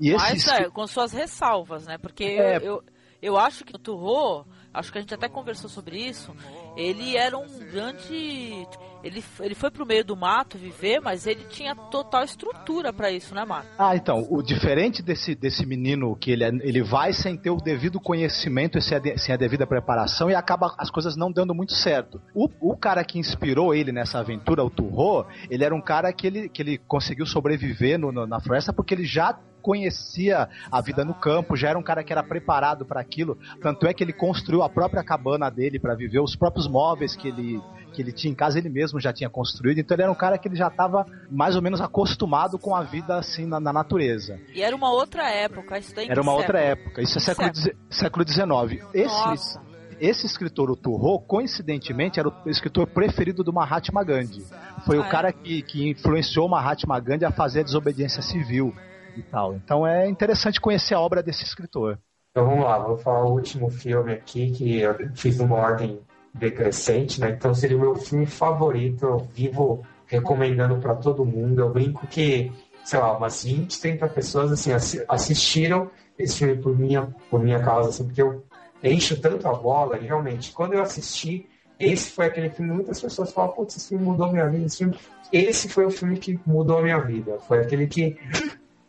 [0.00, 1.96] E Mas é, com suas ressalvas, né?
[1.96, 2.56] Porque é...
[2.56, 2.84] eu, eu,
[3.22, 4.44] eu acho que o Thoreau
[4.74, 6.34] acho que a gente até conversou sobre isso.
[6.76, 8.66] Ele era um grande.
[9.02, 13.34] Ele, ele foi pro meio do mato viver, mas ele tinha total estrutura para isso,
[13.34, 13.68] né, Marco?
[13.78, 17.56] Ah, então, o diferente desse, desse menino que ele, é, ele vai sem ter o
[17.56, 21.74] devido conhecimento sem a, sem a devida preparação e acaba as coisas não dando muito
[21.74, 22.20] certo.
[22.34, 26.26] O, o cara que inspirou ele nessa aventura, o Turro, ele era um cara que
[26.26, 31.04] ele, que ele conseguiu sobreviver no, no, na floresta porque ele já conhecia a vida
[31.04, 33.38] no campo, já era um cara que era preparado para aquilo.
[33.62, 37.28] Tanto é que ele construiu a própria cabana dele para viver, os próprios móveis que
[37.28, 37.60] ele,
[37.92, 39.78] que ele tinha em casa, ele mesmo já tinha construído.
[39.78, 42.82] Então ele era um cara que ele já estava mais ou menos acostumado com a
[42.82, 44.40] vida assim na, na natureza.
[44.54, 46.38] E era uma outra época, isso daí Era uma século?
[46.38, 47.50] outra época, isso é século,
[47.90, 48.84] século XIX.
[48.94, 49.72] Esse.
[50.00, 54.44] Esse escritor, o Turro, coincidentemente, era o escritor preferido do Mahatma Gandhi.
[54.84, 55.32] Foi ah, o cara é?
[55.32, 58.74] que, que influenciou o Mahatma Gandhi a fazer a desobediência civil
[59.16, 59.54] e tal.
[59.54, 62.00] Então é interessante conhecer a obra desse escritor.
[62.32, 66.00] Então vamos lá, vou falar o último filme aqui que eu fiz uma ordem
[66.34, 67.30] decrescente, né?
[67.30, 71.60] Então seria o meu filme favorito, eu vivo recomendando para todo mundo.
[71.60, 72.52] Eu brinco que,
[72.84, 74.70] sei lá, umas 20, 30 pessoas assim
[75.08, 78.44] assistiram esse filme por minha, por minha causa, assim, porque eu
[78.82, 81.48] encho tanto a bola e realmente, quando eu assisti,
[81.78, 84.96] esse foi aquele filme, muitas pessoas falam, putz, esse filme mudou minha vida, esse filme...
[85.32, 87.38] Esse foi o filme que mudou a minha vida.
[87.48, 88.18] Foi aquele que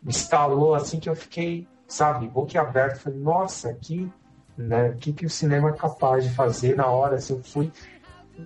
[0.06, 3.00] instalou assim que eu fiquei, sabe, boquiaberto.
[3.00, 4.12] Falei, nossa, que,
[4.58, 7.16] né, que, que o cinema é capaz de fazer na hora.
[7.16, 7.72] Assim, eu fui,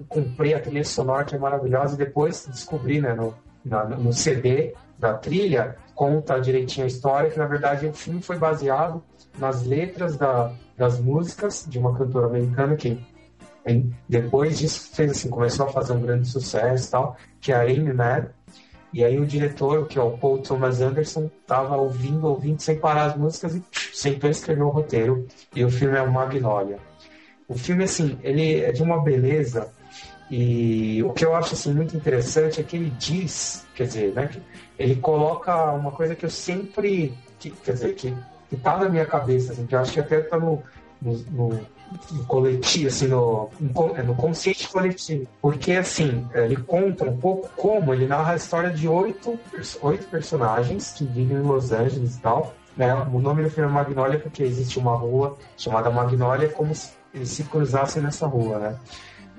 [0.07, 4.73] comprei a trilha sonora que é maravilhosa e depois descobri, né, no, na, no CD
[4.97, 9.03] da trilha, conta direitinho a história, que na verdade o filme foi baseado
[9.37, 12.99] nas letras da, das músicas de uma cantora americana que
[14.07, 17.93] depois disso fez assim, começou a fazer um grande sucesso tal, que é a Amy
[17.93, 18.27] Mann,
[18.97, 23.05] e aí o diretor, que é o Paul Thomas Anderson, estava ouvindo, ouvindo sem parar
[23.05, 23.63] as músicas e
[23.93, 25.27] sentou e escreveu o roteiro.
[25.55, 26.79] E o filme é o Magnolia.
[27.47, 29.71] O filme, assim, ele é de uma beleza
[30.31, 34.31] e o que eu acho assim muito interessante é que ele diz, quer dizer, né,
[34.79, 38.11] ele coloca uma coisa que eu sempre, que, quer dizer, que,
[38.49, 40.63] que tá na minha cabeça, assim, que eu acho que até tá no,
[40.99, 41.59] no no
[42.27, 45.27] coletivo, assim, no, no consciente coletivo.
[45.41, 49.39] Porque, assim, ele conta um pouco como ele narra a história de oito,
[49.81, 52.53] oito personagens que vivem em Los Angeles e tal.
[52.75, 52.93] Né?
[53.11, 57.29] O nome do filme é Magnolia porque existe uma rua chamada Magnolia como se eles
[57.29, 58.75] se cruzassem nessa rua, né?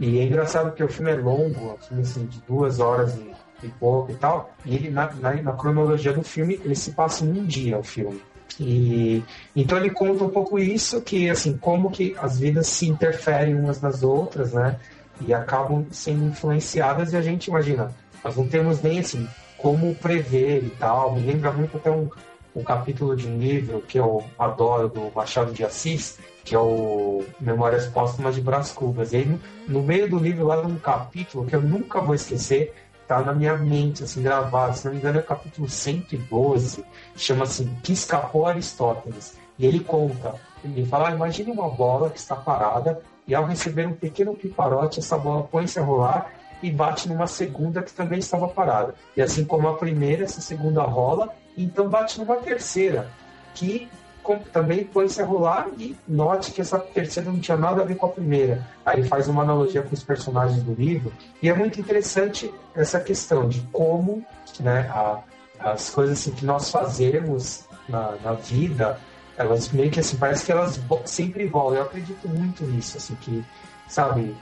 [0.01, 3.33] E é engraçado porque o filme é longo, um filme assim, de duas horas e,
[3.65, 4.51] e pouco e tal.
[4.65, 7.83] E ele, na, na, na cronologia do filme, ele se passa em um dia, o
[7.83, 8.21] filme.
[8.61, 9.23] E
[9.55, 13.81] então ele conta um pouco isso, que assim, como que as vidas se interferem umas
[13.81, 14.79] nas outras, né?
[15.21, 17.93] E acabam sendo influenciadas e a gente imagina,
[18.25, 19.27] nós não temos nem assim
[19.59, 21.15] como prever e tal.
[21.15, 22.09] Me lembra muito até um,
[22.55, 27.25] um capítulo de um livro que eu adoro, do Machado de Assis, que é o
[27.41, 29.13] Memórias Póstumas de Brás Cubas.
[29.13, 32.73] E aí, no meio do livro, lá num capítulo que eu nunca vou esquecer,
[33.09, 34.77] tá na minha mente, assim, gravado.
[34.77, 36.85] Se não me engano, é o capítulo 112,
[37.17, 39.37] chama-se Que escapou Aristóteles.
[39.59, 43.87] E ele conta, ele fala, ah, imagine uma bola que está parada e ao receber
[43.87, 46.33] um pequeno piparote, essa bola põe-se a rolar
[46.63, 48.95] e bate numa segunda que também estava parada.
[49.17, 53.11] E assim como a primeira, essa segunda rola, então bate numa terceira,
[53.55, 53.89] que
[54.37, 54.89] também
[55.19, 58.67] a rolar e note que essa terceira não tinha nada a ver com a primeira.
[58.85, 63.49] Aí faz uma analogia com os personagens do livro e é muito interessante essa questão
[63.49, 64.25] de como
[64.61, 65.21] né, a,
[65.59, 68.99] as coisas assim, que nós fazemos na, na vida,
[69.37, 71.79] elas meio que assim, parece que elas sempre voltam.
[71.79, 73.45] Eu acredito muito nisso, assim, que,
[73.89, 74.37] sabe,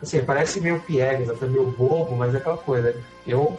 [0.00, 2.94] Assim, parece meio piegas, até meio bobo, mas é aquela coisa.
[3.26, 3.58] Eu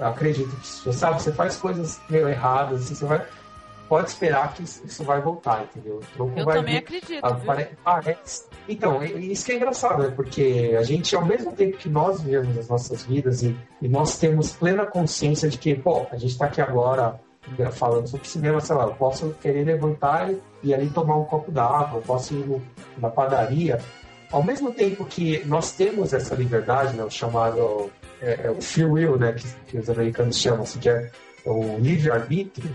[0.00, 3.26] acredito que, sabe, você faz coisas meio erradas, assim, você vai.
[3.88, 6.00] Pode esperar que isso vai voltar, entendeu?
[6.18, 7.24] eu vai também vir, acredito.
[7.24, 7.68] Apare...
[7.84, 8.44] Parece...
[8.68, 10.12] Então, isso que é engraçado, né?
[10.14, 14.18] Porque a gente, ao mesmo tempo que nós vivemos as nossas vidas e, e nós
[14.18, 17.20] temos plena consciência de que, pô, a gente está aqui agora
[17.72, 20.30] falando sobre cinema, sei lá, eu posso querer levantar
[20.62, 22.62] e ali tomar um copo d'água, eu posso ir
[22.96, 23.78] na padaria,
[24.30, 27.90] ao mesmo tempo que nós temos essa liberdade, né, o chamado
[28.20, 31.10] é, é o free will, né, que, que, os americanos chamam, assim, que é
[31.44, 32.70] o livre-arbítrio,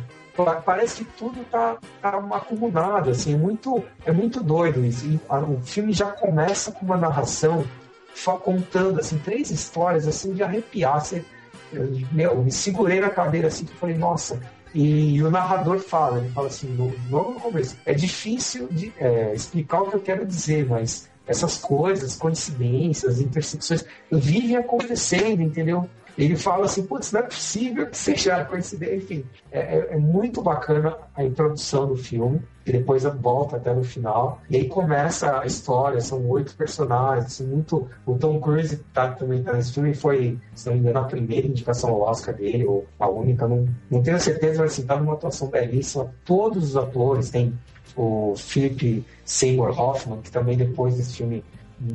[0.45, 5.05] parece que tudo tá, tá acumulado, assim, é muito, é muito doido isso.
[5.05, 7.65] E a, o filme já começa com uma narração
[8.13, 11.03] só contando, assim, três histórias, assim, de arrepiar.
[11.03, 11.23] Você,
[11.71, 14.39] eu, meu, me segurei na cadeira, assim, que falei, nossa...
[14.71, 16.75] E, e, o narrador fala, ele fala assim,
[17.09, 21.57] logo no começo, é difícil de é, explicar o que eu quero dizer, mas essas
[21.57, 25.87] coisas, coincidências, intersecções, vivem acontecendo, entendeu?
[26.17, 28.95] Ele fala assim, putz, não é possível que seja coincidência.
[28.95, 33.83] Enfim, é, é, é, muito bacana a introdução do filme, e depois volta até no
[33.83, 34.41] final.
[34.49, 37.87] E aí começa a história, são oito personagens, assim, muito.
[38.05, 41.47] O Tom Cruise tá, também tá nesse filme, foi, se não me engano, a primeira
[41.47, 45.13] indicação ao Oscar dele, ou a única, não, não tenho certeza, mas assim, tá numa
[45.13, 46.13] atuação belíssima.
[46.25, 47.53] Todos os atores, tem
[47.95, 51.43] o Philip Seymour Hoffman, que também depois desse filme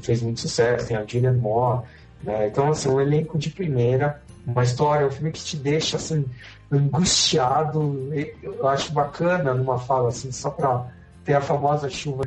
[0.01, 1.83] fez muito sucesso, tem a Julianne Moore.
[2.25, 2.49] Né?
[2.49, 6.25] Então, assim, um elenco de primeira, uma história, um filme que te deixa, assim,
[6.71, 8.11] angustiado.
[8.43, 10.87] Eu acho bacana numa fala, assim, só para
[11.25, 12.25] ter a famosa chuva.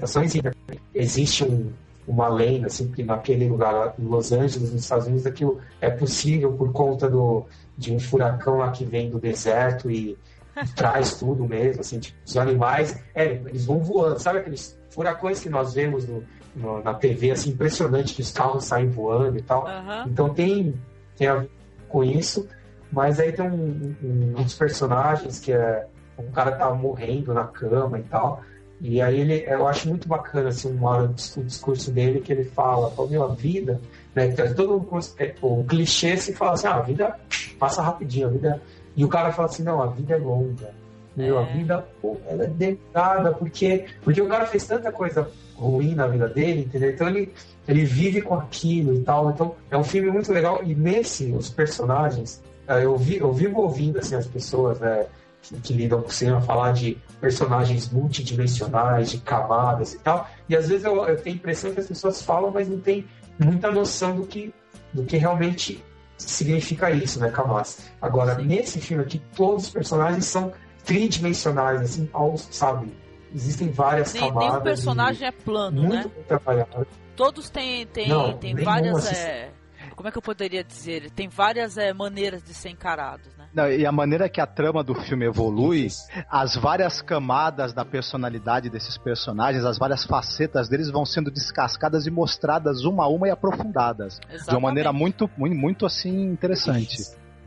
[0.94, 1.72] Existe um,
[2.08, 6.54] uma lenda, assim, que naquele lugar, em Los Angeles, nos Estados Unidos, aquilo é possível
[6.54, 7.46] por conta do,
[7.78, 10.18] de um furacão lá que vem do deserto e
[10.76, 15.50] traz tudo mesmo, assim, tipo, os animais, é, eles vão voando, sabe aqueles furacões que
[15.50, 16.24] nós vemos no,
[16.58, 19.66] no, na TV, assim, impressionante que os carros saem voando e tal.
[19.66, 20.04] Uhum.
[20.08, 20.74] Então tem,
[21.16, 21.50] tem a ver
[21.88, 22.48] com isso,
[22.92, 27.34] mas aí tem um, um, um dos personagens que é um cara que tá morrendo
[27.34, 28.42] na cama e tal.
[28.80, 32.44] E aí ele, eu acho muito bacana assim, uma hora o discurso dele que ele
[32.44, 33.82] fala, fala meu, a vida,
[34.14, 34.28] né?
[34.56, 37.20] Todo mundo, é, o clichê se fala assim, ah, a vida
[37.58, 38.62] passa rapidinho, a vida
[38.96, 40.72] e o cara fala assim, não, a vida é longa.
[41.16, 41.42] Meu, é.
[41.42, 45.28] a vida, pô, ela é delicada, porque, porque o cara fez tanta coisa
[45.58, 46.92] ruim na vida dele, entendeu?
[46.92, 47.34] Então ele,
[47.68, 49.32] ele vive com aquilo e tal.
[49.32, 50.62] Então é um filme muito legal.
[50.64, 55.08] E nesse, os personagens, é, eu, vi, eu vivo ouvindo assim, as pessoas né,
[55.42, 60.30] que, que lidam com o cinema falar de personagens multidimensionais, de camadas e tal.
[60.48, 63.06] E às vezes eu, eu tenho a impressão que as pessoas falam, mas não tem
[63.40, 64.54] muita noção do que,
[64.94, 65.84] do que realmente
[66.18, 67.80] significa isso, né, Kamas?
[68.02, 70.52] Agora, nesse filme aqui, todos os personagens são
[70.84, 72.10] tridimensionais, assim,
[72.50, 72.92] sabe?
[73.34, 74.50] Existem várias Nem, camadas.
[74.50, 76.14] Nenhum personagem é plano, muito né?
[76.28, 76.88] Trabalhado.
[77.16, 79.12] Todos têm, têm, Não, têm várias.
[79.12, 79.50] É...
[79.96, 81.10] Como é que eu poderia dizer?
[81.12, 83.38] Tem várias é, maneiras de ser encarados.
[83.54, 85.88] Não, e a maneira que a trama do filme evolui,
[86.30, 92.12] as várias camadas da personalidade desses personagens, as várias facetas deles vão sendo descascadas e
[92.12, 94.20] mostradas uma a uma e aprofundadas.
[94.26, 94.50] Exatamente.
[94.50, 96.98] De uma maneira muito, muito, muito assim, interessante.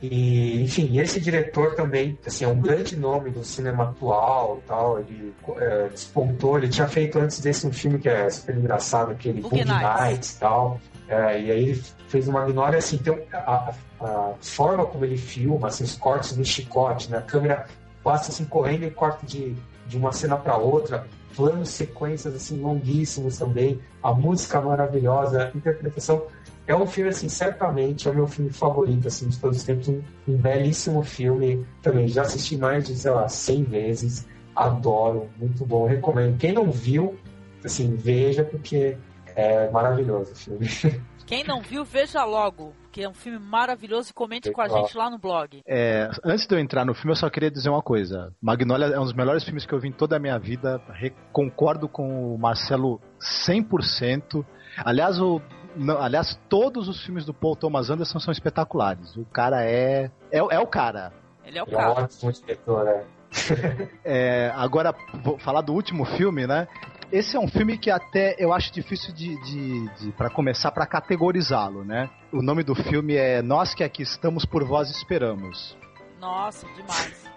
[0.02, 4.98] E, enfim, esse diretor também, assim, é um grande nome do cinema atual tal.
[4.98, 9.42] Ele é, despontou, ele tinha feito antes desse um filme que é super engraçado, aquele
[9.42, 10.80] Boogie Nights e tal.
[11.06, 15.68] É, e aí ele fez uma Magnólia, assim, então a, a, forma como ele filma,
[15.68, 17.18] assim, os cortes no chicote, né?
[17.18, 17.66] A câmera
[18.02, 19.54] passa assim correndo e corta de,
[19.86, 21.06] de uma cena para outra,
[21.36, 26.22] planos, sequências assim longuíssimos também, a música maravilhosa, a interpretação.
[26.70, 29.88] É um filme, assim, certamente é o meu filme favorito, assim, de todos os tempos.
[29.88, 32.06] Um, um belíssimo filme também.
[32.06, 34.28] Já assisti mais de, sei lá, 100 vezes.
[34.54, 36.38] Adoro, muito bom, recomendo.
[36.38, 37.18] Quem não viu,
[37.64, 38.96] assim, veja, porque
[39.34, 40.68] é maravilhoso o filme.
[41.26, 44.96] Quem não viu, veja logo, que é um filme maravilhoso e comente com a gente
[44.96, 45.62] lá no blog.
[45.66, 48.32] É, antes de eu entrar no filme, eu só queria dizer uma coisa.
[48.42, 50.80] Magnolia é um dos melhores filmes que eu vi em toda a minha vida.
[50.88, 53.00] Re concordo com o Marcelo
[53.48, 54.44] 100%.
[54.84, 55.40] Aliás, o,
[55.76, 59.16] não, aliás, todos os filmes do Paul Thomas Anderson são espetaculares.
[59.16, 60.10] O cara é.
[60.30, 61.12] É, é o cara.
[61.44, 61.82] Ele é o cara.
[61.82, 63.04] É um ótimo diretor, né?
[64.04, 66.66] é, agora, vou falar do último filme, né?
[67.12, 70.86] Esse é um filme que até eu acho difícil de, de, de para começar para
[70.86, 72.08] categorizá-lo, né?
[72.32, 75.76] O nome do filme é Nós que aqui estamos por vós esperamos.
[76.20, 77.28] Nossa, demais.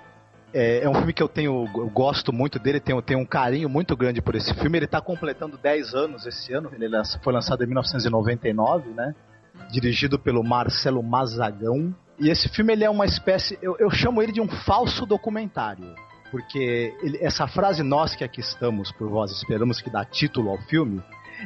[0.53, 3.67] É, é, um filme que eu tenho, eu gosto muito dele, tenho, tenho um carinho
[3.67, 4.77] muito grande por esse filme.
[4.77, 6.87] Ele está completando 10 anos esse ano, ele
[7.23, 9.15] foi lançado em 1999, né?
[9.71, 11.93] Dirigido pelo Marcelo Mazagão.
[12.19, 15.95] E esse filme ele é uma espécie, eu, eu chamo ele de um falso documentário
[16.33, 20.57] porque ele, essa frase nós que aqui estamos por vós esperamos que dá título ao
[20.57, 20.99] filme,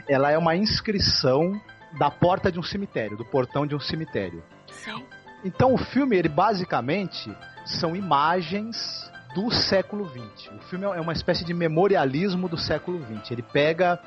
[0.08, 1.60] ela é uma inscrição
[2.00, 4.42] da porta de um cemitério, do portão de um cemitério.
[4.68, 5.04] Sim.
[5.48, 7.34] Então o filme, ele basicamente
[7.66, 10.52] são imagens do século XX.
[10.52, 13.32] O filme é uma espécie de memorialismo do século XX.
[13.32, 13.98] Ele pega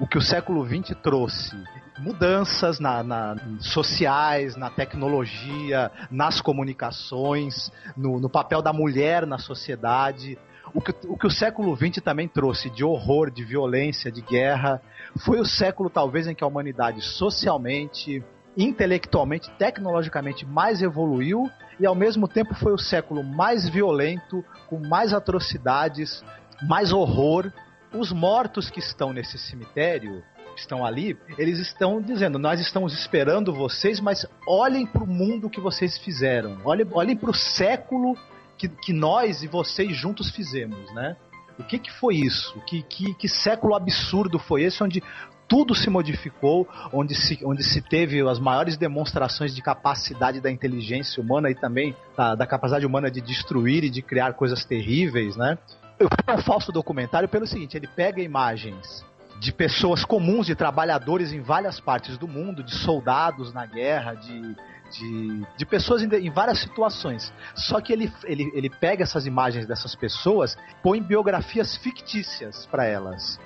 [0.00, 1.54] o que o século XX trouxe
[1.98, 10.38] mudanças na, na, sociais, na tecnologia, nas comunicações, no, no papel da mulher na sociedade.
[10.72, 14.80] O que, o que o século XX também trouxe de horror, de violência, de guerra,
[15.26, 18.24] foi o século talvez em que a humanidade socialmente,
[18.56, 25.12] intelectualmente, tecnologicamente mais evoluiu e ao mesmo tempo foi o século mais violento, com mais
[25.12, 26.24] atrocidades,
[26.62, 27.52] mais horror.
[27.92, 30.22] Os mortos que estão nesse cemitério,
[30.56, 35.60] estão ali, eles estão dizendo: nós estamos esperando vocês, mas olhem para o mundo que
[35.60, 38.16] vocês fizeram, olhem, olhem para o século
[38.56, 41.16] que, que nós e vocês juntos fizemos, né?
[41.58, 42.58] O que, que foi isso?
[42.66, 45.02] Que, que, que século absurdo foi esse onde
[45.48, 51.22] tudo se modificou, onde se, onde se teve as maiores demonstrações de capacidade da inteligência
[51.22, 55.58] humana e também da, da capacidade humana de destruir e de criar coisas terríveis, né?
[55.98, 59.04] Fiz um falso documentário pelo seguinte: ele pega imagens
[59.38, 64.56] de pessoas comuns, de trabalhadores em várias partes do mundo, de soldados na guerra, de,
[64.90, 67.32] de, de pessoas em, em, várias situações.
[67.54, 73.38] Só que ele, ele, ele pega essas imagens dessas pessoas, põe biografias fictícias para elas.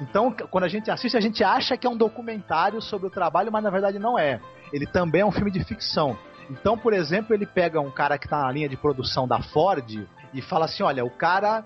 [0.00, 3.50] Então, quando a gente assiste, a gente acha que é um documentário sobre o trabalho,
[3.50, 4.40] mas na verdade não é.
[4.72, 6.18] Ele também é um filme de ficção.
[6.50, 10.06] Então, por exemplo, ele pega um cara que está na linha de produção da Ford
[10.32, 11.64] e fala assim: olha, o cara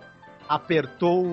[0.48, 1.24] apertou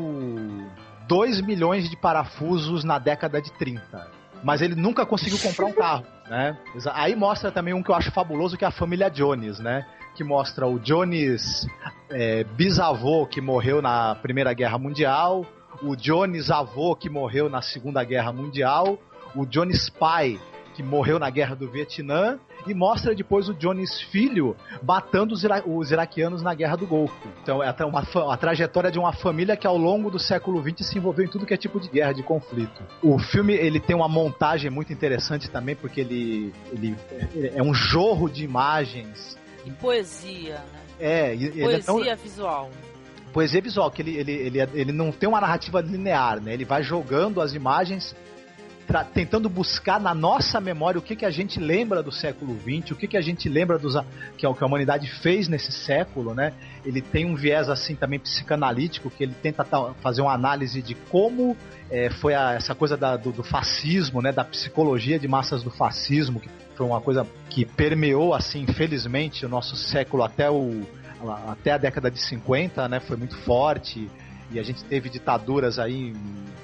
[1.07, 4.26] 2 milhões de parafusos na década de 30.
[4.44, 6.57] Mas ele nunca conseguiu comprar um carro, né?
[6.93, 9.85] Aí mostra também um que eu acho fabuloso, que é a família Jones, né?
[10.15, 11.68] Que mostra o Jones
[12.10, 15.45] é, bisavô que morreu na Primeira Guerra Mundial,
[15.81, 18.97] o Jones avô que morreu na Segunda Guerra Mundial,
[19.35, 20.39] o Jones pai
[20.73, 25.64] que morreu na Guerra do Vietnã e mostra depois o Jones filho matando os, ira
[25.66, 27.28] os iraquianos na Guerra do Golfo.
[27.42, 30.98] Então é uma, a trajetória de uma família que ao longo do século XX se
[30.98, 32.84] envolveu em tudo que é tipo de guerra, de conflito.
[33.02, 36.96] O filme ele tem uma montagem muito interessante também porque ele, ele
[37.54, 40.82] é um jorro de imagens e poesia, né?
[41.00, 42.00] É, poesia é tão...
[42.16, 42.70] visual
[43.36, 46.54] poesia visual, que ele, ele, ele, ele não tem uma narrativa linear, né?
[46.54, 48.16] Ele vai jogando as imagens
[49.14, 52.95] tentando buscar na nossa memória o que, que a gente lembra do século XX, o
[52.95, 53.95] que, que a gente lembra dos,
[54.38, 56.53] que, que a humanidade fez nesse século, né?
[56.86, 59.66] Ele tem um viés assim também psicanalítico, que ele tenta
[60.02, 61.57] fazer uma análise de como
[61.90, 64.32] é, foi a, essa coisa da, do, do, fascismo, né?
[64.32, 69.49] Da psicologia de massas do fascismo, que foi uma coisa que permeou, assim, infelizmente, o
[69.49, 70.84] nosso século até o
[71.48, 72.99] até a década de 50, né?
[72.99, 74.10] Foi muito forte
[74.51, 76.13] e a gente teve ditaduras aí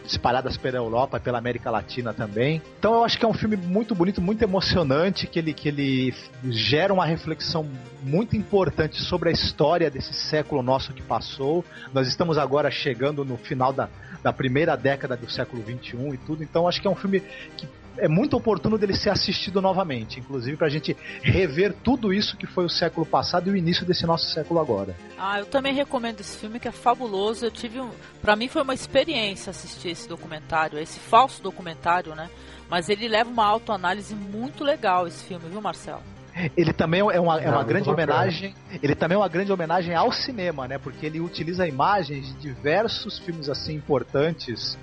[0.05, 2.61] espalhadas pela Europa e pela América Latina também.
[2.79, 6.13] Então eu acho que é um filme muito bonito, muito emocionante, que ele, que ele
[6.49, 7.67] gera uma reflexão
[8.03, 11.63] muito importante sobre a história desse século nosso que passou.
[11.93, 13.89] Nós estamos agora chegando no final da,
[14.23, 17.21] da primeira década do século XXI e tudo, então acho que é um filme
[17.57, 17.67] que
[17.97, 22.47] é muito oportuno dele ser assistido novamente, inclusive para a gente rever tudo isso que
[22.47, 24.95] foi o século passado e o início desse nosso século agora.
[25.18, 27.45] Ah, eu também recomendo esse filme que é fabuloso.
[27.45, 27.89] Eu tive um,
[28.22, 32.30] para mim foi uma experiência assistir esse documentário, esse falso documentário, né?
[32.69, 36.01] Mas ele leva uma autoanálise muito legal esse filme, viu, Marcelo?
[36.55, 38.55] Ele também é uma, é uma grande homenagem.
[38.81, 40.77] Ele também é uma grande homenagem ao cinema, né?
[40.77, 44.77] Porque ele utiliza imagens de diversos filmes assim importantes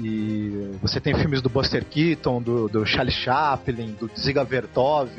[0.00, 5.10] e você tem filmes do Buster Keaton, do, do Charlie Chaplin, do Ziga Vertov.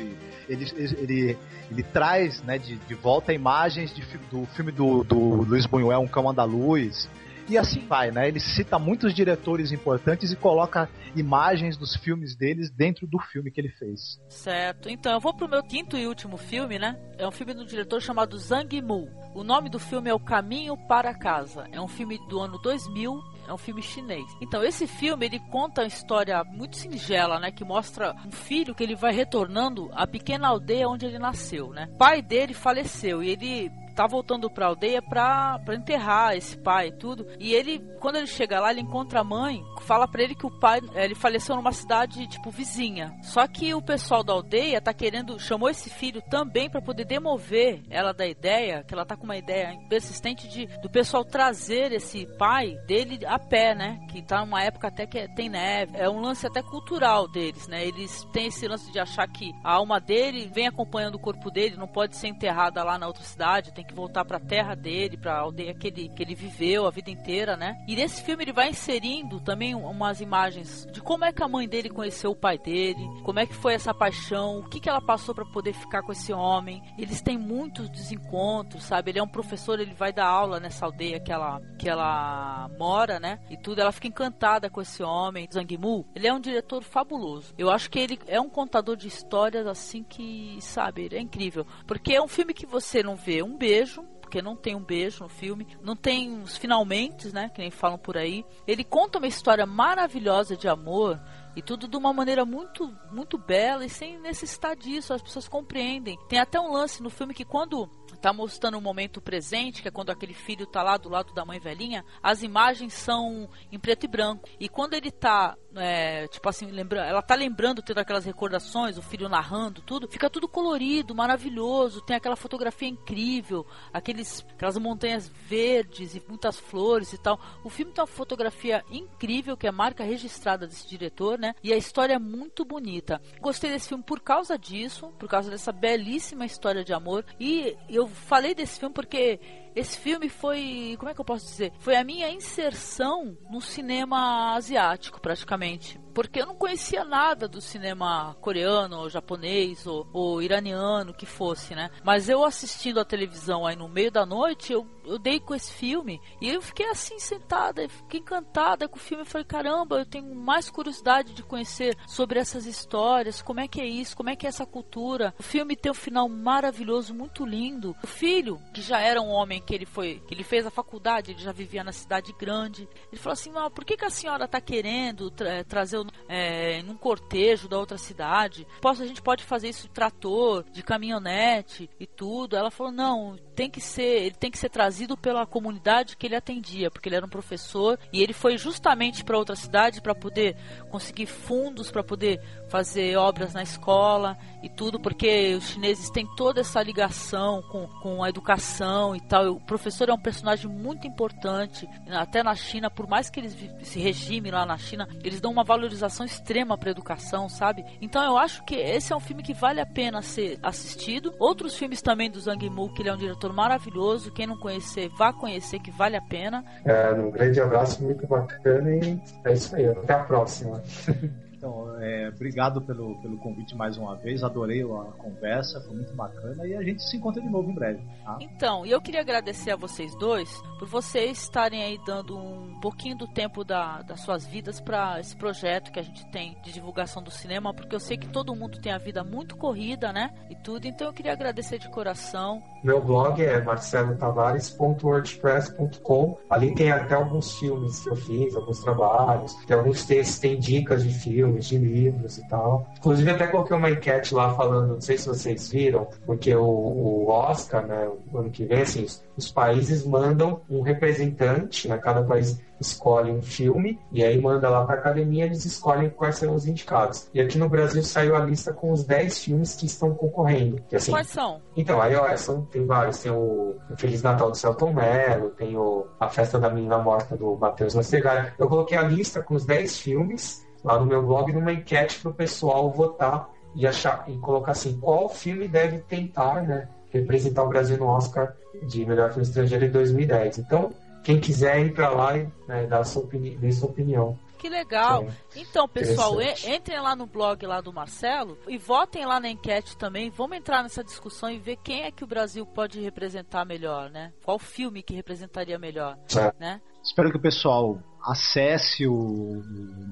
[0.48, 1.38] Ele, ele,
[1.70, 6.08] ele traz né, de, de volta imagens de, do filme do, do Luiz Buñuel, Um
[6.08, 7.08] Cão Andaluz.
[7.48, 8.28] E assim vai, né?
[8.28, 13.60] Ele cita muitos diretores importantes e coloca imagens dos filmes deles dentro do filme que
[13.60, 14.20] ele fez.
[14.28, 14.88] Certo.
[14.88, 16.96] Então, eu vou pro meu quinto e último filme, né?
[17.18, 19.08] É um filme do diretor chamado Zhang Mu.
[19.34, 21.66] O nome do filme é O Caminho para Casa.
[21.72, 24.24] É um filme do ano 2000 é um filme chinês.
[24.40, 27.50] Então, esse filme, ele conta uma história muito singela, né?
[27.50, 31.88] Que mostra um filho que ele vai retornando à pequena aldeia onde ele nasceu, né?
[31.92, 36.92] O pai dele faleceu e ele tá voltando pra aldeia pra, enterrar esse pai e
[36.92, 37.26] tudo.
[37.38, 40.60] E ele, quando ele chega lá, ele encontra a mãe, fala pra ele que o
[40.60, 43.12] pai, eh, ele faleceu numa cidade, tipo, vizinha.
[43.22, 47.82] Só que o pessoal da aldeia tá querendo, chamou esse filho também para poder demover
[47.90, 52.26] ela da ideia, que ela tá com uma ideia persistente de do pessoal trazer esse
[52.38, 54.00] pai dele a pé, né?
[54.10, 55.96] Que tá numa época até que tem neve.
[55.96, 57.84] É um lance até cultural deles, né?
[57.84, 61.76] Eles têm esse lance de achar que a alma dele vem acompanhando o corpo dele,
[61.76, 65.16] não pode ser enterrada lá na outra cidade, tem que voltar para a terra dele,
[65.16, 67.76] para a aldeia que ele, que ele viveu a vida inteira, né?
[67.86, 71.68] E nesse filme ele vai inserindo também umas imagens de como é que a mãe
[71.68, 75.00] dele conheceu o pai dele, como é que foi essa paixão, o que, que ela
[75.00, 76.82] passou para poder ficar com esse homem.
[76.98, 79.10] Eles têm muitos desencontros, sabe?
[79.10, 83.18] Ele é um professor, ele vai dar aula nessa aldeia que ela, que ela mora,
[83.18, 83.38] né?
[83.50, 86.06] E tudo, ela fica encantada com esse homem, Zhang Mu.
[86.14, 87.54] Ele é um diretor fabuloso.
[87.56, 91.66] Eu acho que ele é um contador de histórias assim que, sabe, é incrível.
[91.86, 93.71] Porque é um filme que você não vê um beijo,
[94.20, 97.98] porque não tem um beijo no filme, não tem os finalmente, né, que nem falam
[97.98, 98.44] por aí.
[98.66, 101.20] Ele conta uma história maravilhosa de amor
[101.54, 106.18] e tudo de uma maneira muito muito bela e sem necessitar disso, as pessoas compreendem.
[106.28, 107.90] Tem até um lance no filme que quando
[108.22, 111.44] tá mostrando o momento presente, que é quando aquele filho tá lá do lado da
[111.44, 114.48] mãe velhinha, as imagens são em preto e branco.
[114.60, 119.02] E quando ele tá, é, tipo assim, lembrando, ela tá lembrando, tendo aquelas recordações, o
[119.02, 126.14] filho narrando tudo, fica tudo colorido, maravilhoso, tem aquela fotografia incrível, aqueles, aquelas montanhas verdes
[126.14, 127.40] e muitas flores e tal.
[127.64, 131.54] O filme tem uma fotografia incrível, que é a marca registrada desse diretor, né?
[131.60, 133.20] E a história é muito bonita.
[133.40, 137.24] Gostei desse filme por causa disso, por causa dessa belíssima história de amor.
[137.40, 139.40] E eu falei desse filme porque
[139.74, 141.72] esse filme foi, como é que eu posso dizer?
[141.78, 145.98] Foi a minha inserção no cinema asiático, praticamente.
[146.12, 151.74] Porque eu não conhecia nada do cinema coreano, ou japonês, ou, ou iraniano, que fosse,
[151.74, 151.90] né?
[152.04, 155.72] Mas eu assistindo a televisão aí no meio da noite, eu, eu dei com esse
[155.72, 159.22] filme e eu fiquei assim sentada, fiquei encantada com o filme.
[159.22, 163.80] Eu falei, caramba, eu tenho mais curiosidade de conhecer sobre essas histórias, como é que
[163.80, 165.34] é isso, como é que é essa cultura.
[165.38, 167.96] O filme tem um final maravilhoso, muito lindo.
[168.02, 171.32] O filho, que já era um homem que ele foi, que ele fez a faculdade,
[171.32, 172.88] ele já vivia na cidade grande.
[173.10, 175.98] Ele falou assim: ah, por que, que a senhora está querendo tra trazer
[176.28, 178.66] é, cortejo da outra cidade?
[178.80, 182.56] Posso, a gente pode fazer isso de trator, de caminhonete e tudo.
[182.56, 186.36] Ela falou: não, tem que ser, ele tem que ser trazido pela comunidade que ele
[186.36, 190.56] atendia, porque ele era um professor e ele foi justamente para outra cidade para poder
[190.90, 196.60] conseguir fundos para poder fazer obras na escola e tudo, porque os chineses têm toda
[196.60, 199.52] essa ligação com, com a educação e tal.
[199.52, 203.98] O professor é um personagem muito importante, até na China, por mais que eles esse
[203.98, 207.84] regime lá na China, eles dão uma valorização extrema para a educação, sabe?
[208.00, 211.34] Então eu acho que esse é um filme que vale a pena ser assistido.
[211.38, 215.08] Outros filmes também do Zhang Yimou, que ele é um diretor maravilhoso, quem não conhecer,
[215.08, 216.62] vá conhecer que vale a pena.
[216.84, 219.86] É, um grande abraço, muito bacana e é isso aí.
[219.88, 220.82] Até a próxima.
[221.62, 226.66] Então, é, obrigado pelo, pelo convite mais uma vez, adorei a conversa, foi muito bacana
[226.66, 228.02] e a gente se encontra de novo em breve.
[228.24, 228.36] Tá?
[228.40, 233.16] Então, e eu queria agradecer a vocês dois por vocês estarem aí dando um pouquinho
[233.16, 237.22] do tempo da, das suas vidas para esse projeto que a gente tem de divulgação
[237.22, 240.34] do cinema, porque eu sei que todo mundo tem a vida muito corrida, né?
[240.50, 242.60] E tudo, então eu queria agradecer de coração.
[242.82, 246.38] Meu blog é marcelotavares.wordpress.com.
[246.50, 251.04] Ali tem até alguns filmes que eu fiz, alguns trabalhos, tem alguns textos, tem dicas
[251.04, 252.86] de filmes filmes, de livros e tal.
[252.98, 257.28] Inclusive, até coloquei uma enquete lá falando, não sei se vocês viram, porque o, o
[257.28, 262.22] Oscar, né, o ano que vem, assim, os, os países mandam um representante, né, cada
[262.22, 266.54] país escolhe um filme e aí manda lá para a academia eles escolhem quais serão
[266.54, 267.30] os indicados.
[267.32, 270.82] E aqui no Brasil saiu a lista com os 10 filmes que estão concorrendo.
[270.88, 271.60] Que, assim, quais são?
[271.76, 273.18] Então, aí ó, são, tem vários.
[273.18, 277.56] Tem o, Feliz Natal do Celton Mello, tem o A Festa da Menina Morta do
[277.56, 278.52] Matheus Lacerda.
[278.58, 282.30] Eu coloquei a lista com os 10 filmes lá no meu blog numa enquete para
[282.30, 287.68] o pessoal votar e achar e colocar assim qual filme deve tentar né, representar o
[287.68, 290.58] Brasil no Oscar de melhor filme estrangeiro em 2010.
[290.58, 290.90] Então,
[291.22, 294.36] quem quiser ir para lá e né, dar sua, opini sua opinião.
[294.58, 295.26] Que legal.
[295.56, 300.30] então, pessoal, entrem lá no blog lá do Marcelo e votem lá na enquete também.
[300.30, 304.32] Vamos entrar nessa discussão e ver quem é que o Brasil pode representar melhor, né?
[304.44, 306.52] Qual filme que representaria melhor, é.
[306.60, 306.80] né?
[307.02, 309.62] Espero que o pessoal acesse o,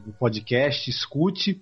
[0.06, 1.60] o podcast, escute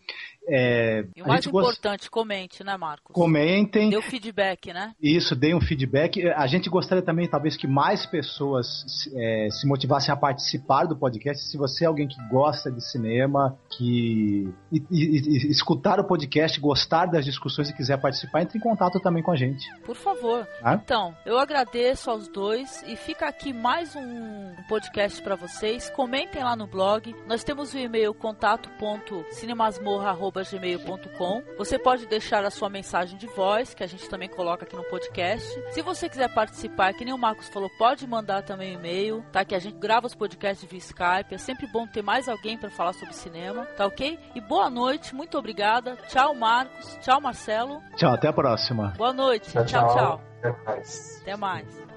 [0.50, 2.10] é, e o mais importante, gost...
[2.10, 3.12] comente, né, Marcos?
[3.12, 3.90] Comentem.
[3.90, 4.94] Dê o feedback, né?
[5.00, 6.26] Isso, dê um feedback.
[6.30, 11.44] A gente gostaria também, talvez, que mais pessoas é, se motivassem a participar do podcast.
[11.44, 16.58] Se você é alguém que gosta de cinema, que e, e, e, escutar o podcast,
[16.58, 19.66] gostar das discussões e quiser participar, entre em contato também com a gente.
[19.84, 20.48] Por favor.
[20.62, 20.80] Ah?
[20.82, 25.90] Então, eu agradeço aos dois e fica aqui mais um podcast para vocês.
[25.90, 27.14] Comentem lá no blog.
[27.26, 31.42] Nós temos o e-mail contato.cinemasmorra.com gmail.com.
[31.56, 34.84] Você pode deixar a sua mensagem de voz, que a gente também coloca aqui no
[34.84, 35.46] podcast.
[35.72, 39.44] Se você quiser participar, que nem o Marcos falou, pode mandar também um e-mail, tá?
[39.44, 41.34] Que a gente grava os podcasts via Skype.
[41.34, 44.18] É sempre bom ter mais alguém para falar sobre cinema, tá ok?
[44.34, 45.96] E boa noite, muito obrigada.
[46.08, 46.98] Tchau, Marcos.
[47.00, 47.82] Tchau, Marcelo.
[47.96, 48.94] Tchau, até a próxima.
[48.96, 49.50] Boa noite.
[49.50, 49.64] tchau.
[49.64, 49.94] tchau.
[49.94, 50.20] tchau.
[50.38, 51.20] Até mais.
[51.22, 51.87] Até mais.